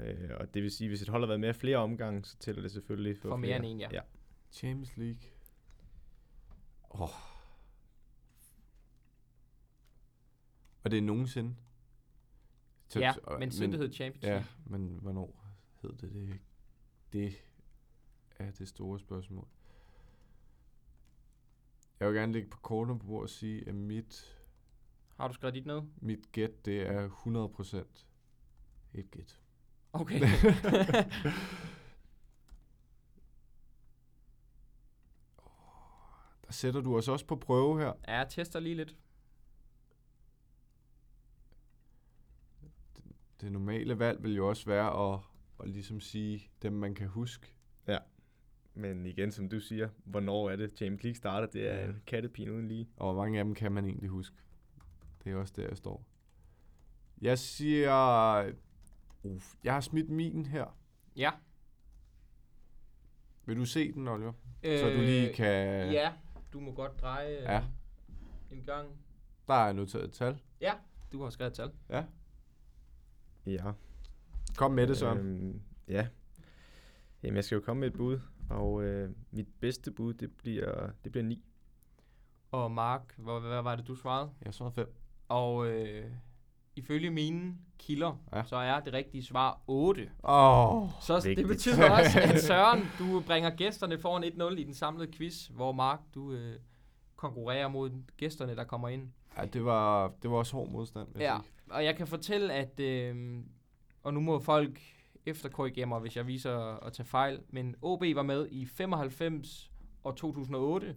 Øh, 0.00 0.30
og 0.40 0.54
det 0.54 0.62
vil 0.62 0.70
sige, 0.70 0.88
hvis 0.88 1.02
et 1.02 1.08
hold 1.08 1.22
har 1.22 1.26
været 1.26 1.40
med 1.40 1.54
flere 1.54 1.76
omgange, 1.76 2.24
så 2.24 2.36
tæller 2.38 2.62
det 2.62 2.70
selvfølgelig 2.70 3.18
for, 3.18 3.28
For 3.28 3.36
mere 3.36 3.48
flere. 3.48 3.56
end 3.56 3.66
en, 3.66 3.80
ja. 3.80 3.88
ja. 3.92 4.00
Champions 4.50 4.96
League. 4.96 5.20
Åh. 6.90 7.08
Og 10.84 10.90
det 10.90 10.98
er 10.98 11.02
nogensinde. 11.02 11.56
Så- 12.88 12.98
Ja, 13.00 13.12
og- 13.22 13.38
men 13.38 13.50
siden 13.52 13.72
det 13.72 13.80
hed 13.80 13.92
Champions 13.92 14.24
Ja, 14.24 14.28
League. 14.30 14.46
men 14.66 14.98
hvornår 15.02 15.44
hed 15.82 15.90
det 15.92 16.12
det? 16.12 16.40
Det 17.12 17.34
er 18.38 18.50
det 18.50 18.68
store 18.68 18.98
spørgsmål. 19.00 19.48
Jeg 22.00 22.08
vil 22.08 22.16
gerne 22.16 22.32
lægge 22.32 22.50
på 22.50 22.58
kortet 22.58 22.98
på 23.00 23.06
bordet 23.06 23.22
og 23.22 23.30
sige, 23.30 23.68
at 23.68 23.74
mit, 23.74 24.38
Har 25.16 25.28
du 25.28 25.34
skrevet 25.34 25.54
dit 25.54 25.66
ned? 25.66 25.82
mit 26.00 26.32
gæt, 26.32 26.64
det 26.64 26.80
er 26.82 27.08
100% 27.08 28.04
et 28.94 29.10
gæt. 29.10 29.40
Okay. 29.92 30.20
Der 36.46 36.52
sætter 36.52 36.80
du 36.80 36.96
os 36.96 37.08
også 37.08 37.26
på 37.26 37.36
prøve 37.36 37.78
her. 37.80 37.92
ja, 38.08 38.12
jeg 38.18 38.28
tester 38.28 38.60
lige 38.60 38.74
lidt. 38.74 38.96
Det 43.40 43.52
normale 43.52 43.98
valg 43.98 44.22
vil 44.22 44.36
jo 44.36 44.48
også 44.48 44.66
være 44.66 45.12
at, 45.14 45.20
at 45.62 45.68
ligesom 45.68 46.00
sige 46.00 46.50
dem, 46.62 46.72
man 46.72 46.94
kan 46.94 47.08
huske. 47.08 47.46
Men 48.74 49.06
igen, 49.06 49.32
som 49.32 49.48
du 49.48 49.60
siger, 49.60 49.88
hvornår 50.04 50.50
er 50.50 50.56
det 50.56 50.76
Champions 50.76 51.02
League 51.02 51.16
starter? 51.16 51.46
Det 51.46 51.68
er 51.70 51.74
Ja. 51.78 51.84
en 51.88 52.02
kattepine 52.06 52.52
uden 52.52 52.68
lige. 52.68 52.88
Og 52.96 53.12
hvor 53.12 53.22
mange 53.22 53.38
af 53.38 53.44
dem 53.44 53.54
kan 53.54 53.72
man 53.72 53.84
egentlig 53.84 54.08
huske? 54.10 54.36
Det 55.24 55.32
er 55.32 55.36
også 55.36 55.52
der, 55.56 55.68
jeg 55.68 55.76
står. 55.76 56.04
Jeg 57.20 57.38
siger... 57.38 58.52
Uf, 59.22 59.54
jeg 59.64 59.74
har 59.74 59.80
smidt 59.80 60.08
min 60.10 60.46
her. 60.46 60.76
Ja. 61.16 61.30
Vil 63.44 63.56
du 63.56 63.64
se 63.64 63.92
den, 63.92 64.08
Oliver? 64.08 64.32
Så 64.62 64.90
du 64.96 65.00
lige 65.00 65.32
kan... 65.34 65.86
Øh, 65.86 65.92
Ja, 65.92 66.12
du 66.52 66.60
må 66.60 66.72
godt 66.74 67.00
dreje 67.00 67.36
øh, 67.36 67.42
Ja. 67.42 67.64
en 68.50 68.62
gang. 68.62 68.88
Der 69.48 69.54
er 69.54 69.72
noteret 69.72 70.04
et 70.04 70.12
tal. 70.12 70.42
Ja, 70.60 70.72
du 71.12 71.22
har 71.22 71.30
skrevet 71.30 71.50
et 71.50 71.56
tal. 71.56 71.70
Ja. 71.88 72.04
Ja. 73.46 73.72
Kom 74.56 74.70
med 74.72 74.86
det, 74.86 74.96
Søren. 74.96 75.18
Øhm, 75.18 75.62
ja. 75.88 76.08
Jamen, 77.22 77.36
jeg 77.36 77.44
skal 77.44 77.56
jo 77.56 77.60
komme 77.62 77.80
med 77.80 77.88
et 77.88 77.94
bud, 77.94 78.20
og 78.50 78.82
øh, 78.82 79.10
mit 79.30 79.48
bedste 79.60 79.90
bud, 79.90 80.14
det 80.14 80.36
bliver, 80.36 80.90
det 81.04 81.12
bliver 81.12 81.24
9. 81.24 81.44
Og 82.50 82.70
Mark, 82.72 83.14
hvad, 83.18 83.40
hvad 83.40 83.62
var 83.62 83.76
det, 83.76 83.86
du 83.86 83.94
svarede? 83.94 84.30
Jeg 84.44 84.54
svarede 84.54 84.74
fem. 84.74 84.94
Og 85.32 85.66
øh, 85.66 86.04
ifølge 86.76 87.10
mine 87.10 87.54
kilder, 87.78 88.16
Ja. 88.32 88.42
så 88.44 88.56
er 88.56 88.80
det 88.80 88.92
rigtige 88.92 89.24
svar 89.24 89.60
8. 89.66 90.10
Åh. 90.24 90.82
Oh. 90.82 90.88
Så 91.00 91.16
det 91.16 91.24
Vigtigt. 91.24 91.48
betyder 91.48 91.90
også, 91.90 92.20
at 92.20 92.40
Søren, 92.50 92.82
du 92.98 93.20
bringer 93.26 93.50
gæsterne 93.50 93.98
foran 93.98 94.24
1-0 94.24 94.58
i 94.58 94.64
den 94.64 94.74
samlede 94.74 95.12
quiz, 95.12 95.46
hvor 95.46 95.72
Mark, 95.72 96.00
du 96.14 96.32
øh, 96.32 96.56
konkurrerer 97.16 97.68
mod 97.68 97.90
gæsterne, 98.16 98.56
der 98.56 98.64
kommer 98.64 98.88
ind. 98.88 99.08
Ja, 99.38 99.44
det 99.44 99.64
var, 99.64 100.12
det 100.22 100.30
var 100.30 100.36
også 100.36 100.56
hård 100.56 100.68
modstand, 100.68 101.08
Ja, 101.18 101.36
sige. 101.42 101.74
og 101.76 101.84
jeg 101.84 101.96
kan 101.96 102.06
fortælle, 102.06 102.52
at, 102.52 102.80
øh, 102.80 103.38
og 104.02 104.14
nu 104.14 104.20
må 104.20 104.38
folk 104.40 104.80
efterkorrigere 105.26 105.86
mig, 105.86 106.00
hvis 106.00 106.16
jeg 106.16 106.26
viser 106.26 106.84
at 106.86 106.92
tage 106.92 107.06
fejl, 107.06 107.40
men 107.50 107.74
OB 107.82 108.04
var 108.14 108.22
med 108.22 108.48
i 108.50 108.66
95 108.66 109.70
og 110.04 110.16
2008, 110.16 110.96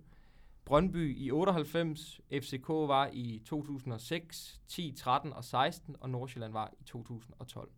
Brøndby 0.65 1.17
i 1.17 1.31
98, 1.31 2.21
FCK 2.31 2.67
var 2.67 3.09
i 3.13 3.41
2006, 3.45 4.61
10, 4.67 4.93
13 4.97 5.33
og 5.33 5.43
16, 5.43 5.95
og 5.99 6.09
Nordsjælland 6.09 6.53
var 6.53 6.73
i 6.79 6.83
2012. 6.83 7.69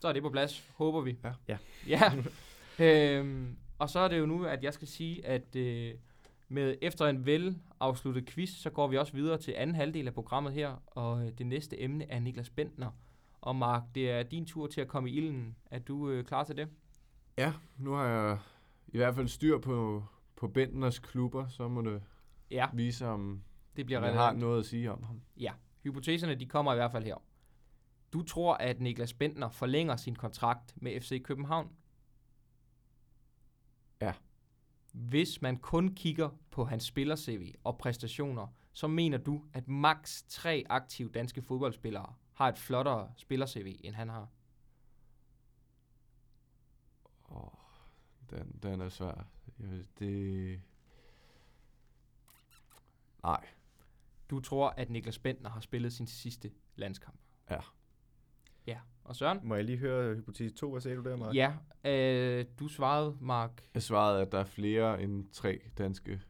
Så 0.00 0.08
er 0.08 0.12
det 0.12 0.22
på 0.22 0.30
plads, 0.30 0.70
håber 0.76 1.00
vi. 1.00 1.18
Ja. 1.24 1.32
Ja. 1.48 1.58
ja. 1.88 2.12
øhm, 3.18 3.56
og 3.78 3.90
så 3.90 3.98
er 3.98 4.08
det 4.08 4.18
jo 4.18 4.26
nu, 4.26 4.44
at 4.44 4.64
jeg 4.64 4.74
skal 4.74 4.88
sige, 4.88 5.26
at 5.26 5.56
øh, 5.56 5.94
med 6.48 6.76
efter 6.82 7.06
en 7.06 7.26
vel 7.26 7.58
afsluttet 7.80 8.26
quiz, 8.26 8.50
så 8.50 8.70
går 8.70 8.88
vi 8.88 8.98
også 8.98 9.12
videre 9.12 9.38
til 9.38 9.54
anden 9.56 9.76
halvdel 9.76 10.06
af 10.06 10.14
programmet 10.14 10.52
her, 10.52 10.82
og 10.86 11.26
øh, 11.26 11.32
det 11.38 11.46
næste 11.46 11.80
emne 11.80 12.10
er 12.10 12.20
Niklas 12.20 12.50
Bentner. 12.50 12.90
Og 13.40 13.56
Mark, 13.56 13.82
det 13.94 14.10
er 14.10 14.22
din 14.22 14.46
tur 14.46 14.66
til 14.66 14.80
at 14.80 14.88
komme 14.88 15.10
i 15.10 15.16
ilden. 15.16 15.56
Er 15.70 15.78
du 15.78 16.10
øh, 16.10 16.24
klar 16.24 16.44
til 16.44 16.56
det? 16.56 16.68
Ja, 17.38 17.52
nu 17.78 17.92
har 17.92 18.06
jeg 18.06 18.38
i 18.88 18.96
hvert 18.96 19.14
fald 19.14 19.28
styr 19.28 19.58
på, 19.58 20.04
på 20.42 20.48
Bentners 20.48 20.98
klubber, 20.98 21.48
så 21.48 21.68
må 21.68 21.82
det 21.82 22.02
Ja, 22.50 22.68
vise, 22.74 23.06
om 23.06 23.42
det 23.76 23.86
bliver 23.86 24.00
jeg 24.00 24.12
har 24.12 24.20
relevant. 24.20 24.38
noget 24.40 24.58
at 24.60 24.66
sige 24.66 24.92
om 24.92 25.02
ham. 25.02 25.22
Hypoteserne, 25.82 26.34
de 26.34 26.46
kommer 26.46 26.72
i 26.72 26.76
hvert 26.76 26.92
fald 26.92 27.04
her. 27.04 27.16
Du 28.12 28.22
tror, 28.22 28.54
at 28.54 28.80
Niklas 28.80 29.14
Bentner 29.14 29.48
forlænger 29.48 29.96
sin 29.96 30.16
kontrakt 30.16 30.74
med 30.82 31.00
FC 31.00 31.22
København? 31.22 31.68
Ja. 34.00 34.12
Hvis 34.92 35.42
man 35.42 35.56
kun 35.56 35.94
kigger 35.94 36.28
på 36.50 36.64
hans 36.64 36.84
spiller-CV 36.84 37.54
og 37.64 37.78
præstationer, 37.78 38.46
så 38.72 38.88
mener 38.88 39.18
du, 39.18 39.44
at 39.52 39.68
maks 39.68 40.22
tre 40.28 40.64
aktive 40.68 41.08
danske 41.08 41.42
fodboldspillere 41.42 42.14
har 42.32 42.48
et 42.48 42.58
flottere 42.58 43.12
spiller-CV, 43.16 43.80
end 43.84 43.94
han 43.94 44.08
har? 44.08 44.28
Den, 48.30 48.58
den 48.62 48.80
er 48.80 48.88
svær. 48.88 49.26
Jeg 49.58 49.84
det... 49.98 50.60
Nej. 53.22 53.46
Du 54.30 54.40
tror, 54.40 54.74
at 54.76 54.90
Niklas 54.90 55.18
Bentner 55.18 55.50
har 55.50 55.60
spillet 55.60 55.92
sin 55.92 56.06
sidste 56.06 56.50
landskamp? 56.76 57.18
Ja. 57.50 57.58
Ja. 58.66 58.78
Og 59.04 59.16
Søren? 59.16 59.40
Må 59.42 59.54
jeg 59.54 59.64
lige 59.64 59.78
høre 59.78 60.14
hypotese 60.14 60.54
2? 60.54 60.70
Hvad 60.70 60.80
sagde 60.80 60.96
du 60.96 61.02
der, 61.02 61.16
Mark? 61.16 61.34
Ja, 61.34 61.52
øh, 61.84 62.44
du 62.58 62.68
svarede, 62.68 63.16
Mark. 63.20 63.68
Jeg 63.74 63.82
svarede, 63.82 64.22
at 64.22 64.32
der 64.32 64.38
er 64.38 64.44
flere 64.44 65.02
end 65.02 65.28
tre 65.32 65.60
danske 65.78 66.20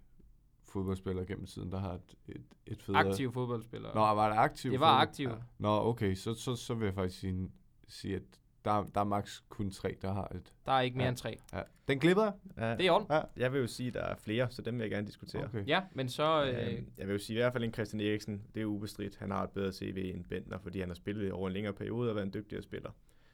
fodboldspillere 0.62 1.26
gennem 1.26 1.46
tiden, 1.46 1.72
der 1.72 1.78
har 1.78 1.92
et, 1.92 2.14
et, 2.28 2.44
et 2.66 2.82
federe... 2.82 3.08
Aktiv 3.08 3.32
fodboldspiller. 3.32 3.94
Nå, 3.94 4.00
var 4.00 4.28
det 4.28 4.36
aktiv? 4.36 4.70
Det 4.70 4.80
var 4.80 4.86
fodbold? 4.86 5.08
aktiv. 5.08 5.28
Ja. 5.28 5.34
Nå, 5.58 5.88
okay, 5.88 6.14
så, 6.14 6.34
så, 6.34 6.56
så 6.56 6.74
vil 6.74 6.84
jeg 6.84 6.94
faktisk 6.94 7.20
sige, 7.20 7.50
sige 7.88 8.16
at 8.16 8.40
der, 8.64 8.90
der 8.94 9.00
er 9.00 9.04
maks 9.04 9.44
kun 9.48 9.70
tre, 9.70 9.96
der 10.02 10.12
har 10.12 10.28
et... 10.34 10.52
Der 10.66 10.72
er 10.72 10.80
ikke 10.80 10.96
mere 10.96 11.04
Ja. 11.04 11.08
end 11.08 11.16
tre. 11.16 11.38
Ja. 11.52 11.62
Den 11.88 11.98
glipper 11.98 12.22
jeg. 12.22 12.32
Ja, 12.58 12.76
Det 12.76 12.86
er 12.86 12.92
on. 12.92 13.06
Ja. 13.10 13.20
jeg 13.36 13.52
vil 13.52 13.60
jo 13.60 13.66
sige, 13.66 13.88
at 13.88 13.94
der 13.94 14.00
er 14.00 14.14
flere, 14.16 14.50
så 14.50 14.62
dem 14.62 14.74
vil 14.74 14.80
jeg 14.80 14.90
gerne 14.90 15.06
diskutere. 15.06 15.44
Okay. 15.44 15.66
Ja, 15.66 15.80
men 15.94 16.08
så... 16.08 16.44
Øh, 16.44 16.66
Øh, 16.72 16.82
jeg 16.98 17.06
vil 17.06 17.12
jo 17.12 17.18
sige 17.18 17.36
i 17.36 17.40
hvert 17.40 17.52
fald 17.52 17.64
en 17.64 17.72
Christian 17.74 18.00
Eriksen, 18.00 18.42
det 18.54 18.60
er 18.62 18.66
ubestridt. 18.66 19.16
Han 19.16 19.30
har 19.30 19.42
et 19.44 19.50
bedre 19.50 19.72
CV 19.72 20.12
end 20.14 20.24
Bentner, 20.24 20.58
fordi 20.58 20.80
han 20.80 20.88
har 20.88 20.94
spillet 20.94 21.32
over 21.32 21.46
en 21.48 21.52
længere 21.52 21.72
periode 21.74 22.10
og 22.10 22.16
været 22.16 22.26
en 22.26 22.32
dygtigere 22.34 22.62
spiller. 22.62 22.90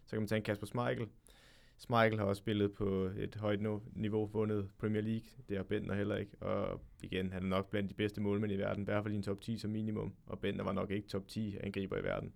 Så 0.06 0.10
kan 0.10 0.20
man 0.20 0.28
tage 0.28 0.36
en 0.36 0.42
Kasper 0.42 0.66
Schmeichel. 0.66 1.06
Schmeichel 1.78 2.18
har 2.18 2.26
også 2.26 2.40
spillet 2.40 2.72
på 2.72 3.10
et 3.16 3.34
højt 3.40 3.60
nu- 3.60 3.82
niveau, 3.92 4.26
vundet 4.26 4.68
Premier 4.78 5.02
League. 5.02 5.28
Det 5.48 5.56
har 5.56 5.64
Bentner 5.64 5.94
heller 5.94 6.16
ikke. 6.16 6.32
Og 6.40 6.80
igen, 7.02 7.32
han 7.32 7.42
er 7.42 7.46
nok 7.46 7.70
blandt 7.70 7.88
de 7.90 7.94
bedste 7.94 8.20
målmænd 8.20 8.52
i 8.52 8.56
verden, 8.56 8.82
i 8.82 8.84
hvert 8.84 9.02
fald 9.04 9.14
i 9.14 9.16
en 9.16 9.22
top 9.22 9.40
10 9.40 9.58
som 9.58 9.70
minimum. 9.70 10.14
Og 10.26 10.38
Bentner 10.38 10.64
var 10.64 10.72
nok 10.72 10.90
ikke 10.90 11.08
top 11.08 11.28
10 11.28 11.56
angriber 11.60 11.96
i 11.98 12.02
verden. 12.04 12.32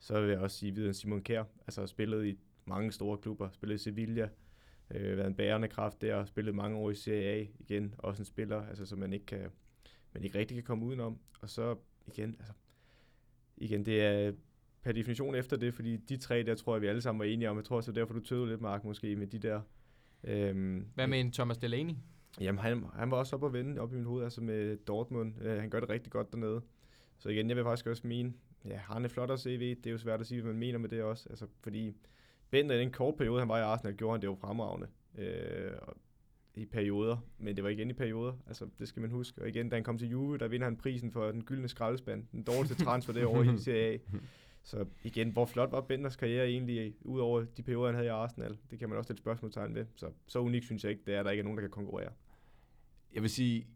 Så 0.00 0.20
vil 0.20 0.30
jeg 0.30 0.38
også 0.38 0.56
sige 0.56 0.74
videre 0.74 0.94
Simon 0.94 1.22
Kjær. 1.22 1.44
Altså 1.66 1.80
har 1.80 1.86
spillet 1.86 2.26
i 2.26 2.38
mange 2.64 2.92
store 2.92 3.18
klubber. 3.18 3.50
Spillet 3.50 3.74
i 3.74 3.78
Sevilla, 3.78 4.28
øh, 4.90 5.16
været 5.16 5.26
en 5.26 5.34
bærende 5.34 5.68
kraft 5.68 6.00
der, 6.00 6.24
spillet 6.24 6.54
mange 6.54 6.76
år 6.76 6.90
i 6.90 6.94
Serie 6.94 7.28
A 7.28 7.46
igen, 7.58 7.94
også 7.98 8.20
en 8.20 8.24
spiller, 8.24 8.66
altså, 8.66 8.86
som 8.86 8.98
man 8.98 9.12
ikke, 9.12 9.26
kan, 9.26 9.50
man 10.12 10.24
ikke 10.24 10.38
rigtig 10.38 10.56
kan 10.56 10.64
komme 10.64 10.86
udenom. 10.86 11.18
Og 11.40 11.50
så 11.50 11.76
igen, 12.06 12.36
altså, 12.38 12.52
igen, 13.56 13.86
det 13.86 14.02
er 14.02 14.32
per 14.82 14.92
definition 14.92 15.34
efter 15.34 15.56
det, 15.56 15.74
fordi 15.74 15.96
de 15.96 16.16
tre 16.16 16.42
der 16.42 16.54
tror 16.54 16.74
jeg, 16.74 16.82
vi 16.82 16.86
alle 16.86 17.02
sammen 17.02 17.18
var 17.18 17.24
enige 17.24 17.50
om. 17.50 17.56
Jeg 17.56 17.64
tror 17.64 17.76
også, 17.76 17.92
det 17.92 17.98
er 17.98 18.00
derfor, 18.00 18.14
du 18.14 18.20
tøvede 18.20 18.48
lidt, 18.48 18.60
Mark, 18.60 18.84
måske 18.84 19.16
med 19.16 19.26
de 19.26 19.38
der. 19.38 19.60
Øhm, 20.24 20.86
hvad 20.94 21.06
med 21.06 21.20
en 21.20 21.32
Thomas 21.32 21.58
Delaney? 21.58 21.94
Jamen, 22.40 22.58
han, 22.58 22.84
han 22.94 23.10
var 23.10 23.16
også 23.16 23.36
oppe 23.36 23.46
at 23.46 23.52
vende 23.52 23.80
op 23.80 23.92
i 23.92 23.96
mit 23.96 24.04
hoved, 24.04 24.24
altså 24.24 24.40
med 24.40 24.76
Dortmund. 24.76 25.42
Øh, 25.42 25.60
han 25.60 25.70
gør 25.70 25.80
det 25.80 25.88
rigtig 25.88 26.12
godt 26.12 26.32
dernede. 26.32 26.62
Så 27.18 27.28
igen, 27.28 27.48
jeg 27.48 27.56
vil 27.56 27.64
faktisk 27.64 27.86
også 27.86 28.06
mene, 28.06 28.32
ja, 28.64 28.76
han 28.76 29.04
et 29.04 29.10
flottere 29.10 29.38
CV? 29.38 29.74
Det 29.76 29.86
er 29.86 29.90
jo 29.90 29.98
svært 29.98 30.20
at 30.20 30.26
sige, 30.26 30.42
hvad 30.42 30.52
man 30.52 30.60
mener 30.60 30.78
med 30.78 30.88
det 30.88 31.02
også. 31.02 31.28
Altså, 31.28 31.46
fordi 31.60 31.96
Bender 32.50 32.74
i 32.74 32.80
den 32.80 32.92
korte 32.92 33.16
periode, 33.16 33.38
han 33.38 33.48
var 33.48 33.58
i 33.58 33.62
Arsenal, 33.62 33.96
gjorde 33.96 34.12
han 34.12 34.20
det 34.20 34.26
jo 34.26 34.34
fremragende. 34.34 34.86
Øh, 35.18 35.72
i 36.54 36.64
perioder, 36.64 37.16
men 37.38 37.56
det 37.56 37.64
var 37.64 37.70
igen 37.70 37.90
i 37.90 37.92
perioder, 37.92 38.32
altså 38.46 38.68
det 38.78 38.88
skal 38.88 39.02
man 39.02 39.10
huske. 39.10 39.42
Og 39.42 39.48
igen, 39.48 39.68
da 39.68 39.76
han 39.76 39.84
kom 39.84 39.98
til 39.98 40.08
Juve, 40.08 40.38
der 40.38 40.48
vinder 40.48 40.66
han 40.66 40.76
prisen 40.76 41.12
for 41.12 41.32
den 41.32 41.44
gyldne 41.44 41.68
skraldespand, 41.68 42.24
den 42.32 42.42
dårligste 42.42 42.84
transfer 42.84 43.12
derovre 43.12 43.54
i 43.54 43.58
Serie 43.64 43.94
A. 43.94 43.98
Så 44.62 44.84
igen, 45.04 45.30
hvor 45.30 45.46
flot 45.46 45.72
var 45.72 45.80
Benders 45.80 46.16
karriere 46.16 46.48
egentlig, 46.48 46.94
ud 47.00 47.20
over 47.20 47.44
de 47.44 47.62
perioder, 47.62 47.86
han 47.86 47.94
havde 47.94 48.06
i 48.06 48.10
Arsenal? 48.10 48.58
Det 48.70 48.78
kan 48.78 48.88
man 48.88 48.98
også 48.98 49.06
stille 49.06 49.18
spørgsmålstegn 49.18 49.74
ved. 49.74 49.86
Så, 49.96 50.10
så 50.26 50.38
unikt 50.38 50.64
synes 50.64 50.84
jeg 50.84 50.90
ikke, 50.90 51.02
det 51.06 51.14
er, 51.14 51.18
at 51.18 51.24
der 51.24 51.30
ikke 51.30 51.40
er 51.40 51.44
nogen, 51.44 51.56
der 51.56 51.62
kan 51.62 51.70
konkurrere. 51.70 52.12
Jeg 53.14 53.22
vil 53.22 53.30
sige, 53.30 53.66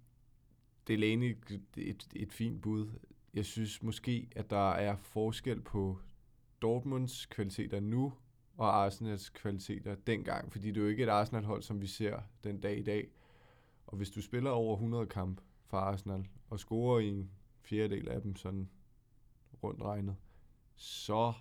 det 0.86 0.94
er 0.94 1.34
et, 1.76 2.08
et 2.16 2.32
fint 2.32 2.62
bud. 2.62 2.88
Jeg 3.34 3.44
synes 3.44 3.82
måske, 3.82 4.28
at 4.36 4.50
der 4.50 4.70
er 4.70 4.96
forskel 4.96 5.60
på 5.60 5.98
Dortmunds 6.62 7.26
kvaliteter 7.26 7.80
nu, 7.80 8.12
og 8.56 8.76
Arsenals 8.84 9.28
kvaliteter 9.28 9.94
dengang, 9.94 10.52
fordi 10.52 10.68
det 10.68 10.76
er 10.76 10.80
jo 10.80 10.88
ikke 10.88 11.02
et 11.02 11.08
Arsenal-hold, 11.08 11.62
som 11.62 11.80
vi 11.80 11.86
ser 11.86 12.20
den 12.44 12.60
dag 12.60 12.78
i 12.78 12.82
dag. 12.82 13.08
Og 13.86 13.96
hvis 13.96 14.10
du 14.10 14.22
spiller 14.22 14.50
over 14.50 14.74
100 14.74 15.06
kamp 15.06 15.40
for 15.66 15.76
Arsenal, 15.76 16.28
og 16.50 16.60
scorer 16.60 17.00
i 17.00 17.08
en 17.08 17.30
fjerdedel 17.62 18.08
af 18.08 18.22
dem 18.22 18.36
sådan 18.36 18.70
rundt 19.62 19.82
regnet, 19.82 20.16
så 20.76 21.32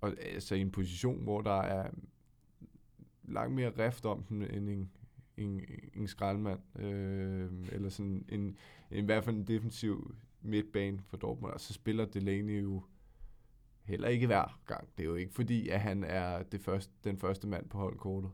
og, 0.00 0.16
altså 0.20 0.54
i 0.54 0.60
en 0.60 0.70
position, 0.70 1.22
hvor 1.22 1.40
der 1.40 1.60
er 1.60 1.90
langt 3.22 3.54
mere 3.54 3.86
rift 3.86 4.06
om 4.06 4.22
den, 4.22 4.42
end 4.42 4.68
en, 4.68 4.90
en, 5.44 5.60
en 5.94 6.08
skraldmand, 6.08 6.78
øh, 6.78 7.50
eller 7.72 7.88
sådan 7.88 8.24
en, 8.28 8.40
en, 8.40 8.56
i 8.90 9.04
hvert 9.04 9.24
fald 9.24 9.36
en 9.36 9.46
defensiv 9.46 10.14
midtbane 10.42 11.00
for 11.06 11.16
Dortmund, 11.16 11.52
og 11.52 11.60
så 11.60 11.72
spiller 11.72 12.04
Delaney 12.04 12.62
jo 12.62 12.82
heller 13.82 14.08
ikke 14.08 14.26
hver 14.26 14.60
gang. 14.66 14.88
Det 14.96 15.02
er 15.02 15.08
jo 15.08 15.14
ikke 15.14 15.34
fordi, 15.34 15.68
at 15.68 15.80
han 15.80 16.04
er 16.04 16.42
det 16.42 16.60
første, 16.60 16.92
den 17.04 17.18
første 17.18 17.46
mand 17.46 17.68
på 17.68 17.78
holdkortet. 17.78 18.30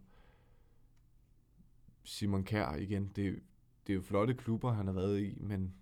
Simon 2.05 2.45
Kjær 2.45 2.75
igen, 2.75 3.13
det, 3.17 3.43
det 3.87 3.93
er 3.93 3.95
jo 3.95 4.01
flotte 4.01 4.35
klubber, 4.35 4.73
han 4.73 4.87
har 4.87 4.95
været 4.95 5.21
i, 5.21 5.39
men, 5.41 5.75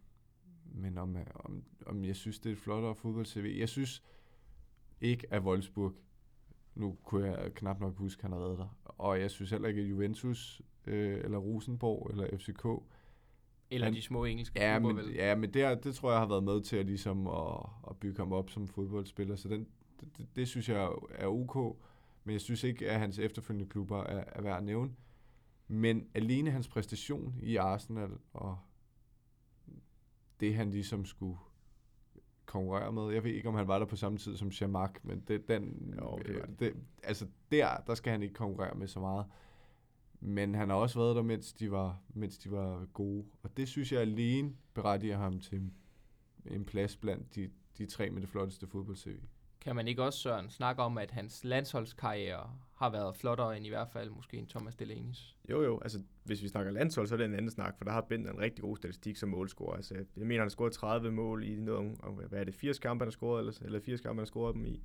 men 0.64 0.98
om, 0.98 1.16
om, 1.34 1.64
om 1.86 2.04
jeg 2.04 2.16
synes, 2.16 2.38
det 2.38 2.50
er 2.50 2.54
et 2.54 2.58
flottere 2.58 2.94
fodbold-CV. 2.94 3.56
Jeg 3.58 3.68
synes 3.68 4.02
ikke, 5.00 5.26
at 5.30 5.42
Wolfsburg, 5.42 5.92
nu 6.74 6.96
kunne 7.02 7.26
jeg 7.26 7.54
knap 7.54 7.80
nok 7.80 7.96
huske, 7.96 8.20
at 8.20 8.22
han 8.22 8.32
har 8.32 8.38
været 8.38 8.58
der, 8.58 8.78
og 8.84 9.20
jeg 9.20 9.30
synes 9.30 9.50
heller 9.50 9.68
ikke, 9.68 9.80
at 9.80 9.90
Juventus, 9.90 10.62
øh, 10.86 11.20
eller 11.24 11.38
Rosenborg, 11.38 12.10
eller 12.10 12.36
FCK, 12.38 12.64
Eller 13.70 13.86
Han- 13.86 13.94
de 13.94 14.02
små 14.02 14.24
engelske 14.24 14.60
Ja, 14.60 14.78
klubber, 14.78 14.94
men, 15.02 15.04
vel? 15.06 15.14
ja, 15.14 15.34
men 15.34 15.54
det, 15.54 15.84
det 15.84 15.94
tror 15.94 16.10
jeg 16.10 16.20
har 16.20 16.26
været 16.28 16.44
med 16.44 16.62
til 16.62 16.76
at, 16.76 16.86
ligesom 16.86 17.26
at, 17.26 17.66
at 17.90 17.96
bygge 17.96 18.18
ham 18.18 18.32
op 18.32 18.50
som 18.50 18.68
fodboldspiller, 18.68 19.36
så 19.36 19.48
den, 19.48 19.66
det, 20.16 20.28
det, 20.36 20.48
synes 20.48 20.68
jeg 20.68 20.92
er 21.10 21.26
ok, 21.26 21.76
men 22.24 22.32
jeg 22.32 22.40
synes 22.40 22.64
ikke, 22.64 22.90
at 22.90 23.00
hans 23.00 23.18
efterfølgende 23.18 23.70
klubber 23.70 24.02
er, 24.02 24.24
er 24.32 24.42
værd 24.42 24.56
at 24.56 24.64
nævne. 24.64 24.90
Men 25.68 26.06
alene 26.14 26.50
hans 26.50 26.68
præstation 26.68 27.34
i 27.42 27.56
Arsenal, 27.56 28.10
og 28.32 28.58
det 30.40 30.54
han 30.54 30.70
ligesom 30.70 31.04
skulle 31.04 31.38
konkurrere 32.46 32.92
med, 32.92 33.10
jeg 33.14 33.24
ved 33.24 33.30
ikke, 33.32 33.48
om 33.48 33.54
han 33.54 33.68
var 33.68 33.78
der 33.78 33.86
på 33.86 33.96
samme 33.96 34.18
tid 34.18 34.36
som 34.36 34.52
Chamak, 34.52 35.04
men 35.04 35.20
det, 35.28 35.48
den, 35.48 35.94
Jo, 36.00 36.18
det 36.18 36.26
det. 36.26 36.60
det, 36.60 36.74
altså 37.02 37.26
der, 37.52 37.76
der 37.86 37.94
skal 37.94 38.10
han 38.12 38.22
ikke 38.22 38.34
konkurrere 38.34 38.74
med 38.74 38.88
så 38.88 39.00
meget. 39.00 39.26
Men 40.20 40.54
han 40.54 40.68
har 40.68 40.76
også 40.76 40.98
været 40.98 41.16
der, 41.16 41.22
mens 41.22 41.52
de 41.52 41.70
var, 41.70 42.00
mens 42.08 42.38
de 42.38 42.50
var 42.50 42.86
gode. 42.92 43.24
Og 43.42 43.56
det 43.56 43.68
synes 43.68 43.92
jeg 43.92 44.00
alene 44.00 44.52
berettiger 44.74 45.16
ham 45.16 45.40
til 45.40 45.70
en 46.46 46.64
plads 46.64 46.96
blandt 46.96 47.34
de, 47.34 47.50
de 47.78 47.86
tre 47.86 48.10
med 48.10 48.20
det 48.20 48.28
flotteste 48.28 48.66
fodbold-CV. 48.66 49.16
Kan 49.60 49.76
man 49.76 49.88
ikke 49.88 50.02
også, 50.02 50.18
Søren, 50.18 50.50
snakke 50.50 50.82
om, 50.82 50.98
at 50.98 51.10
hans 51.10 51.44
landsholdskarriere 51.44 52.50
har 52.74 52.90
været 52.90 53.16
flottere 53.16 53.56
end 53.56 53.66
i 53.66 53.68
hvert 53.68 53.88
fald 53.88 54.10
måske 54.10 54.36
en 54.36 54.46
Thomas 54.46 54.74
Delaney's? 54.74 55.34
Jo, 55.50 55.62
jo, 55.62 55.80
altså 55.80 56.00
hvis 56.24 56.42
vi 56.42 56.48
snakker 56.48 56.72
landshold, 56.72 57.06
så 57.06 57.14
er 57.14 57.16
det 57.16 57.24
en 57.24 57.34
anden 57.34 57.50
snak, 57.50 57.76
for 57.76 57.84
der 57.84 57.92
har 57.92 58.00
Bent 58.00 58.28
en 58.28 58.38
rigtig 58.38 58.62
god 58.62 58.76
statistik 58.76 59.16
som 59.16 59.28
målscorer. 59.28 59.76
Altså, 59.76 59.94
jeg 59.94 60.06
mener, 60.26 60.40
han 60.40 60.40
har 60.40 60.48
scoret 60.48 60.72
30 60.72 61.10
mål 61.12 61.44
i 61.44 61.56
noget 61.56 61.96
om, 62.02 62.14
hvad 62.14 62.40
er 62.40 62.44
det, 62.44 62.54
80 62.54 62.78
kampe, 62.78 63.02
han 63.02 63.06
har 63.06 63.12
scoret, 63.12 63.40
eller, 63.40 63.52
eller 63.64 63.80
80 63.80 64.00
kampe, 64.00 64.14
han 64.14 64.18
har 64.18 64.24
scoret 64.24 64.54
dem 64.54 64.64
i. 64.64 64.82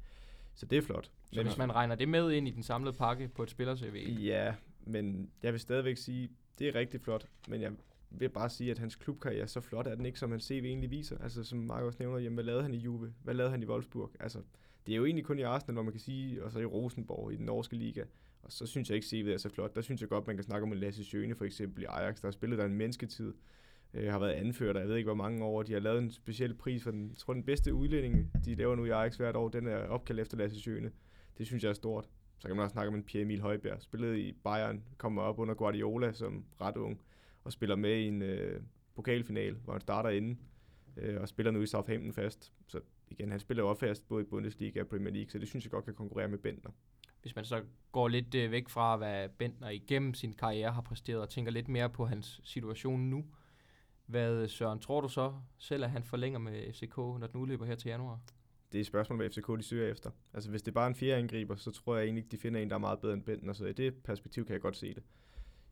Så 0.55 0.65
det 0.65 0.77
er 0.77 0.81
flot. 0.81 1.11
Så 1.31 1.43
hvis 1.43 1.57
man 1.57 1.75
regner 1.75 1.95
det 1.95 2.09
med 2.09 2.31
ind 2.31 2.47
i 2.47 2.51
den 2.51 2.63
samlede 2.63 2.97
pakke 2.97 3.27
på 3.27 3.43
et 3.43 3.49
spiller-CV, 3.49 4.17
Ja, 4.19 4.53
men 4.89 5.29
jeg 5.43 5.51
vil 5.53 5.59
stadigvæk 5.59 5.97
sige, 5.97 6.29
det 6.59 6.67
er 6.67 6.75
rigtig 6.75 7.01
flot, 7.01 7.27
men 7.47 7.61
jeg 7.61 7.71
vil 8.09 8.29
bare 8.29 8.49
sige, 8.49 8.71
at 8.71 8.79
hans 8.79 8.95
klubkarriere, 8.95 9.47
så 9.47 9.61
flot 9.61 9.87
er 9.87 9.95
den 9.95 10.05
ikke, 10.05 10.19
som 10.19 10.31
hans 10.31 10.43
CV 10.43 10.63
egentlig 10.65 10.91
viser. 10.91 11.17
Altså 11.17 11.43
som 11.43 11.59
Mark 11.59 11.83
også 11.83 11.97
nævner, 11.99 12.17
jamen, 12.17 12.33
hvad 12.33 12.43
lavede 12.43 12.63
han 12.63 12.73
i 12.73 12.77
Juve? 12.77 13.13
Hvad 13.23 13.33
lavede 13.33 13.51
han 13.51 13.63
i 13.63 13.65
Wolfsburg? 13.65 14.11
Altså, 14.19 14.41
det 14.87 14.93
er 14.93 14.97
jo 14.97 15.05
egentlig 15.05 15.25
kun 15.25 15.39
i 15.39 15.41
Arsenal, 15.41 15.73
hvor 15.73 15.83
man 15.83 15.93
kan 15.93 16.01
sige, 16.01 16.43
og 16.43 16.51
så 16.51 16.59
i 16.59 16.65
Rosenborg 16.65 17.33
i 17.33 17.35
den 17.35 17.45
norske 17.45 17.75
liga. 17.75 18.03
Og 18.43 18.51
så 18.51 18.65
synes 18.65 18.89
jeg 18.89 18.95
ikke, 18.95 19.05
CV'et 19.05 19.33
er 19.33 19.37
så 19.37 19.49
flot. 19.49 19.75
Der 19.75 19.81
synes 19.81 20.01
jeg 20.01 20.09
godt, 20.09 20.27
man 20.27 20.35
kan 20.35 20.43
snakke 20.43 20.63
om 20.65 20.71
en 20.71 20.77
Lasse 20.77 21.03
Sjøne 21.03 21.35
for 21.35 21.45
eksempel 21.45 21.83
i 21.83 21.85
Ajax, 21.89 22.21
der 22.21 22.27
har 22.27 22.31
spillet 22.31 22.59
der 22.59 22.65
en 22.65 22.73
mennesketid, 22.73 23.33
øh, 23.93 24.11
har 24.11 24.19
været 24.19 24.31
anført, 24.31 24.75
og 24.75 24.81
jeg 24.81 24.89
ved 24.89 24.95
ikke, 24.95 25.07
hvor 25.07 25.15
mange 25.15 25.45
år. 25.45 25.63
De 25.63 25.73
har 25.73 25.79
lavet 25.79 25.99
en 25.99 26.11
speciel 26.11 26.53
pris 26.53 26.83
for 26.83 26.91
den, 26.91 27.09
jeg 27.09 27.17
tror, 27.17 27.33
den 27.33 27.43
bedste 27.43 27.73
udlænding, 27.73 28.31
de 28.45 28.55
laver 28.55 28.75
nu 28.75 28.85
i 28.85 28.89
Ajax 28.89 29.15
hvert 29.15 29.35
år, 29.35 29.49
den 29.49 29.67
er 29.67 29.77
opkaldt 29.77 30.21
efter 30.21 30.37
Lasse 30.37 30.59
Sjøne. 30.61 30.91
Det 31.37 31.47
synes 31.47 31.63
jeg 31.63 31.69
er 31.69 31.73
stort. 31.73 32.09
Så 32.39 32.47
kan 32.47 32.55
man 32.55 32.63
også 32.63 32.73
snakke 32.73 32.87
om 32.87 32.95
en 32.95 33.03
Pierre 33.03 33.23
Emil 33.23 33.41
Højbjerg. 33.41 33.81
Spillede 33.81 34.19
i 34.21 34.33
Bayern, 34.33 34.83
kommer 34.97 35.21
op 35.21 35.39
under 35.39 35.53
Guardiola 35.53 36.11
som 36.11 36.45
ret 36.61 36.77
ung, 36.77 37.01
og 37.43 37.51
spiller 37.51 37.75
med 37.75 37.95
i 37.95 38.07
en 38.07 38.21
øh, 38.21 38.61
pokalfinal, 38.95 39.53
hvor 39.53 39.73
han 39.73 39.81
starter 39.81 40.09
inden, 40.09 40.39
øh, 40.97 41.21
og 41.21 41.29
spiller 41.29 41.51
nu 41.51 41.61
i 41.61 41.67
Southampton 41.67 42.13
fast. 42.13 42.53
Så 42.67 42.79
igen, 43.07 43.31
han 43.31 43.39
spiller 43.39 43.63
jo 43.63 43.69
også 43.69 43.79
fast 43.79 44.07
både 44.07 44.21
i 44.23 44.25
Bundesliga 44.25 44.81
og 44.81 44.87
Premier 44.87 45.13
League, 45.13 45.31
så 45.31 45.39
det 45.39 45.47
synes 45.47 45.65
jeg 45.65 45.71
godt 45.71 45.85
kan 45.85 45.93
konkurrere 45.93 46.27
med 46.27 46.37
Bentner. 46.37 46.71
Hvis 47.21 47.35
man 47.35 47.45
så 47.45 47.63
går 47.91 48.07
lidt 48.07 48.35
øh, 48.35 48.51
væk 48.51 48.69
fra, 48.69 48.97
hvad 48.97 49.29
Bentner 49.29 49.69
igennem 49.69 50.13
sin 50.13 50.33
karriere 50.33 50.71
har 50.71 50.81
præsteret, 50.81 51.21
og 51.21 51.29
tænker 51.29 51.51
lidt 51.51 51.67
mere 51.67 51.89
på 51.89 52.05
hans 52.05 52.41
situation 52.43 52.99
nu, 52.99 53.25
hvad 54.05 54.47
Søren, 54.47 54.79
tror 54.79 55.01
du 55.01 55.07
så 55.07 55.33
selv, 55.57 55.83
at 55.83 55.89
han 55.89 56.03
forlænger 56.03 56.39
med 56.39 56.73
FCK, 56.73 56.97
når 56.97 57.27
den 57.27 57.41
udløber 57.41 57.65
her 57.65 57.75
til 57.75 57.89
januar? 57.89 58.19
Det 58.71 58.77
er 58.77 58.79
et 58.79 58.85
spørgsmål, 58.85 59.17
hvad 59.17 59.29
FCK 59.29 59.47
de 59.57 59.63
søger 59.63 59.91
efter. 59.91 60.09
Altså 60.33 60.49
hvis 60.49 60.61
det 60.61 60.71
er 60.71 60.73
bare 60.73 60.87
en 60.87 60.95
fjerde 60.95 61.15
angriber, 61.21 61.55
så 61.55 61.71
tror 61.71 61.95
jeg 61.95 62.05
egentlig 62.05 62.31
de 62.31 62.37
finder 62.37 62.59
en, 62.61 62.69
der 62.69 62.75
er 62.75 62.79
meget 62.79 62.99
bedre 62.99 63.13
end 63.13 63.23
Bentner, 63.23 63.53
så 63.53 63.65
i 63.65 63.73
det 63.73 63.95
perspektiv 63.95 64.45
kan 64.45 64.53
jeg 64.53 64.61
godt 64.61 64.77
se 64.77 64.93
det. 64.93 65.03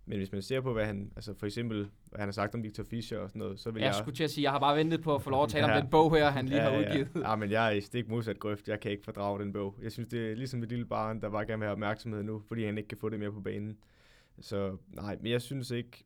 Men 0.05 0.17
hvis 0.17 0.31
man 0.31 0.41
ser 0.41 0.61
på, 0.61 0.73
hvad 0.73 0.85
han, 0.85 1.11
altså 1.15 1.33
for 1.33 1.45
eksempel, 1.45 1.77
hvad 2.09 2.19
han 2.19 2.27
har 2.27 2.31
sagt 2.31 2.55
om 2.55 2.63
Victor 2.63 2.83
Fischer 2.83 3.19
og 3.19 3.29
sådan 3.29 3.39
noget, 3.39 3.59
så 3.59 3.71
vil 3.71 3.79
jeg... 3.79 3.87
Jeg 3.87 3.95
skulle 3.95 4.15
til 4.15 4.23
at 4.23 4.31
sige, 4.31 4.43
jeg 4.43 4.51
har 4.51 4.59
bare 4.59 4.77
ventet 4.77 5.01
på 5.01 5.15
at 5.15 5.21
få 5.21 5.29
lov 5.29 5.43
at 5.43 5.49
tale 5.49 5.67
Ja. 5.71 5.75
om 5.75 5.81
den 5.81 5.89
bog 5.91 6.15
her, 6.15 6.29
han 6.29 6.45
lige 6.45 6.61
har 6.61 6.77
udgivet. 6.79 7.09
Ja, 7.15 7.29
ja. 7.29 7.35
men 7.35 7.51
jeg 7.51 7.67
er 7.67 7.71
i 7.71 7.81
stik 7.81 8.07
modsat 8.09 8.39
grøft. 8.39 8.67
Jeg 8.67 8.79
kan 8.79 8.91
ikke 8.91 9.03
fordrage 9.03 9.39
den 9.39 9.53
bog. 9.53 9.75
Jeg 9.83 9.91
synes, 9.91 10.09
det 10.09 10.31
er 10.31 10.35
ligesom 10.35 10.63
et 10.63 10.69
lille 10.69 10.85
barn, 10.85 11.21
der 11.21 11.29
bare 11.29 11.45
gerne 11.45 11.59
vil 11.59 11.65
have 11.65 11.71
opmærksomhed 11.71 12.23
nu, 12.23 12.41
fordi 12.47 12.65
han 12.65 12.77
ikke 12.77 12.87
kan 12.87 12.97
få 12.97 13.09
det 13.09 13.19
mere 13.19 13.31
på 13.31 13.39
banen. 13.41 13.77
Så 14.39 14.77
nej, 14.87 15.17
men 15.21 15.31
jeg 15.31 15.41
synes 15.41 15.71
ikke... 15.71 16.03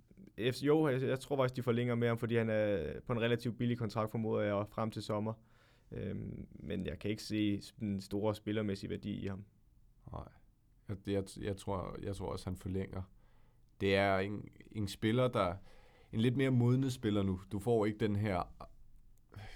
Jo, 0.61 0.87
jeg, 0.87 1.01
jeg 1.01 1.19
tror 1.19 1.35
faktisk, 1.35 1.55
de 1.55 1.63
forlænger 1.63 1.95
med 1.95 2.07
ham, 2.07 2.17
fordi 2.17 2.35
han 2.35 2.49
er 2.49 2.79
på 3.07 3.13
en 3.13 3.21
relativt 3.21 3.57
billig 3.57 3.77
kontrakt, 3.77 4.11
formoder 4.11 4.41
jeg, 4.41 4.65
frem 4.69 4.91
til 4.91 5.03
sommer. 5.03 5.33
Øhm, 5.91 6.47
men 6.53 6.85
jeg 6.85 6.99
kan 6.99 7.11
ikke 7.11 7.23
se 7.23 7.61
den 7.79 8.01
store 8.01 8.35
spillermæssige 8.35 8.89
værdi 8.89 9.11
i 9.11 9.27
ham. 9.27 9.43
Nej. 10.11 10.27
Jeg, 10.89 10.97
jeg, 11.07 11.23
jeg, 11.41 11.57
tror, 11.57 11.97
jeg 12.01 12.15
tror 12.15 12.27
også, 12.27 12.45
han 12.49 12.57
forlænger. 12.57 13.01
Det 13.81 13.95
er 13.95 14.17
en, 14.17 14.49
en 14.71 14.87
spiller, 14.87 15.27
der... 15.27 15.55
En 16.13 16.21
lidt 16.21 16.37
mere 16.37 16.51
modne 16.51 16.91
spiller 16.91 17.23
nu. 17.23 17.41
Du 17.51 17.59
får 17.59 17.85
ikke 17.85 17.99
den 17.99 18.15
her... 18.15 18.67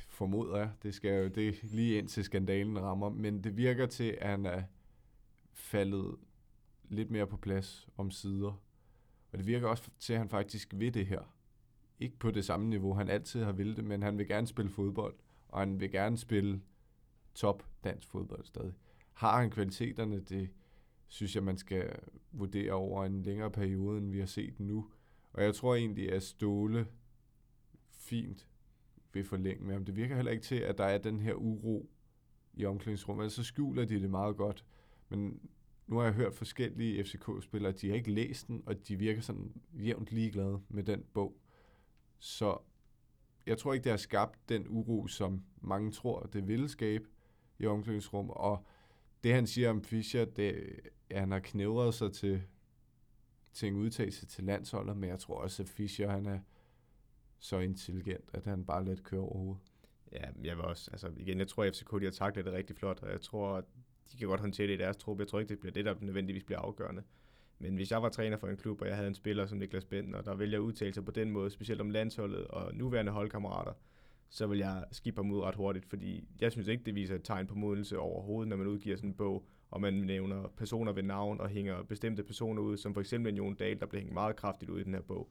Formoder 0.07 0.57
jeg. 0.57 0.71
Det 0.83 0.93
skal 0.93 1.23
jo 1.23 1.27
det 1.27 1.63
lige 1.63 1.97
ind 1.97 2.07
til 2.07 2.23
skandalen 2.23 2.81
rammer. 2.81 3.09
Men 3.09 3.43
det 3.43 3.57
virker 3.57 3.85
til, 3.85 4.17
at 4.21 4.29
han 4.29 4.45
er 4.45 4.63
faldet 5.53 6.15
lidt 6.83 7.11
mere 7.11 7.27
på 7.27 7.37
plads 7.37 7.89
om 7.97 8.11
sider. 8.11 8.61
Og 9.31 9.37
det 9.37 9.47
virker 9.47 9.67
også 9.67 9.89
til, 9.99 10.13
at 10.13 10.19
han 10.19 10.29
faktisk 10.29 10.73
vil 10.77 10.93
det 10.93 11.07
her. 11.07 11.35
Ikke 11.99 12.17
på 12.17 12.31
det 12.31 12.45
samme 12.45 12.69
niveau, 12.69 12.93
han 12.93 13.09
altid 13.09 13.43
har 13.43 13.51
ville 13.51 13.75
det, 13.75 13.83
men 13.83 14.03
han 14.03 14.17
vil 14.17 14.27
gerne 14.27 14.47
spille 14.47 14.71
fodbold. 14.71 15.15
Og 15.55 15.61
han 15.61 15.79
vil 15.79 15.91
gerne 15.91 16.17
spille 16.17 16.61
top 17.33 17.65
dansk 17.83 18.09
fodbold 18.09 18.45
stadig. 18.45 18.73
Har 19.13 19.41
han 19.41 19.49
kvaliteterne, 19.49 20.19
det 20.19 20.49
synes 21.07 21.35
jeg, 21.35 21.43
man 21.43 21.57
skal 21.57 21.95
vurdere 22.31 22.71
over 22.71 23.05
en 23.05 23.23
længere 23.23 23.51
periode, 23.51 23.97
end 23.97 24.11
vi 24.11 24.19
har 24.19 24.25
set 24.25 24.59
nu. 24.59 24.89
Og 25.33 25.43
jeg 25.43 25.55
tror 25.55 25.75
egentlig, 25.75 26.11
at 26.11 26.23
Ståle 26.23 26.87
fint 27.89 28.47
vil 29.13 29.23
forlænge 29.23 29.65
med 29.65 29.73
ham. 29.73 29.85
Det 29.85 29.95
virker 29.95 30.15
heller 30.15 30.31
ikke 30.31 30.43
til, 30.43 30.55
at 30.55 30.77
der 30.77 30.85
er 30.85 30.97
den 30.97 31.19
her 31.19 31.33
uro 31.33 31.89
i 32.53 32.65
omklædningsrummet. 32.65 33.23
Altså, 33.23 33.43
så 33.43 33.47
skjuler 33.47 33.85
de 33.85 34.01
det 34.01 34.09
meget 34.09 34.37
godt. 34.37 34.65
Men 35.09 35.49
nu 35.87 35.97
har 35.97 36.03
jeg 36.03 36.13
hørt 36.13 36.35
forskellige 36.35 37.03
FCK-spillere, 37.03 37.71
de 37.71 37.89
har 37.89 37.95
ikke 37.95 38.11
læst 38.11 38.47
den, 38.47 38.63
og 38.65 38.87
de 38.87 38.95
virker 38.95 39.21
sådan 39.21 39.61
jævnt 39.73 40.11
ligeglade 40.11 40.61
med 40.69 40.83
den 40.83 41.03
bog. 41.13 41.37
Så 42.19 42.57
jeg 43.47 43.57
tror 43.57 43.73
ikke, 43.73 43.83
det 43.83 43.91
har 43.91 43.97
skabt 43.97 44.49
den 44.49 44.67
uro, 44.67 45.07
som 45.07 45.43
mange 45.61 45.91
tror, 45.91 46.19
det 46.33 46.47
ville 46.47 46.69
skabe 46.69 47.05
i 47.59 47.65
omklædningsrum. 47.65 48.29
Og 48.29 48.65
det, 49.23 49.33
han 49.33 49.47
siger 49.47 49.69
om 49.69 49.83
Fischer, 49.83 50.25
det 50.25 50.49
er, 50.49 50.89
at 51.09 51.19
han 51.19 51.31
har 51.31 51.39
knævret 51.39 51.93
sig 51.93 52.13
til, 52.13 52.41
til 53.53 53.67
en 53.67 53.75
udtagelse 53.75 54.25
til 54.25 54.43
landsholdet, 54.43 54.97
men 54.97 55.09
jeg 55.09 55.19
tror 55.19 55.35
også, 55.35 55.63
at 55.63 55.69
Fischer 55.69 56.09
han 56.09 56.25
er 56.25 56.39
så 57.39 57.59
intelligent, 57.59 58.29
at 58.33 58.45
han 58.45 58.65
bare 58.65 58.85
let 58.85 59.03
kører 59.03 59.21
over 59.21 59.37
hovedet. 59.37 59.61
Ja, 60.11 60.29
jeg 60.43 60.57
vil 60.57 60.65
også, 60.65 60.91
altså 60.91 61.11
igen, 61.17 61.39
jeg 61.39 61.47
tror, 61.47 61.63
at 61.63 61.75
FCK 61.75 61.91
de 61.99 62.03
har 62.03 62.11
taklet 62.11 62.45
det 62.45 62.53
rigtig 62.53 62.75
flot, 62.75 63.03
og 63.03 63.11
jeg 63.11 63.21
tror, 63.21 63.57
at 63.57 63.65
de 64.11 64.17
kan 64.17 64.27
godt 64.27 64.39
håndtere 64.39 64.67
det 64.67 64.73
i 64.73 64.77
deres 64.77 64.97
trup. 64.97 65.19
Jeg 65.19 65.27
tror 65.27 65.39
ikke, 65.39 65.49
det 65.49 65.59
bliver 65.59 65.73
det, 65.73 65.85
der 65.85 65.95
nødvendigvis 65.99 66.43
bliver 66.43 66.59
afgørende. 66.59 67.03
Men 67.59 67.75
hvis 67.75 67.91
jeg 67.91 68.01
var 68.01 68.09
træner 68.09 68.37
for 68.37 68.47
en 68.47 68.57
klub, 68.57 68.81
og 68.81 68.87
jeg 68.87 68.95
havde 68.95 69.07
en 69.07 69.15
spiller 69.15 69.45
som 69.45 69.57
Niklas 69.57 69.85
Bentner, 69.85 70.21
der 70.21 70.35
vælger 70.35 70.57
at 70.57 70.61
udtale 70.61 70.93
sig 70.93 71.05
på 71.05 71.11
den 71.11 71.31
måde, 71.31 71.49
specielt 71.49 71.81
om 71.81 71.89
landsholdet 71.89 72.47
og 72.47 72.75
nuværende 72.75 73.11
holdkammerater, 73.11 73.73
så 74.29 74.47
vil 74.47 74.57
jeg 74.57 74.83
skifte 74.91 75.19
ham 75.19 75.31
ud 75.31 75.41
ret 75.41 75.55
hurtigt, 75.55 75.85
fordi 75.85 76.27
jeg 76.41 76.51
synes 76.51 76.67
ikke, 76.67 76.83
det 76.83 76.95
viser 76.95 77.15
et 77.15 77.23
tegn 77.23 77.47
på 77.47 77.55
modelse 77.55 77.99
overhovedet, 77.99 78.49
når 78.49 78.57
man 78.57 78.67
udgiver 78.67 78.95
sådan 78.95 79.09
en 79.09 79.15
bog, 79.15 79.45
og 79.71 79.81
man 79.81 79.93
nævner 79.93 80.47
personer 80.57 80.91
ved 80.91 81.03
navn 81.03 81.41
og 81.41 81.49
hænger 81.49 81.83
bestemte 81.83 82.23
personer 82.23 82.61
ud, 82.61 82.77
som 82.77 82.93
for 82.93 83.01
eksempel 83.01 83.31
en 83.31 83.37
Jon 83.37 83.55
Dahl, 83.55 83.79
der 83.79 83.85
blev 83.85 83.99
hængt 83.99 84.13
meget 84.13 84.35
kraftigt 84.35 84.71
ud 84.71 84.79
i 84.79 84.83
den 84.83 84.93
her 84.93 85.01
bog. 85.01 85.29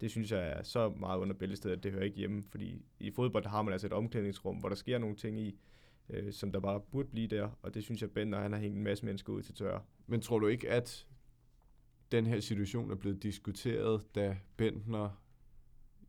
Det 0.00 0.10
synes 0.10 0.32
jeg 0.32 0.48
er 0.48 0.62
så 0.62 0.88
meget 0.88 1.18
under 1.18 1.34
bæltestedet, 1.34 1.76
at 1.76 1.82
det 1.82 1.92
hører 1.92 2.04
ikke 2.04 2.16
hjemme, 2.16 2.44
fordi 2.50 2.84
i 3.00 3.10
fodbold 3.10 3.42
der 3.42 3.50
har 3.50 3.62
man 3.62 3.72
altså 3.72 3.86
et 3.86 3.92
omklædningsrum, 3.92 4.56
hvor 4.56 4.68
der 4.68 4.76
sker 4.76 4.98
nogle 4.98 5.16
ting 5.16 5.40
i, 5.40 5.58
øh, 6.10 6.32
som 6.32 6.52
der 6.52 6.60
bare 6.60 6.80
burde 6.80 7.08
blive 7.08 7.28
der, 7.28 7.48
og 7.62 7.74
det 7.74 7.84
synes 7.84 8.02
jeg, 8.02 8.10
Bender 8.10 8.40
han 8.40 8.52
har 8.52 8.60
hængt 8.60 8.76
en 8.76 8.84
masse 8.84 9.04
mennesker 9.04 9.32
ud 9.32 9.42
til 9.42 9.54
tørre. 9.54 9.82
Men 10.06 10.20
tror 10.20 10.38
du 10.38 10.46
ikke, 10.46 10.70
at 10.70 11.06
den 12.12 12.26
her 12.26 12.40
situation 12.40 12.90
er 12.90 12.94
blevet 12.94 13.22
diskuteret, 13.22 14.14
da 14.14 14.36
Bentner 14.56 15.10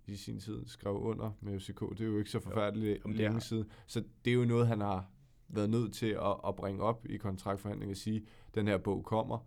i 0.08 0.16
sin 0.16 0.40
tid 0.40 0.66
skrev 0.66 0.94
under 0.98 1.32
med 1.42 1.60
FCK? 1.60 1.80
Det 1.80 2.02
er 2.02 2.06
jo 2.06 2.18
ikke 2.18 2.30
så 2.30 2.40
forfærdeligt 2.40 3.06
Om 3.06 3.12
det 3.12 3.18
længe 3.18 3.32
har- 3.34 3.40
siden. 3.40 3.66
Så 3.88 4.04
det 4.26 4.32
er 4.32 4.36
jo 4.36 4.46
noget, 4.46 4.68
han 4.68 4.82
har 4.82 5.12
været 5.48 5.70
nødt 5.70 5.94
til 5.94 6.06
at, 6.10 6.36
at 6.48 6.56
bringe 6.56 6.82
op 6.84 7.06
i 7.10 7.18
kontraktforhandlinger 7.18 7.94
og 7.94 7.98
sige, 7.98 8.26
den 8.56 8.68
her 8.68 8.78
bog 8.78 9.06
kommer, 9.06 9.38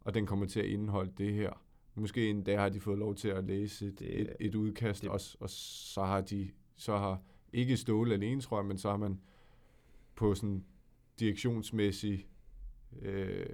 og 0.00 0.14
den 0.14 0.26
kommer 0.26 0.46
til 0.46 0.60
at 0.60 0.66
indeholde 0.66 1.12
det 1.18 1.34
her. 1.34 1.64
Måske 1.94 2.30
en 2.30 2.42
dag 2.42 2.60
har 2.60 2.68
de 2.68 2.80
fået 2.80 2.98
lov 2.98 3.14
til 3.14 3.28
at 3.28 3.44
læse 3.44 3.86
et, 3.86 3.98
Det- 3.98 4.20
et, 4.20 4.36
et 4.40 4.54
udkast, 4.54 5.02
det- 5.02 5.10
og, 5.10 5.20
og 5.40 5.50
så 5.50 6.02
har 6.04 6.20
de 6.20 6.50
så 6.76 6.96
har 6.98 7.22
ikke 7.52 7.76
Ståle 7.76 8.14
alene, 8.14 8.40
tror 8.40 8.58
jeg, 8.58 8.66
men 8.66 8.78
så 8.78 8.90
har 8.90 8.96
man 8.96 9.20
på 10.14 10.34
sådan 10.34 10.64
direktionsmæssig 11.20 12.26
øh, 13.02 13.46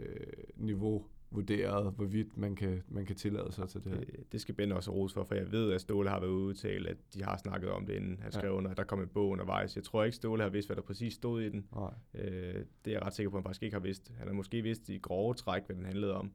niveau 0.57 1.07
vurderet, 1.31 1.93
hvorvidt 1.93 2.37
man 2.37 2.57
kan, 2.57 2.83
man 2.89 3.07
kan 3.07 3.17
tillade 3.17 3.53
sig 3.53 3.69
til 3.69 3.85
det 3.85 3.93
her. 3.93 4.01
Det, 4.01 4.33
det 4.33 4.41
skal 4.41 4.55
Ben 4.55 4.73
også 4.73 4.91
rose 4.91 5.15
for, 5.15 5.25
for 5.25 5.35
jeg 5.35 5.53
ved, 5.53 5.73
at 5.73 5.81
Ståle 5.81 6.09
har 6.11 6.21
været 6.21 6.31
ude 6.31 6.45
udtalt, 6.47 6.87
at 6.87 6.97
de 7.15 7.23
har 7.25 7.37
snakket 7.37 7.71
om 7.71 7.87
det, 7.87 7.95
inden 7.95 8.17
han 8.21 8.33
Ja. 8.33 8.39
skrev 8.39 8.53
under, 8.53 8.71
at 8.71 8.77
der 8.77 8.85
kom 8.85 9.01
en 9.03 9.09
bog 9.09 9.29
undervejs. 9.29 9.77
Jeg 9.77 9.85
tror 9.85 10.05
ikke, 10.05 10.17
Ståle 10.17 10.43
har 10.43 10.51
vidst, 10.51 10.69
hvad 10.69 10.77
der 10.77 10.83
præcis 10.83 11.15
stod 11.15 11.43
i 11.43 11.49
den. 11.49 11.67
Nej. 11.75 11.91
Øh, 12.15 12.55
det 12.55 12.91
er 12.91 12.91
jeg 12.91 13.03
ret 13.03 13.15
sikker 13.15 13.31
på, 13.31 13.37
at 13.37 13.41
han 13.43 13.45
faktisk 13.49 13.63
ikke 13.63 13.75
har 13.75 13.81
vidst. 13.81 14.13
Han 14.19 14.27
har 14.27 14.35
måske 14.35 14.63
vidst 14.63 14.89
i 14.89 14.99
grove 14.99 15.35
træk, 15.35 15.63
hvad 15.67 15.77
den 15.77 15.85
handlede 15.85 16.15
om. 16.15 16.33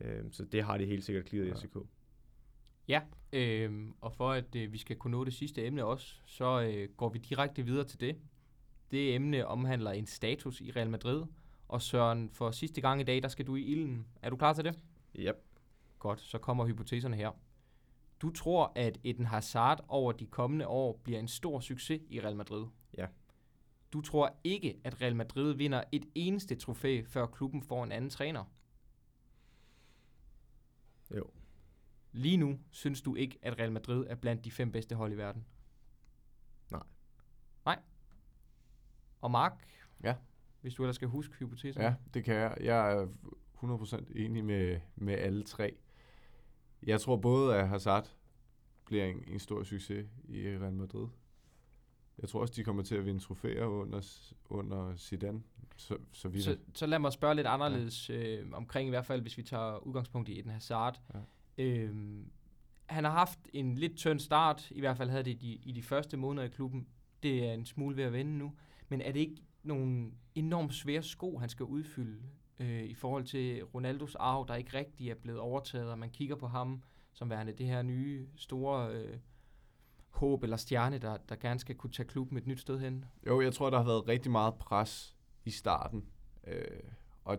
Øh, 0.00 0.22
så 0.30 0.44
det 0.44 0.62
har 0.62 0.78
de 0.78 0.84
helt 0.86 1.04
sikkert 1.04 1.24
kliret 1.24 1.44
i 1.46 1.48
Ja. 1.48 1.54
FCK. 1.54 1.76
Ja, 2.88 3.00
øh, 3.32 3.88
og 4.00 4.12
for 4.12 4.30
at 4.32 4.56
øh, 4.56 4.72
vi 4.72 4.78
skal 4.78 4.96
kunne 4.96 5.10
nå 5.10 5.24
det 5.24 5.34
sidste 5.34 5.66
emne 5.66 5.84
også, 5.84 6.14
så 6.26 6.62
øh, 6.62 6.88
går 6.96 7.08
vi 7.08 7.18
direkte 7.18 7.62
videre 7.62 7.84
til 7.84 8.00
det. 8.00 8.16
Det 8.90 9.14
emne 9.14 9.46
omhandler 9.46 9.90
en 9.90 10.06
status 10.06 10.60
i 10.60 10.70
Real 10.70 10.90
Madrid. 10.90 11.22
Og 11.68 11.82
Søren, 11.82 12.30
for 12.30 12.50
sidste 12.50 12.80
gang 12.80 13.00
i 13.00 13.04
dag, 13.04 13.22
der 13.22 13.28
skal 13.28 13.46
du 13.46 13.56
i 13.56 13.62
ilden. 13.62 14.06
Er 14.22 14.30
du 14.30 14.36
klar 14.36 14.52
til 14.52 14.64
det? 14.64 14.78
Yep. 15.16 15.36
Godt, 15.98 16.20
så 16.20 16.38
kommer 16.38 16.66
hypoteserne 16.66 17.16
her. 17.16 17.30
Du 18.20 18.30
tror, 18.30 18.72
at 18.74 18.98
Eden 19.04 19.26
Hazard 19.26 19.84
over 19.88 20.12
de 20.12 20.26
kommende 20.26 20.66
år 20.66 21.00
bliver 21.02 21.18
en 21.18 21.28
stor 21.28 21.60
succes 21.60 22.00
i 22.08 22.20
Real 22.20 22.36
Madrid. 22.36 22.66
Ja. 22.96 23.06
Du 23.92 24.00
tror 24.00 24.36
ikke, 24.44 24.80
at 24.84 25.00
Real 25.00 25.16
Madrid 25.16 25.54
vinder 25.54 25.84
et 25.92 26.06
eneste 26.14 26.54
trofæ, 26.56 27.02
før 27.06 27.26
klubben 27.26 27.62
får 27.62 27.84
en 27.84 27.92
anden 27.92 28.10
træner. 28.10 28.44
Jo. 31.16 31.30
Lige 32.12 32.36
nu 32.36 32.58
synes 32.70 33.02
du 33.02 33.14
ikke, 33.14 33.38
at 33.42 33.58
Real 33.58 33.72
Madrid 33.72 34.06
er 34.08 34.14
blandt 34.14 34.44
de 34.44 34.50
fem 34.50 34.72
bedste 34.72 34.94
hold 34.94 35.12
i 35.12 35.16
verden. 35.16 35.44
Nej. 36.70 36.82
Nej. 37.64 37.78
Og 39.20 39.30
Mark? 39.30 39.68
Ja. 40.02 40.14
Hvis 40.64 40.74
du 40.74 40.82
ellers 40.82 40.96
skal 40.96 41.08
huske 41.08 41.34
hypotesen. 41.34 41.82
Ja, 41.82 41.94
det 42.14 42.24
kan 42.24 42.34
jeg. 42.34 42.56
Jeg 42.60 42.92
er 42.92 43.06
100% 43.62 44.18
enig 44.18 44.44
med, 44.44 44.80
med 44.96 45.14
alle 45.14 45.42
tre. 45.42 45.76
Jeg 46.82 47.00
tror 47.00 47.16
både, 47.16 47.56
at 47.56 47.68
Hazard 47.68 48.10
bliver 48.84 49.04
en, 49.04 49.24
en 49.26 49.38
stor 49.38 49.62
succes 49.62 50.06
i 50.28 50.40
Real 50.40 50.72
Madrid. 50.72 51.08
Jeg 52.18 52.28
tror 52.28 52.40
også, 52.40 52.54
de 52.56 52.64
kommer 52.64 52.82
til 52.82 52.94
at 52.94 53.06
vinde 53.06 53.20
trofæer 53.20 53.64
under, 53.64 54.00
under 54.50 54.96
Zidane. 54.96 55.42
Så, 55.76 55.96
så 56.12 56.28
vidt. 56.28 56.44
Så, 56.44 56.56
så 56.74 56.86
lad 56.86 56.98
mig 56.98 57.12
spørge 57.12 57.34
lidt 57.34 57.46
anderledes 57.46 58.10
ja. 58.10 58.36
øh, 58.36 58.46
omkring 58.52 58.86
i 58.86 58.90
hvert 58.90 59.06
fald, 59.06 59.20
hvis 59.20 59.38
vi 59.38 59.42
tager 59.42 59.86
udgangspunkt 59.86 60.28
i 60.28 60.38
Eden 60.38 60.50
Hazard. 60.50 61.00
Ja. 61.58 61.64
Øhm, 61.64 62.30
han 62.86 63.04
har 63.04 63.12
haft 63.12 63.38
en 63.52 63.74
lidt 63.74 63.96
tynd 63.96 64.20
start, 64.20 64.70
i 64.70 64.80
hvert 64.80 64.96
fald 64.96 65.10
havde 65.10 65.24
det 65.24 65.30
i 65.30 65.34
de, 65.34 65.58
i 65.68 65.72
de 65.72 65.82
første 65.82 66.16
måneder 66.16 66.46
i 66.46 66.50
klubben. 66.50 66.86
Det 67.22 67.48
er 67.48 67.52
en 67.52 67.66
smule 67.66 67.96
ved 67.96 68.04
at 68.04 68.12
vende 68.12 68.38
nu. 68.38 68.52
Men 68.88 69.00
er 69.00 69.12
det 69.12 69.20
ikke 69.20 69.36
nogle 69.64 70.10
enormt 70.34 70.74
svære 70.74 71.02
sko, 71.02 71.38
han 71.38 71.48
skal 71.48 71.64
udfylde 71.64 72.22
øh, 72.58 72.84
i 72.84 72.94
forhold 72.94 73.24
til 73.24 73.64
Ronaldos 73.64 74.14
arv, 74.14 74.44
der 74.48 74.54
ikke 74.54 74.78
rigtig 74.78 75.10
er 75.10 75.14
blevet 75.14 75.40
overtaget, 75.40 75.90
og 75.90 75.98
man 75.98 76.10
kigger 76.10 76.36
på 76.36 76.46
ham 76.46 76.82
som 77.12 77.30
værende 77.30 77.52
det 77.52 77.66
her 77.66 77.82
nye 77.82 78.26
store 78.36 78.94
øh, 78.94 79.18
håb 80.10 80.42
eller 80.42 80.56
stjerne, 80.56 80.98
der, 80.98 81.16
der 81.16 81.36
gerne 81.36 81.60
skal 81.60 81.74
kunne 81.74 81.92
tage 81.92 82.06
klubben 82.06 82.38
et 82.38 82.46
nyt 82.46 82.60
sted 82.60 82.80
hen. 82.80 83.04
Jo, 83.26 83.40
jeg 83.40 83.54
tror, 83.54 83.70
der 83.70 83.76
har 83.78 83.84
været 83.84 84.08
rigtig 84.08 84.32
meget 84.32 84.54
pres 84.54 85.16
i 85.44 85.50
starten. 85.50 86.04
Øh, 86.46 86.90
og 87.24 87.38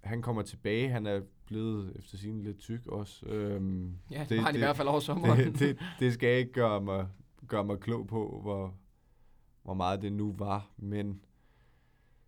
han 0.00 0.22
kommer 0.22 0.42
tilbage. 0.42 0.88
Han 0.88 1.06
er 1.06 1.20
blevet 1.46 1.96
efter 1.98 2.16
sin 2.16 2.42
lidt 2.42 2.58
tyk 2.58 2.86
også. 2.86 3.26
Øhm, 3.26 3.98
ja, 4.10 4.20
det, 4.20 4.28
det 4.28 4.38
har 4.38 4.46
han 4.46 4.54
i 4.54 4.58
hvert 4.58 4.76
fald 4.76 4.88
over 4.88 5.00
sommeren. 5.00 5.38
Det, 5.38 5.58
det, 5.60 5.78
det 5.98 6.12
skal 6.12 6.38
ikke 6.38 6.52
gøre 6.52 6.80
mig, 6.80 7.08
gøre 7.46 7.64
mig 7.64 7.80
klog 7.80 8.06
på, 8.06 8.40
hvor, 8.42 8.74
hvor 9.62 9.74
meget 9.74 10.02
det 10.02 10.12
nu 10.12 10.34
var. 10.38 10.70
Men 10.76 11.20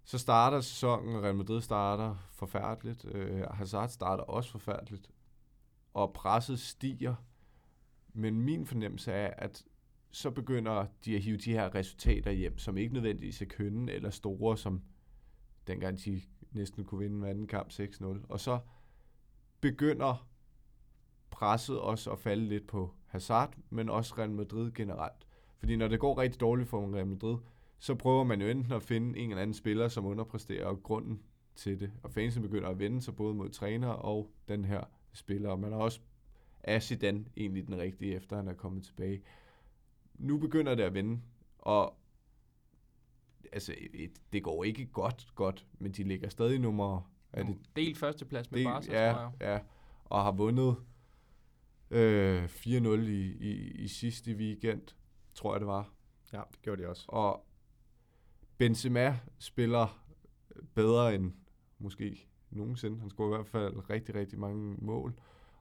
så 0.09 0.19
starter 0.19 0.61
sæsonen, 0.61 1.17
og 1.17 1.23
Real 1.23 1.35
Madrid 1.35 1.61
starter 1.61 2.17
forfærdeligt. 2.33 3.05
Øh, 3.05 3.41
Hazard 3.41 3.89
starter 3.89 4.25
også 4.25 4.51
forfærdeligt. 4.51 5.11
Og 5.95 6.13
presset 6.13 6.61
stiger. 6.61 7.15
Men 8.13 8.41
min 8.41 8.67
fornemmelse 8.67 9.13
er, 9.13 9.35
at 9.39 9.65
så 10.11 10.31
begynder 10.31 10.87
de 11.05 11.15
at 11.15 11.23
hive 11.23 11.37
de 11.37 11.53
her 11.53 11.75
resultater 11.75 12.31
hjem, 12.31 12.59
som 12.59 12.77
ikke 12.77 12.95
nødvendigvis 12.95 13.43
er 13.43 13.47
kønne 13.47 13.93
eller 13.93 14.11
store, 14.11 14.57
som 14.57 14.83
dengang 15.67 16.05
de 16.05 16.23
næsten 16.53 16.85
kunne 16.85 16.99
vinde 16.99 17.17
en 17.17 17.25
anden 17.25 17.47
kamp 17.47 17.71
6-0. 17.71 18.05
Og 18.29 18.41
så 18.41 18.59
begynder 19.61 20.29
presset 21.31 21.81
også 21.81 22.11
at 22.11 22.19
falde 22.19 22.49
lidt 22.49 22.67
på 22.67 22.95
Hazard, 23.07 23.55
men 23.71 23.89
også 23.89 24.15
Real 24.19 24.31
Madrid 24.31 24.73
generelt. 24.73 25.27
Fordi 25.59 25.77
når 25.77 25.89
det 25.89 26.01
går 26.01 26.19
rigtig 26.19 26.41
dårligt 26.41 26.69
for 26.69 26.95
Real 26.95 27.07
Madrid, 27.07 27.37
så 27.79 27.95
prøver 27.95 28.25
man 28.25 28.41
jo 28.41 28.49
enten 28.49 28.73
at 28.73 28.83
finde 28.83 29.19
en 29.19 29.31
eller 29.31 29.43
anden 29.43 29.55
spiller, 29.55 29.89
som 29.89 30.07
underpresterer, 30.07 30.67
og 30.67 30.83
grunden 30.83 31.23
til 31.55 31.81
det. 31.81 31.93
Og 32.03 32.11
fansen 32.11 32.43
begynder 32.43 32.69
at 32.69 32.79
vende 32.79 33.03
sig 33.03 33.17
både 33.17 33.35
mod 33.35 33.49
træner 33.51 33.89
og 33.89 34.31
den 34.49 34.65
her 34.65 34.85
spiller. 35.13 35.51
Og 35.51 35.61
man 35.61 35.73
har 35.73 35.79
også 35.79 36.01
er 36.61 36.81
Zidane 36.81 37.25
egentlig 37.37 37.67
den 37.67 37.79
rigtige, 37.79 38.15
efter 38.15 38.37
han 38.37 38.49
er 38.49 38.55
kommet 38.55 38.85
tilbage. 38.85 39.23
Nu 40.15 40.39
begynder 40.39 40.75
det 40.75 40.83
at 40.83 40.95
vende, 40.95 41.21
og 41.59 41.95
altså, 43.53 43.75
et, 43.95 44.13
det 44.33 44.43
går 44.43 44.65
ikke 44.65 44.87
godt, 44.87 45.27
godt, 45.35 45.67
men 45.79 45.93
de 45.93 46.05
ligger 46.05 46.29
stadig 46.29 46.59
nummer... 46.59 47.13
Er 47.33 47.43
det, 47.43 47.57
del 47.77 47.95
førsteplads 47.95 48.51
med 48.51 48.59
del, 48.59 48.67
Barca, 48.67 49.07
ja, 49.07 49.13
tror 49.13 49.21
jeg. 49.21 49.33
Ja, 49.41 49.61
og 50.05 50.23
har 50.23 50.33
vundet 50.33 50.77
øh, 51.91 52.45
4-0 52.45 52.89
i, 52.89 53.37
i, 53.41 53.71
i 53.71 53.89
sidste 53.89 54.33
weekend, 54.33 54.83
tror 55.35 55.55
jeg 55.55 55.61
det 55.61 55.67
var. 55.67 55.93
Ja, 56.33 56.43
det 56.53 56.63
gjorde 56.63 56.83
de 56.83 56.89
også. 56.89 57.05
Og 57.09 57.48
Benzema 58.59 59.19
spiller 59.39 60.05
bedre 60.75 61.15
end 61.15 61.33
måske 61.79 62.29
nogensinde. 62.51 63.01
Han 63.01 63.11
scorer 63.11 63.29
i 63.29 63.37
hvert 63.37 63.47
fald 63.47 63.91
rigtig, 63.91 64.15
rigtig 64.15 64.39
mange 64.39 64.77
mål. 64.79 65.15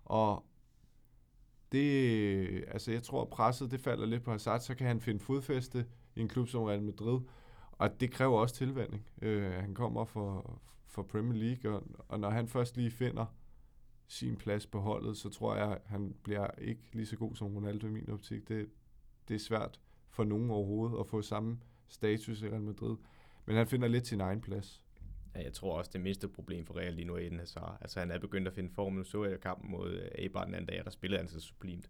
Og 0.06 0.46
det, 1.72 2.66
altså 2.68 2.92
jeg 2.92 3.04
tror, 3.04 3.22
at 3.22 3.30
presset 3.30 3.72
det 3.72 3.80
falder 3.80 4.06
lidt 4.06 4.24
på 4.24 4.32
Hazard, 4.32 4.60
så 4.60 4.76
kan 4.76 4.88
han 4.88 5.02
finde 5.02 5.20
fodfæste 5.20 5.86
i 6.16 6.22
en 6.22 6.28
klub 6.28 6.48
som 6.48 6.64
Real 6.64 6.84
Madrid. 6.84 7.20
Og 7.72 8.00
det 8.00 8.12
kræver 8.12 8.40
også 8.40 8.56
tilvænning. 8.56 9.10
Øh, 9.22 9.52
han 9.52 9.74
kommer 9.74 10.06
for, 10.06 10.60
for 10.86 11.04
Premier 11.04 11.44
League, 11.44 11.76
og, 11.76 11.84
og 12.08 12.20
når 12.20 12.30
han 12.30 12.48
først 12.48 12.78
lige 12.78 12.92
finder 12.92 13.26
sin 14.08 14.36
plads 14.36 14.68
på 14.68 14.80
holdet, 14.80 15.18
så 15.18 15.30
tror 15.30 15.56
jeg, 15.56 15.72
at 15.72 15.82
han 15.86 16.16
bliver 16.24 16.48
ikke 16.58 16.82
lige 16.94 17.06
så 17.06 17.16
god 17.16 17.36
som 17.36 17.56
Ronaldo 17.56 17.88
i 17.88 17.90
min 17.90 18.10
optik. 18.10 18.48
Det, 18.48 18.70
det 19.28 19.36
er 19.36 19.40
svært 19.40 19.80
for 20.10 20.24
nogen 20.24 20.52
overhovedet 20.52 21.00
at 21.00 21.08
få 21.08 21.22
samme 21.22 21.60
status 21.88 22.42
i 22.42 22.50
Real 22.50 22.62
Madrid. 22.62 22.96
Men 23.46 23.56
han 23.56 23.68
finder 23.68 23.88
lidt 23.88 24.08
sin 24.08 24.22
egen 24.22 24.42
plads. 24.42 24.84
Ja, 25.36 25.44
jeg 25.44 25.54
tror 25.54 25.78
også, 25.78 25.92
det 25.94 26.02
mindste 26.02 26.28
problem 26.28 26.66
for 26.66 26.78
Real 26.78 26.94
lige 26.94 27.06
nu 27.06 27.16
er 27.16 27.20
Eden 27.20 27.40
Hazard. 27.40 27.78
Altså, 27.82 28.00
han 28.00 28.12
er 28.12 28.20
begyndt 28.20 28.48
at 28.48 28.54
finde 28.54 28.70
form. 28.74 28.94
Nu 28.94 29.04
så 29.04 29.26
jeg 29.26 29.40
kampen 29.40 29.72
mod 29.72 30.10
Eibar 30.16 30.46
den 30.46 30.54
anden 30.54 30.68
dag, 30.68 30.84
der 30.84 30.90
spillede 30.90 31.20
han 31.20 31.28
så 31.28 31.40
sublimt. 31.40 31.90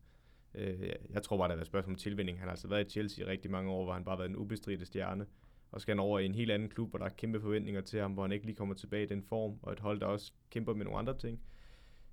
Øh, 0.54 0.90
jeg 1.10 1.24
tror 1.24 1.38
bare, 1.38 1.50
der 1.50 1.56
er 1.56 1.62
et 1.62 1.68
spørgsmål 1.68 1.94
om 1.94 1.98
tilvinding. 1.98 2.40
Han 2.40 2.48
har 2.48 2.52
altså 2.52 2.68
været 2.68 2.86
i 2.86 2.90
Chelsea 2.90 3.26
i 3.26 3.28
rigtig 3.28 3.52
mange 3.52 3.72
år, 3.72 3.84
hvor 3.84 3.94
han 3.94 4.04
bare 4.04 4.16
har 4.16 4.18
været 4.18 4.30
en 4.30 4.36
ubestridte 4.36 4.86
stjerne. 4.86 5.26
Og 5.72 5.82
skal 5.82 5.92
han 5.92 6.00
over 6.00 6.20
i 6.20 6.26
en 6.26 6.36
helt 6.36 6.52
anden 6.52 6.70
klub, 6.70 6.90
hvor 6.90 7.00
der 7.00 7.06
er 7.06 7.10
kæmpe 7.10 7.42
forventninger 7.42 7.82
til 7.82 8.00
ham, 8.00 8.12
hvor 8.14 8.24
han 8.24 8.32
ikke 8.32 8.46
lige 8.46 8.56
kommer 8.56 8.76
tilbage 8.76 9.04
i 9.04 9.08
den 9.08 9.24
form, 9.24 9.60
og 9.62 9.74
et 9.74 9.80
hold, 9.80 10.00
der 10.00 10.06
også 10.06 10.34
kæmper 10.50 10.74
med 10.74 10.86
nogle 10.86 11.00
andre 11.00 11.18
ting. 11.18 11.42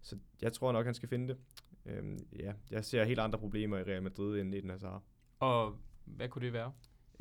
Så 0.03 0.19
jeg 0.43 0.53
tror 0.53 0.73
nok, 0.73 0.85
han 0.85 0.95
skal 0.95 1.09
finde 1.09 1.29
det. 1.29 1.39
Øhm, 1.87 2.19
ja, 2.39 2.53
jeg 2.71 2.85
ser 2.85 3.05
helt 3.05 3.21
andre 3.21 3.39
problemer 3.39 3.79
i 3.79 3.83
Real 3.83 4.03
Madrid 4.03 4.41
end 4.41 4.55
Eden 4.55 4.71
Hazard. 4.71 5.03
Og 5.39 5.77
hvad 6.05 6.29
kunne 6.29 6.45
det 6.45 6.53
være? 6.53 6.73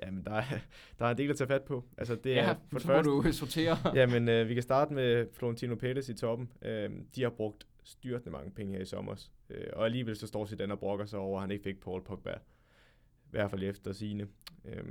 Jamen, 0.01 0.23
der 0.25 0.31
er, 0.31 0.43
der 0.99 1.05
er 1.05 1.11
en 1.11 1.17
del 1.17 1.29
at 1.29 1.37
tage 1.37 1.47
fat 1.47 1.63
på. 1.63 1.83
Altså, 1.97 2.15
det 2.15 2.29
ja, 2.29 2.49
er, 2.49 2.55
for 2.71 2.77
det 2.77 2.87
første, 2.87 3.11
du 3.11 3.31
sortere. 3.31 3.77
jamen, 3.99 4.29
øh, 4.29 4.49
vi 4.49 4.53
kan 4.53 4.63
starte 4.63 4.93
med 4.93 5.27
Florentino 5.33 5.75
Pérez 5.75 6.11
i 6.11 6.13
toppen. 6.13 6.49
Øh, 6.61 6.91
de 7.15 7.23
har 7.23 7.29
brugt 7.29 7.67
styrtende 7.83 8.31
mange 8.31 8.51
penge 8.51 8.73
her 8.73 8.81
i 8.81 8.85
sommer. 8.85 9.27
Øh, 9.49 9.67
og 9.73 9.85
alligevel 9.85 10.15
så 10.15 10.27
står 10.27 10.45
Zidane 10.45 10.73
og 10.73 10.79
brokker 10.79 11.05
sig 11.05 11.19
over, 11.19 11.37
at 11.37 11.41
han 11.43 11.51
ikke 11.51 11.63
fik 11.63 11.79
Paul 11.79 12.03
Pogba. 12.03 12.31
I 12.31 13.29
hvert 13.29 13.51
fald 13.51 13.63
efter 13.63 13.93
sine. 13.93 14.27
Øh, 14.65 14.83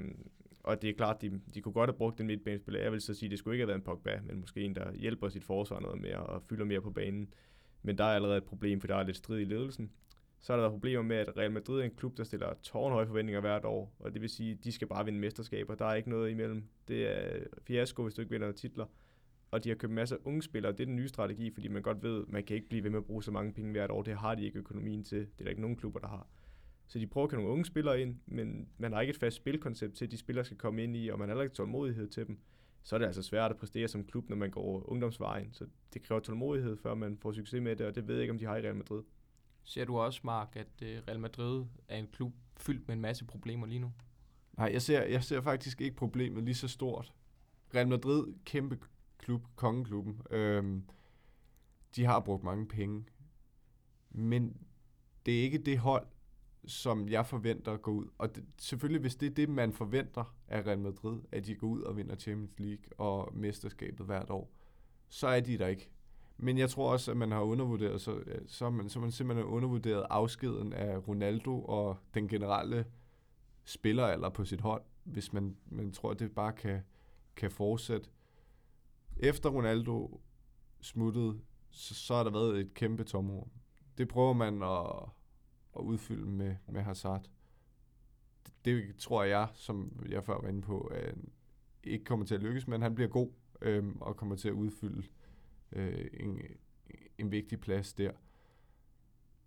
og 0.64 0.82
det 0.82 0.90
er 0.90 0.94
klart, 0.94 1.22
de, 1.22 1.40
de 1.54 1.60
kunne 1.60 1.72
godt 1.72 1.90
have 1.90 1.98
brugt 1.98 2.18
den 2.18 2.26
midtbanespiller. 2.26 2.82
Jeg 2.82 2.92
vil 2.92 3.00
så 3.00 3.14
sige, 3.14 3.26
at 3.26 3.30
det 3.30 3.38
skulle 3.38 3.54
ikke 3.54 3.62
have 3.62 3.68
været 3.68 3.78
en 3.78 3.84
Pogba, 3.84 4.20
men 4.24 4.40
måske 4.40 4.60
en, 4.60 4.74
der 4.74 4.92
hjælper 4.92 5.28
sit 5.28 5.44
forsvar 5.44 5.80
noget 5.80 6.00
mere 6.00 6.16
og 6.16 6.42
fylder 6.48 6.64
mere 6.64 6.80
på 6.80 6.90
banen. 6.90 7.34
Men 7.82 7.98
der 7.98 8.04
er 8.04 8.14
allerede 8.14 8.36
et 8.36 8.44
problem, 8.44 8.80
for 8.80 8.86
der 8.86 8.96
er 8.96 9.02
lidt 9.02 9.16
strid 9.16 9.40
i 9.40 9.44
ledelsen. 9.44 9.90
Så 10.42 10.52
har 10.52 10.56
der 10.56 10.62
været 10.62 10.72
problemer 10.72 11.02
med, 11.02 11.16
at 11.16 11.36
Real 11.36 11.52
Madrid 11.52 11.80
er 11.80 11.84
en 11.84 11.94
klub, 11.96 12.16
der 12.16 12.24
stiller 12.24 12.54
tårnhøje 12.62 13.06
forventninger 13.06 13.40
hvert 13.40 13.64
år, 13.64 13.94
og 13.98 14.12
det 14.12 14.22
vil 14.22 14.30
sige, 14.30 14.52
at 14.52 14.64
de 14.64 14.72
skal 14.72 14.88
bare 14.88 15.04
vinde 15.04 15.18
mesterskaber. 15.18 15.74
Der 15.74 15.84
er 15.84 15.94
ikke 15.94 16.10
noget 16.10 16.30
imellem. 16.30 16.64
Det 16.88 17.06
er 17.06 17.44
fiasko, 17.66 18.02
hvis 18.02 18.14
du 18.14 18.20
ikke 18.20 18.30
vinder 18.30 18.52
titler. 18.52 18.86
Og 19.50 19.64
de 19.64 19.68
har 19.68 19.76
købt 19.76 19.92
masser 19.92 20.16
af 20.16 20.20
unge 20.24 20.42
spillere. 20.42 20.72
Det 20.72 20.80
er 20.80 20.84
den 20.84 20.96
nye 20.96 21.08
strategi, 21.08 21.50
fordi 21.50 21.68
man 21.68 21.82
godt 21.82 22.02
ved, 22.02 22.22
at 22.22 22.32
man 22.32 22.44
kan 22.44 22.56
ikke 22.56 22.68
blive 22.68 22.84
ved 22.84 22.90
med 22.90 22.98
at 22.98 23.04
bruge 23.04 23.22
så 23.22 23.30
mange 23.30 23.52
penge 23.52 23.70
hvert 23.70 23.90
år. 23.90 24.02
Det 24.02 24.14
har 24.14 24.34
de 24.34 24.44
ikke 24.44 24.58
økonomien 24.58 25.04
til. 25.04 25.18
Det 25.18 25.30
er 25.38 25.44
der 25.44 25.50
ikke 25.50 25.60
nogen 25.60 25.76
klubber, 25.76 26.00
der 26.00 26.08
har. 26.08 26.26
Så 26.86 26.98
de 26.98 27.06
prøver 27.06 27.26
at 27.26 27.32
nogle 27.32 27.48
unge 27.48 27.64
spillere 27.64 28.00
ind, 28.00 28.16
men 28.26 28.68
man 28.78 28.92
har 28.92 29.00
ikke 29.00 29.10
et 29.10 29.16
fast 29.16 29.36
spilkoncept 29.36 29.94
til, 29.94 30.04
at 30.04 30.10
de 30.10 30.18
spillere 30.18 30.44
skal 30.44 30.56
komme 30.56 30.82
ind 30.82 30.96
i, 30.96 31.08
og 31.08 31.18
man 31.18 31.28
har 31.28 31.34
heller 31.34 31.42
ikke 31.42 31.54
tålmodighed 31.54 32.08
til 32.08 32.26
dem. 32.26 32.38
Så 32.82 32.96
er 32.96 32.98
det 32.98 33.06
altså 33.06 33.22
svært 33.22 33.50
at 33.50 33.56
præstere 33.56 33.88
som 33.88 34.04
klub, 34.04 34.28
når 34.28 34.36
man 34.36 34.50
går 34.50 34.90
ungdomsvejen. 34.90 35.52
Så 35.52 35.66
det 35.94 36.02
kræver 36.02 36.20
tålmodighed, 36.20 36.76
før 36.76 36.94
man 36.94 37.18
får 37.18 37.32
succes 37.32 37.62
med 37.62 37.76
det, 37.76 37.86
og 37.86 37.94
det 37.94 38.08
ved 38.08 38.14
jeg 38.14 38.22
ikke, 38.22 38.32
om 38.32 38.38
de 38.38 38.44
har 38.44 38.56
i 38.56 38.62
Real 38.62 38.76
Madrid. 38.76 39.02
Ser 39.64 39.84
du 39.84 39.98
også, 39.98 40.20
Mark, 40.24 40.56
at 40.56 40.82
øh, 40.82 41.02
Real 41.08 41.20
Madrid 41.20 41.64
er 41.88 41.96
en 41.96 42.06
klub 42.06 42.32
fyldt 42.56 42.88
med 42.88 42.94
en 42.94 43.00
masse 43.00 43.24
problemer 43.24 43.66
lige 43.66 43.78
nu? 43.78 43.92
Nej, 44.56 44.70
jeg 44.72 44.82
ser, 44.82 45.02
jeg 45.02 45.24
ser 45.24 45.40
faktisk 45.40 45.80
ikke 45.80 45.96
problemet 45.96 46.44
lige 46.44 46.54
så 46.54 46.68
stort. 46.68 47.12
Real 47.74 47.88
Madrid, 47.88 48.26
kæmpe 48.44 48.78
klub, 49.18 49.46
kongeklubben. 49.56 50.22
Øhm, 50.30 50.84
de 51.96 52.04
har 52.04 52.20
brugt 52.20 52.44
mange 52.44 52.68
penge. 52.68 53.04
Men 54.10 54.56
det 55.26 55.38
er 55.38 55.42
ikke 55.42 55.58
det 55.58 55.78
hold, 55.78 56.06
som 56.64 57.08
jeg 57.08 57.26
forventer 57.26 57.72
at 57.72 57.82
gå 57.82 57.90
ud. 57.90 58.06
Og 58.18 58.36
det, 58.36 58.44
selvfølgelig, 58.58 59.00
hvis 59.00 59.16
det 59.16 59.26
er 59.26 59.34
det, 59.34 59.48
man 59.48 59.72
forventer 59.72 60.36
af 60.48 60.66
Real 60.66 60.78
Madrid, 60.78 61.20
at 61.32 61.46
de 61.46 61.54
går 61.54 61.66
ud 61.66 61.82
og 61.82 61.96
vinder 61.96 62.16
Champions 62.16 62.58
League 62.58 62.84
og 62.98 63.36
mesterskabet 63.36 64.06
hvert 64.06 64.30
år, 64.30 64.52
så 65.08 65.26
er 65.26 65.40
de 65.40 65.58
der 65.58 65.66
ikke. 65.66 65.90
Men 66.42 66.58
jeg 66.58 66.70
tror 66.70 66.92
også, 66.92 67.10
at 67.10 67.16
man 67.16 67.32
har 67.32 67.40
undervurderet, 67.40 68.00
så, 68.00 68.14
øh, 68.14 68.40
så, 68.46 68.70
man, 68.70 68.88
så 68.88 69.00
man 69.00 69.10
simpelthen 69.10 69.46
undervurderet 69.46 70.06
afskeden 70.10 70.72
af 70.72 71.08
Ronaldo 71.08 71.64
og 71.64 71.96
den 72.14 72.28
generelle 72.28 72.84
spilleralder 73.64 74.28
på 74.28 74.44
sit 74.44 74.60
hold, 74.60 74.82
hvis 75.04 75.32
man, 75.32 75.56
man 75.66 75.92
tror, 75.92 76.10
at 76.10 76.18
det 76.18 76.34
bare 76.34 76.52
kan, 76.52 76.80
kan 77.36 77.50
fortsætte. 77.50 78.08
Efter 79.16 79.50
Ronaldo 79.50 80.20
smuttede, 80.80 81.40
så, 81.70 81.94
så 81.94 82.14
har 82.14 82.24
der 82.24 82.30
været 82.30 82.60
et 82.60 82.74
kæmpe 82.74 83.04
tomrum. 83.04 83.50
Det 83.98 84.08
prøver 84.08 84.32
man 84.32 84.62
at, 84.62 85.08
at 85.76 85.80
udfylde 85.82 86.30
med, 86.30 86.56
med 86.68 86.82
Hazard. 86.82 87.24
Det, 88.46 88.64
det 88.64 88.96
tror 88.96 89.22
jeg, 89.22 89.48
som 89.54 90.02
jeg 90.08 90.24
før 90.24 90.40
var 90.40 90.48
inde 90.48 90.62
på, 90.62 90.80
at 90.80 91.14
ikke 91.84 92.04
kommer 92.04 92.26
til 92.26 92.34
at 92.34 92.42
lykkes, 92.42 92.68
men 92.68 92.82
han 92.82 92.94
bliver 92.94 93.08
god 93.08 93.30
øhm, 93.60 93.96
og 94.00 94.16
kommer 94.16 94.36
til 94.36 94.48
at 94.48 94.54
udfylde 94.54 95.02
øh, 95.72 96.06
en, 96.12 96.40
en 97.18 97.32
vigtig 97.32 97.60
plads 97.60 97.94
der. 97.94 98.10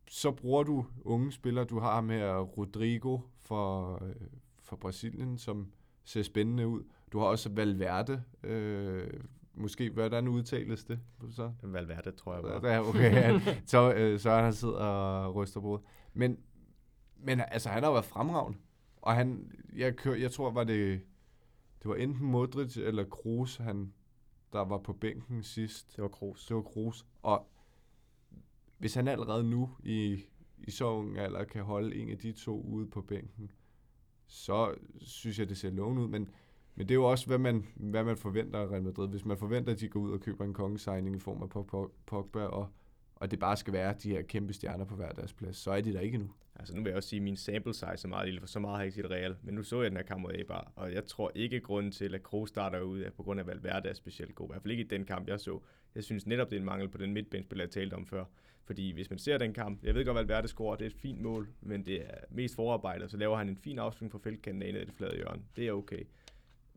Så 0.07 0.32
bruger 0.32 0.63
du 0.63 0.86
unge 1.01 1.32
spillere. 1.32 1.65
Du 1.65 1.80
har 1.80 2.01
med 2.01 2.23
Rodrigo 2.57 3.19
for, 3.41 3.93
øh, 4.05 4.15
for 4.63 4.76
Brasilien, 4.76 5.38
som 5.38 5.71
ser 6.03 6.23
spændende 6.23 6.67
ud. 6.67 6.84
Du 7.11 7.19
har 7.19 7.26
også 7.26 7.49
Valverde. 7.49 8.23
Øh, 8.43 9.13
måske, 9.53 9.89
hvordan 9.89 10.28
udtales 10.28 10.84
det? 10.84 10.99
Så? 11.32 11.51
Valverde, 11.63 12.11
tror 12.11 12.34
jeg 12.34 12.43
bare. 12.43 12.71
Ja, 12.73 12.89
okay. 12.89 13.39
så, 13.65 13.93
øh, 13.93 14.19
så 14.19 14.32
han 14.32 14.53
sidder 14.53 14.78
og 14.78 15.36
ryster 15.36 15.61
på 15.61 15.84
Men, 16.13 16.38
men 17.17 17.41
altså, 17.47 17.69
han 17.69 17.84
har 17.84 17.91
været 17.91 18.05
fremragende. 18.05 18.57
Og 19.01 19.15
han, 19.15 19.51
jeg, 19.76 19.95
kør, 19.95 20.13
jeg 20.13 20.32
tror, 20.32 20.51
var 20.51 20.63
det, 20.63 21.01
det 21.84 21.89
var 21.89 21.95
enten 21.95 22.26
Modric 22.28 22.78
eller 22.78 23.03
Kroos, 23.03 23.57
han 23.57 23.93
der 24.55 24.65
var 24.65 24.77
på 24.77 24.93
bænken 24.93 25.43
sidst. 25.43 25.95
Det 25.95 26.01
var 26.01 26.07
Kroos. 26.07 26.45
Det 26.45 26.55
var 26.55 26.61
Kroos. 26.61 27.05
Og 27.21 27.47
hvis 28.77 28.93
han 28.93 29.07
allerede 29.07 29.43
nu 29.43 29.69
i, 29.83 30.23
i 30.57 30.71
så 30.71 30.85
ung 30.91 31.17
alder 31.17 31.43
kan 31.43 31.63
holde 31.63 31.95
en 31.95 32.09
af 32.09 32.17
de 32.17 32.31
to 32.31 32.61
ude 32.61 32.87
på 32.87 33.01
bænken, 33.01 33.51
så 34.27 34.75
synes 34.97 35.39
jeg, 35.39 35.49
det 35.49 35.57
ser 35.57 35.69
lovende 35.69 36.01
ud. 36.01 36.07
Men 36.07 36.29
Men 36.77 36.87
det 36.87 36.93
er 36.93 36.95
jo 36.95 37.03
også, 37.03 37.27
hvad 37.27 37.37
man, 37.37 37.67
hvad 37.75 38.03
man 38.03 38.17
forventer 38.17 38.59
af 38.59 38.67
Real 38.67 38.83
Madrid. 38.83 39.07
Hvis 39.07 39.25
man 39.25 39.37
forventer, 39.37 39.73
at 39.73 39.79
de 39.79 39.89
går 39.89 39.99
ud 39.99 40.11
og 40.11 40.19
køber 40.19 40.45
en 40.45 40.53
kongesigning 40.53 41.15
i 41.15 41.19
form 41.19 41.41
af 41.41 41.49
Pogba, 42.05 42.43
og, 42.45 42.69
og 43.16 43.32
det 43.32 43.39
bare 43.39 43.57
skal 43.57 43.74
være 43.74 43.95
de 44.03 44.09
her 44.09 44.22
kæmpe 44.22 44.53
stjerner 44.53 44.86
på 44.86 44.95
hver 44.95 45.11
deres 45.11 45.34
plads, 45.34 45.57
så 45.57 45.72
er 45.72 45.82
de 45.82 45.93
der 45.93 45.99
ikke 45.99 46.18
nu. 46.18 46.32
Altså 46.55 46.76
nu 46.76 46.84
vil 46.84 46.89
jeg 46.89 46.97
også 46.97 47.09
sige, 47.09 47.18
at 47.18 47.24
min 47.24 47.38
sample 47.38 47.74
size 47.74 47.86
er 47.86 48.07
meget 48.07 48.26
lille, 48.26 48.39
for 48.39 48.47
så 48.47 48.59
meget 48.59 48.76
har 48.76 48.82
jeg 48.82 48.86
ikke 48.86 48.95
set 48.95 49.11
Real. 49.11 49.36
Men 49.41 49.55
nu 49.55 49.63
så 49.63 49.82
jeg 49.82 49.91
den 49.91 49.97
her 49.97 50.03
kamp 50.03 50.22
mod 50.22 50.32
Eibar, 50.34 50.72
og 50.76 50.93
jeg 50.93 51.05
tror 51.05 51.32
ikke, 51.36 51.59
grunden 51.59 51.91
til, 51.91 52.16
at 52.16 52.24
Kroos 52.24 52.49
starter 52.49 52.82
ud 52.82 53.01
er 53.01 53.09
på 53.09 53.24
grund 53.24 53.39
af, 53.39 53.43
at 53.43 53.47
Valverde 53.47 53.89
er 53.89 53.93
specielt 53.93 54.36
god. 54.36 54.47
I 54.47 54.51
hvert 54.51 54.61
fald 54.61 54.72
ikke 54.72 54.84
i 54.84 54.88
den 54.88 55.05
kamp, 55.05 55.28
jeg 55.28 55.39
så. 55.39 55.59
Jeg 55.95 56.03
synes 56.03 56.28
netop, 56.28 56.49
det 56.49 56.55
er 56.55 56.59
en 56.59 56.66
mangel 56.66 56.89
på 56.89 56.97
den 56.97 57.13
midtbanespiller, 57.13 57.63
jeg 57.63 57.72
talte 57.72 57.93
om 57.93 58.05
før. 58.05 58.26
Fordi 58.63 58.91
hvis 58.91 59.09
man 59.09 59.20
ser 59.20 59.38
den 59.38 59.53
kamp, 59.53 59.84
jeg 59.84 59.95
ved 59.95 60.05
godt, 60.05 60.18
at 60.18 60.28
Valverde 60.28 60.47
scorer, 60.47 60.76
det 60.76 60.86
er 60.86 60.89
et 60.89 60.95
fint 60.95 61.22
mål, 61.22 61.49
men 61.61 61.86
det 61.86 62.01
er 62.01 62.18
mest 62.30 62.55
forarbejdet, 62.55 63.11
så 63.11 63.18
laver 63.18 63.38
han 63.38 63.49
en 63.49 63.57
fin 63.57 63.80
afslutning 63.80 64.11
på 64.11 64.18
feltkanten 64.18 64.76
af 64.76 64.86
det 64.86 64.95
flade 64.95 65.16
hjørne. 65.16 65.41
Det 65.55 65.68
er 65.68 65.72
okay. 65.72 66.03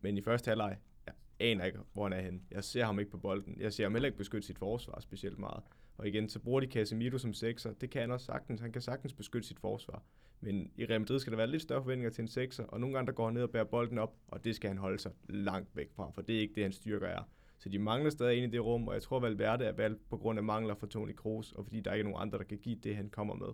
Men 0.01 0.19
i 0.19 0.21
første 0.21 0.49
halvleg, 0.49 0.77
jeg 1.07 1.15
aner 1.41 1.65
ikke, 1.65 1.79
hvor 1.93 2.03
han 2.03 2.13
er 2.13 2.21
henne. 2.21 2.41
Jeg 2.51 2.65
ser 2.65 2.85
ham 2.85 2.99
ikke 2.99 3.11
på 3.11 3.19
bolden. 3.19 3.57
Jeg 3.61 3.73
ser 3.73 3.85
ham 3.85 3.93
heller 3.93 4.07
ikke 4.07 4.19
beskytte 4.19 4.47
sit 4.47 4.59
forsvar 4.59 5.01
specielt 5.01 5.39
meget. 5.39 5.63
Og 5.99 6.09
igen, 6.09 6.29
så 6.29 6.39
bruger 6.39 6.61
de 6.61 6.67
Casemiro 6.67 7.19
som 7.19 7.33
sekser. 7.33 7.73
Det 7.73 7.91
kan 7.91 8.01
han 8.01 8.11
også 8.11 8.27
sagtens. 8.27 8.61
Han 8.61 8.73
kan 8.73 8.83
sagtens 8.83 9.13
beskytte 9.13 9.49
sit 9.49 9.59
forsvar. 9.59 10.03
Men 10.41 10.71
i 10.77 10.85
Real 10.85 11.01
Madrid 11.01 11.19
skal 11.19 11.31
der 11.31 11.37
være 11.37 11.47
lidt 11.47 11.63
større 11.63 11.83
forventninger 11.83 12.11
til 12.11 12.23
en 12.23 12.29
sekser, 12.29 12.65
og 12.65 12.81
nogle 12.81 12.95
gange 12.95 13.07
der 13.07 13.13
går 13.13 13.25
han 13.25 13.35
ned 13.35 13.43
og 13.43 13.51
bærer 13.51 13.65
bolden 13.65 13.99
op, 13.99 14.17
og 14.29 14.45
det 14.45 14.57
skal 14.57 14.69
han 14.69 14.79
holde 14.79 14.99
sig 14.99 15.13
langt 15.29 15.77
væk 15.77 15.93
fra, 15.93 16.11
for 16.11 16.23
det 16.23 16.37
er 16.37 16.41
ikke 16.41 16.55
det, 16.55 16.63
han 16.63 16.73
styrker 16.73 17.07
er. 17.07 17.23
Så 17.59 17.69
de 17.69 17.79
mangler 17.79 18.11
stadig 18.11 18.37
ind 18.37 18.53
i 18.53 18.57
det 18.57 18.65
rum, 18.65 18.89
og 18.89 18.95
jeg 18.95 19.03
tror 19.03 19.21
Valverde 19.21 19.65
er 19.65 19.73
valgt 19.73 20.09
på 20.09 20.17
grund 20.17 20.39
af 20.39 20.45
mangler 20.45 20.75
for 20.75 20.87
Toni 20.87 21.13
Kroos, 21.13 21.53
og 21.53 21.65
fordi 21.65 21.81
der 21.81 21.93
ikke 21.93 22.01
er 22.01 22.11
nogen 22.11 22.23
andre, 22.23 22.39
der 22.39 22.45
kan 22.45 22.59
give 22.59 22.77
det, 22.77 22.97
han 22.97 23.11
kommer 23.11 23.35
med. 23.35 23.49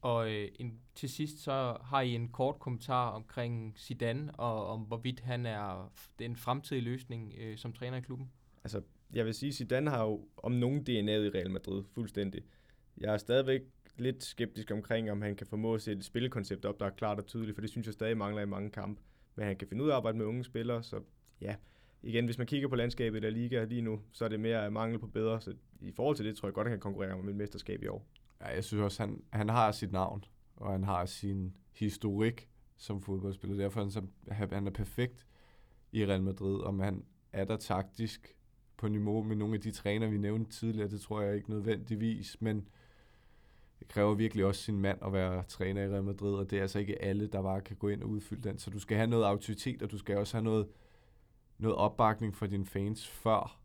Og 0.00 0.30
øh, 0.30 0.48
en, 0.54 0.80
til 0.94 1.08
sidst 1.08 1.38
så 1.38 1.76
har 1.82 2.00
I 2.00 2.14
en 2.14 2.28
kort 2.28 2.58
kommentar 2.58 3.10
omkring 3.10 3.78
Zidane, 3.78 4.34
og 4.34 4.66
om 4.66 4.80
hvorvidt 4.80 5.20
han 5.20 5.46
er 5.46 5.92
den 6.18 6.36
fremtidige 6.36 6.84
løsning 6.84 7.34
øh, 7.38 7.56
som 7.56 7.72
træner 7.72 7.96
i 7.96 8.00
klubben. 8.00 8.30
Altså, 8.64 8.82
jeg 9.12 9.26
vil 9.26 9.34
sige, 9.34 9.52
Zidane 9.52 9.90
har 9.90 10.04
jo 10.04 10.28
om 10.36 10.52
nogen 10.52 10.80
DNA'et 10.80 11.26
i 11.26 11.30
Real 11.30 11.50
Madrid, 11.50 11.84
fuldstændig. 11.94 12.42
Jeg 12.96 13.14
er 13.14 13.18
stadigvæk 13.18 13.60
lidt 13.98 14.24
skeptisk 14.24 14.70
omkring, 14.70 15.10
om 15.10 15.22
han 15.22 15.36
kan 15.36 15.46
formå 15.46 15.74
at 15.74 15.82
sætte 15.82 15.98
et 15.98 16.04
spillekoncept 16.04 16.64
op, 16.64 16.80
der 16.80 16.86
er 16.86 16.90
klart 16.90 17.18
og 17.18 17.26
tydeligt, 17.26 17.56
for 17.56 17.60
det 17.60 17.70
synes 17.70 17.86
jeg 17.86 17.94
stadig 17.94 18.16
mangler 18.16 18.42
i 18.42 18.46
mange 18.46 18.70
kampe. 18.70 19.02
Men 19.34 19.46
han 19.46 19.56
kan 19.56 19.68
finde 19.68 19.84
ud 19.84 19.88
af 19.88 19.92
at 19.92 19.96
arbejde 19.96 20.18
med 20.18 20.26
unge 20.26 20.44
spillere, 20.44 20.82
så 20.82 21.00
ja, 21.40 21.56
igen, 22.02 22.24
hvis 22.24 22.38
man 22.38 22.46
kigger 22.46 22.68
på 22.68 22.76
landskabet 22.76 23.24
af 23.24 23.32
Liga 23.32 23.64
lige 23.64 23.82
nu, 23.82 24.00
så 24.12 24.24
er 24.24 24.28
det 24.28 24.40
mere 24.40 24.70
mangel 24.70 24.98
på 24.98 25.06
bedre, 25.06 25.40
så 25.40 25.54
i 25.80 25.92
forhold 25.92 26.16
til 26.16 26.24
det 26.24 26.36
tror 26.36 26.48
jeg 26.48 26.54
godt, 26.54 26.66
at 26.66 26.70
han 26.70 26.78
kan 26.78 26.82
konkurrere 26.82 27.22
med 27.22 27.32
et 27.32 27.36
mesterskab 27.36 27.82
i 27.82 27.86
år. 27.86 28.06
Ja, 28.40 28.46
jeg 28.46 28.64
synes 28.64 28.82
også, 28.82 29.02
han, 29.02 29.22
han 29.32 29.48
har 29.48 29.72
sit 29.72 29.92
navn, 29.92 30.24
og 30.56 30.72
han 30.72 30.84
har 30.84 31.06
sin 31.06 31.56
historik 31.72 32.48
som 32.76 33.02
fodboldspiller. 33.02 33.56
Derfor 33.56 33.80
er 33.80 34.00
han, 34.32 34.50
han 34.52 34.66
er 34.66 34.70
perfekt 34.70 35.26
i 35.92 36.06
Real 36.06 36.22
Madrid, 36.22 36.60
om 36.60 36.80
han 36.80 37.04
er 37.32 37.44
der 37.44 37.56
taktisk 37.56 38.36
på 38.80 38.88
niveau 38.88 39.22
med 39.22 39.36
nogle 39.36 39.54
af 39.54 39.60
de 39.60 39.70
træner, 39.70 40.08
vi 40.08 40.18
nævnte 40.18 40.50
tidligere. 40.50 40.88
Det 40.88 41.00
tror 41.00 41.20
jeg 41.20 41.36
ikke 41.36 41.50
nødvendigvis, 41.50 42.36
men 42.40 42.68
det 43.78 43.88
kræver 43.88 44.14
virkelig 44.14 44.44
også 44.44 44.62
sin 44.62 44.80
mand 44.80 44.98
at 45.02 45.12
være 45.12 45.42
træner 45.42 45.82
i 45.82 45.88
Real 45.88 46.04
Madrid, 46.04 46.34
og 46.34 46.50
det 46.50 46.58
er 46.58 46.62
altså 46.62 46.78
ikke 46.78 47.02
alle, 47.02 47.26
der 47.26 47.42
bare 47.42 47.60
kan 47.60 47.76
gå 47.76 47.88
ind 47.88 48.02
og 48.02 48.08
udfylde 48.08 48.48
den. 48.48 48.58
Så 48.58 48.70
du 48.70 48.78
skal 48.78 48.96
have 48.96 49.06
noget 49.06 49.24
autoritet, 49.24 49.82
og 49.82 49.90
du 49.90 49.98
skal 49.98 50.16
også 50.16 50.36
have 50.36 50.44
noget, 50.44 50.68
noget 51.58 51.76
opbakning 51.76 52.36
fra 52.36 52.46
dine 52.46 52.66
fans, 52.66 53.08
før 53.08 53.60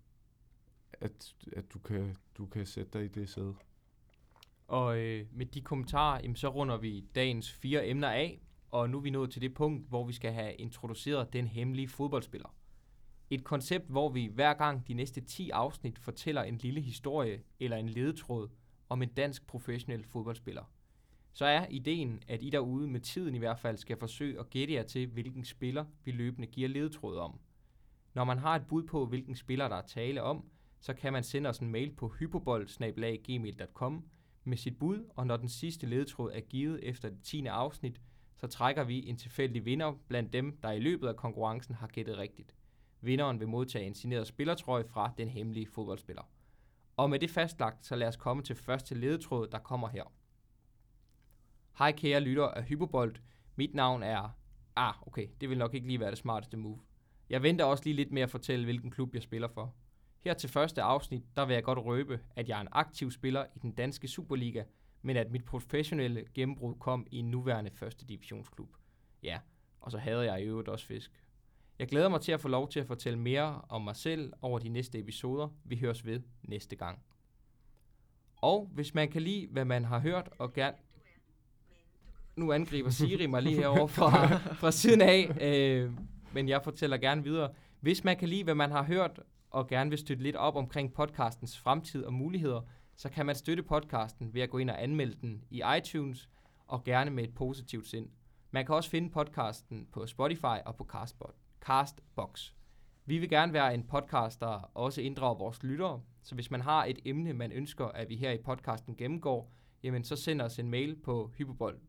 at, 0.94 1.36
at 1.54 1.74
du, 1.74 1.80
kan, 1.80 2.18
du 2.38 2.46
kan 2.46 2.66
sætte 2.66 3.00
dig 3.00 3.06
i 3.06 3.08
det 3.08 3.30
sæde. 3.30 3.56
Og 4.68 4.98
øh, 4.98 5.26
med 5.32 5.46
de 5.46 5.62
kommentarer, 5.62 6.20
jamen, 6.24 6.36
så 6.36 6.48
runder 6.48 6.78
vi 6.78 7.06
dagens 7.16 7.52
fire 7.52 7.88
emner 7.88 8.10
af, 8.10 8.42
og 8.72 8.90
nu 8.90 8.98
er 8.98 9.02
vi 9.02 9.10
nået 9.10 9.32
til 9.32 9.42
det 9.42 9.54
punkt, 9.54 9.90
hvor 9.90 10.06
vi 10.06 10.14
skal 10.14 10.34
have 10.34 10.54
introduceret 10.54 11.34
den 11.34 11.48
hemmelige 11.48 11.88
fodboldspiller. 11.88 12.50
Et 13.30 13.44
koncept, 13.44 13.90
hvor 13.90 14.10
vi 14.10 14.26
hver 14.26 14.54
gang 14.54 14.88
de 14.88 14.94
næste 14.94 15.22
10 15.22 15.50
afsnit 15.50 16.00
fortæller 16.00 16.44
en 16.44 16.58
lille 16.58 16.82
historie 16.82 17.42
eller 17.60 17.78
en 17.78 17.90
ledetråd 17.90 18.50
om 18.90 19.02
en 19.02 19.10
dansk 19.10 19.48
professionel 19.48 20.04
fodboldspiller. 20.04 20.64
Så 21.34 21.46
er 21.46 21.66
ideen, 21.70 22.20
at 22.28 22.44
I 22.44 22.50
derude 22.50 22.88
med 22.88 23.00
tiden 23.00 23.36
i 23.36 23.38
hvert 23.38 23.60
fald 23.60 23.78
skal 23.78 23.98
forsøge 23.98 24.40
at 24.40 24.50
gætte 24.50 24.74
jer 24.74 24.84
til, 24.84 25.08
hvilken 25.08 25.46
spiller 25.46 25.86
vi 26.04 26.12
løbende 26.12 26.48
giver 26.48 26.70
ledetråd 26.70 27.18
om. 27.18 27.40
Når 28.14 28.24
man 28.24 28.38
har 28.38 28.56
et 28.56 28.68
bud 28.68 28.84
på, 28.84 29.06
hvilken 29.06 29.36
spiller 29.36 29.68
der 29.68 29.76
er 29.76 29.88
tale 29.88 30.24
om, 30.24 30.46
så 30.80 30.94
kan 30.94 31.14
man 31.14 31.24
sende 31.24 31.50
os 31.50 31.60
en 31.60 31.70
mail 31.70 31.92
på 31.92 32.08
hypobold.gmail.com 32.08 34.06
med 34.44 34.58
sit 34.58 34.80
bud, 34.80 35.06
og 35.16 35.28
når 35.28 35.38
den 35.38 35.50
sidste 35.50 35.88
ledetråd 35.88 36.32
er 36.34 36.40
givet 36.40 36.80
efter 36.84 37.10
det 37.10 37.22
10. 37.24 37.46
afsnit, 37.46 38.02
så 38.38 38.48
trækker 38.48 38.84
vi 38.84 39.10
en 39.10 39.18
tilfældig 39.18 39.66
vinder 39.66 39.94
blandt 40.08 40.34
dem, 40.34 40.58
der 40.64 40.72
i 40.72 40.80
løbet 40.80 41.08
af 41.08 41.16
konkurrencen 41.16 41.76
har 41.76 41.88
gættet 41.88 42.18
rigtigt. 42.18 42.56
Vinderen 43.02 43.40
vil 43.40 43.48
modtage 43.48 43.86
en 43.86 43.96
signeret 43.96 44.28
spillertrøje 44.28 44.84
fra 44.84 45.14
den 45.18 45.28
hemmelige 45.28 45.68
fodboldspiller. 45.68 46.30
Og 46.98 47.10
med 47.10 47.20
det 47.20 47.30
fastlagt, 47.30 47.86
så 47.86 47.96
lad 47.96 48.08
os 48.08 48.16
komme 48.16 48.44
til 48.44 48.56
første 48.56 48.96
ledetråd, 48.96 49.48
der 49.48 49.60
kommer 49.60 49.88
her. 49.88 50.14
Hej 51.78 51.92
kære 51.92 52.20
lytter 52.20 52.48
af 52.48 52.64
Hypobolt. 52.64 53.22
Mit 53.56 53.74
navn 53.74 54.04
er... 54.04 54.38
Ah, 54.76 55.08
okay, 55.08 55.28
det 55.42 55.50
vil 55.50 55.58
nok 55.58 55.74
ikke 55.74 55.88
lige 55.88 56.00
være 56.00 56.10
det 56.10 56.18
smarteste 56.18 56.58
move. 56.58 56.80
Jeg 57.30 57.44
venter 57.44 57.66
også 57.66 57.84
lige 57.84 57.96
lidt 57.96 58.12
med 58.12 58.22
at 58.22 58.30
fortælle, 58.30 58.66
hvilken 58.66 58.92
klub 58.92 59.14
jeg 59.14 59.24
spiller 59.24 59.48
for. 59.48 59.76
Her 60.20 60.34
til 60.34 60.50
første 60.50 60.82
afsnit, 60.82 61.24
der 61.36 61.46
vil 61.46 61.54
jeg 61.54 61.64
godt 61.64 61.80
røbe, 61.80 62.20
at 62.36 62.50
jeg 62.50 62.58
er 62.58 62.62
en 62.62 62.68
aktiv 62.72 63.12
spiller 63.12 63.46
i 63.56 63.60
den 63.60 63.72
danske 63.72 64.08
Superliga, 64.08 64.64
men 65.02 65.18
at 65.18 65.32
mit 65.32 65.46
professionelle 65.46 66.26
gennembrud 66.34 66.76
kom 66.76 67.08
i 67.12 67.18
en 67.18 67.32
nuværende 67.32 67.72
første 67.72 68.06
divisionsklub. 68.06 68.70
Ja, 69.24 69.40
og 69.80 69.92
så 69.92 69.98
havde 69.98 70.32
jeg 70.32 70.42
i 70.42 70.46
øvrigt 70.46 70.70
også 70.70 70.86
fisk. 70.86 71.25
Jeg 71.80 71.88
glæder 71.88 72.10
mig 72.10 72.22
til 72.22 72.32
at 72.32 72.42
få 72.42 72.48
lov 72.48 72.70
til 72.70 72.80
at 72.80 72.88
fortælle 72.88 73.20
mere 73.20 73.62
om 73.70 73.82
mig 73.82 73.96
selv 73.96 74.34
over 74.42 74.60
de 74.60 74.70
næste 74.70 75.00
episoder. 75.00 75.48
Vi 75.64 75.78
høres 75.78 76.06
ved 76.06 76.22
næste 76.44 76.76
gang. 76.76 77.00
Og 78.36 78.70
hvis 78.74 78.94
man 78.94 79.12
kan 79.12 79.22
lide, 79.22 79.48
hvad 79.52 79.66
man 79.66 79.86
har 79.86 80.00
hørt 80.00 80.30
og 80.40 80.54
gerne... 80.54 80.78
Nu 82.36 82.52
angriber 82.52 82.90
Siri 82.90 83.28
mig 83.28 83.42
lige 83.42 83.56
herovre 83.56 83.88
fra, 83.88 84.38
fra 84.62 84.72
siden 84.72 85.02
af, 85.02 85.38
øh, 85.42 85.92
men 86.34 86.50
jeg 86.50 86.64
fortæller 86.64 86.98
gerne 86.98 87.24
videre. 87.24 87.54
Hvis 87.80 88.04
man 88.04 88.18
kan 88.18 88.30
lide, 88.30 88.44
hvad 88.44 88.56
man 88.56 88.72
har 88.72 88.84
hørt 88.84 89.20
og 89.50 89.68
gerne 89.68 89.90
vil 89.90 90.00
støtte 90.00 90.24
lidt 90.24 90.36
op 90.36 90.56
omkring 90.56 90.94
podcastens 90.94 91.60
fremtid 91.60 92.04
og 92.04 92.14
muligheder, 92.14 92.62
så 92.96 93.10
kan 93.10 93.26
man 93.26 93.36
støtte 93.36 93.64
podcasten 93.64 94.34
ved 94.34 94.42
at 94.42 94.50
gå 94.50 94.58
ind 94.58 94.70
og 94.70 94.84
anmelde 94.84 95.18
den 95.22 95.44
i 95.50 95.64
iTunes 95.78 96.30
og 96.68 96.84
gerne 96.84 97.12
med 97.12 97.24
et 97.24 97.36
positivt 97.36 97.88
sind. 97.88 98.10
Man 98.52 98.66
kan 98.66 98.76
også 98.76 98.90
finde 98.90 99.10
podcasten 99.10 99.88
på 99.92 100.08
Spotify 100.08 100.58
og 100.66 100.76
på 100.76 100.84
Castbot. 100.84 101.36
Castbox. 101.66 102.52
Vi 103.06 103.18
vil 103.18 103.30
gerne 103.30 103.54
være 103.54 103.74
en 103.74 103.84
podcast, 103.84 104.40
der 104.40 104.72
også 104.74 105.02
inddrager 105.02 105.36
vores 105.36 105.64
lyttere, 105.64 106.02
så 106.24 106.36
hvis 106.36 106.52
man 106.52 106.62
har 106.62 106.86
et 106.86 107.00
emne, 107.06 107.34
man 107.34 107.52
ønsker, 107.52 107.86
at 107.86 108.10
vi 108.10 108.16
her 108.16 108.32
i 108.32 108.38
podcasten 108.38 108.96
gennemgår, 108.96 109.52
jamen 109.84 110.04
så 110.04 110.16
send 110.16 110.42
os 110.42 110.60
en 110.60 110.70
mail 110.70 110.96
på 110.96 111.32
hyperbold 111.38 111.80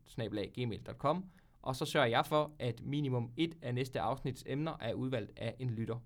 og 1.61 1.75
så 1.75 1.85
sørger 1.85 2.07
jeg 2.07 2.25
for, 2.25 2.51
at 2.59 2.81
minimum 2.81 3.31
et 3.37 3.57
af 3.61 3.75
næste 3.75 3.99
afsnits 3.99 4.43
emner 4.45 4.77
er 4.79 4.93
udvalgt 4.93 5.31
af 5.37 5.55
en 5.59 5.69
lytter. 5.69 5.99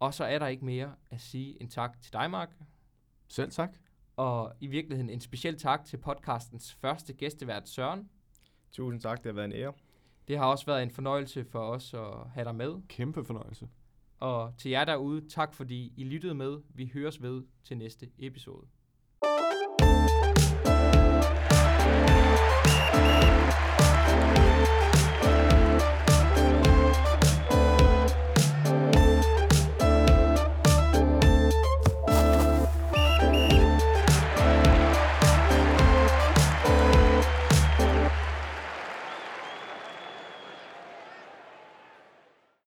Og 0.00 0.14
så 0.14 0.24
er 0.24 0.38
der 0.38 0.46
ikke 0.46 0.64
mere 0.64 0.94
at 1.10 1.20
sige 1.20 1.62
en 1.62 1.68
tak 1.68 2.00
til 2.00 2.12
dig, 2.12 2.30
Mark. 2.30 2.56
Selv 3.28 3.50
tak. 3.50 3.76
Og 4.16 4.52
i 4.60 4.66
virkeligheden 4.66 5.10
en 5.10 5.20
speciel 5.20 5.58
tak 5.58 5.84
til 5.84 5.96
podcastens 5.96 6.74
første 6.74 7.12
gæstevært, 7.12 7.68
Søren. 7.68 8.10
Tusind 8.72 9.00
tak, 9.00 9.18
det 9.18 9.26
har 9.26 9.32
været 9.32 9.44
en 9.44 9.52
ære. 9.52 9.72
Det 10.28 10.38
har 10.38 10.46
også 10.46 10.66
været 10.66 10.82
en 10.82 10.90
fornøjelse 10.90 11.44
for 11.44 11.60
os 11.60 11.94
at 11.94 12.30
have 12.34 12.44
dig 12.44 12.54
med. 12.54 12.74
Kæmpe 12.88 13.24
fornøjelse. 13.24 13.68
Og 14.20 14.54
til 14.58 14.70
jer 14.70 14.84
derude, 14.84 15.28
tak 15.28 15.54
fordi 15.54 15.92
I 15.96 16.04
lyttede 16.04 16.34
med. 16.34 16.58
Vi 16.68 16.90
høres 16.94 17.22
ved 17.22 17.42
til 17.64 17.78
næste 17.78 18.10
episode. 18.18 18.66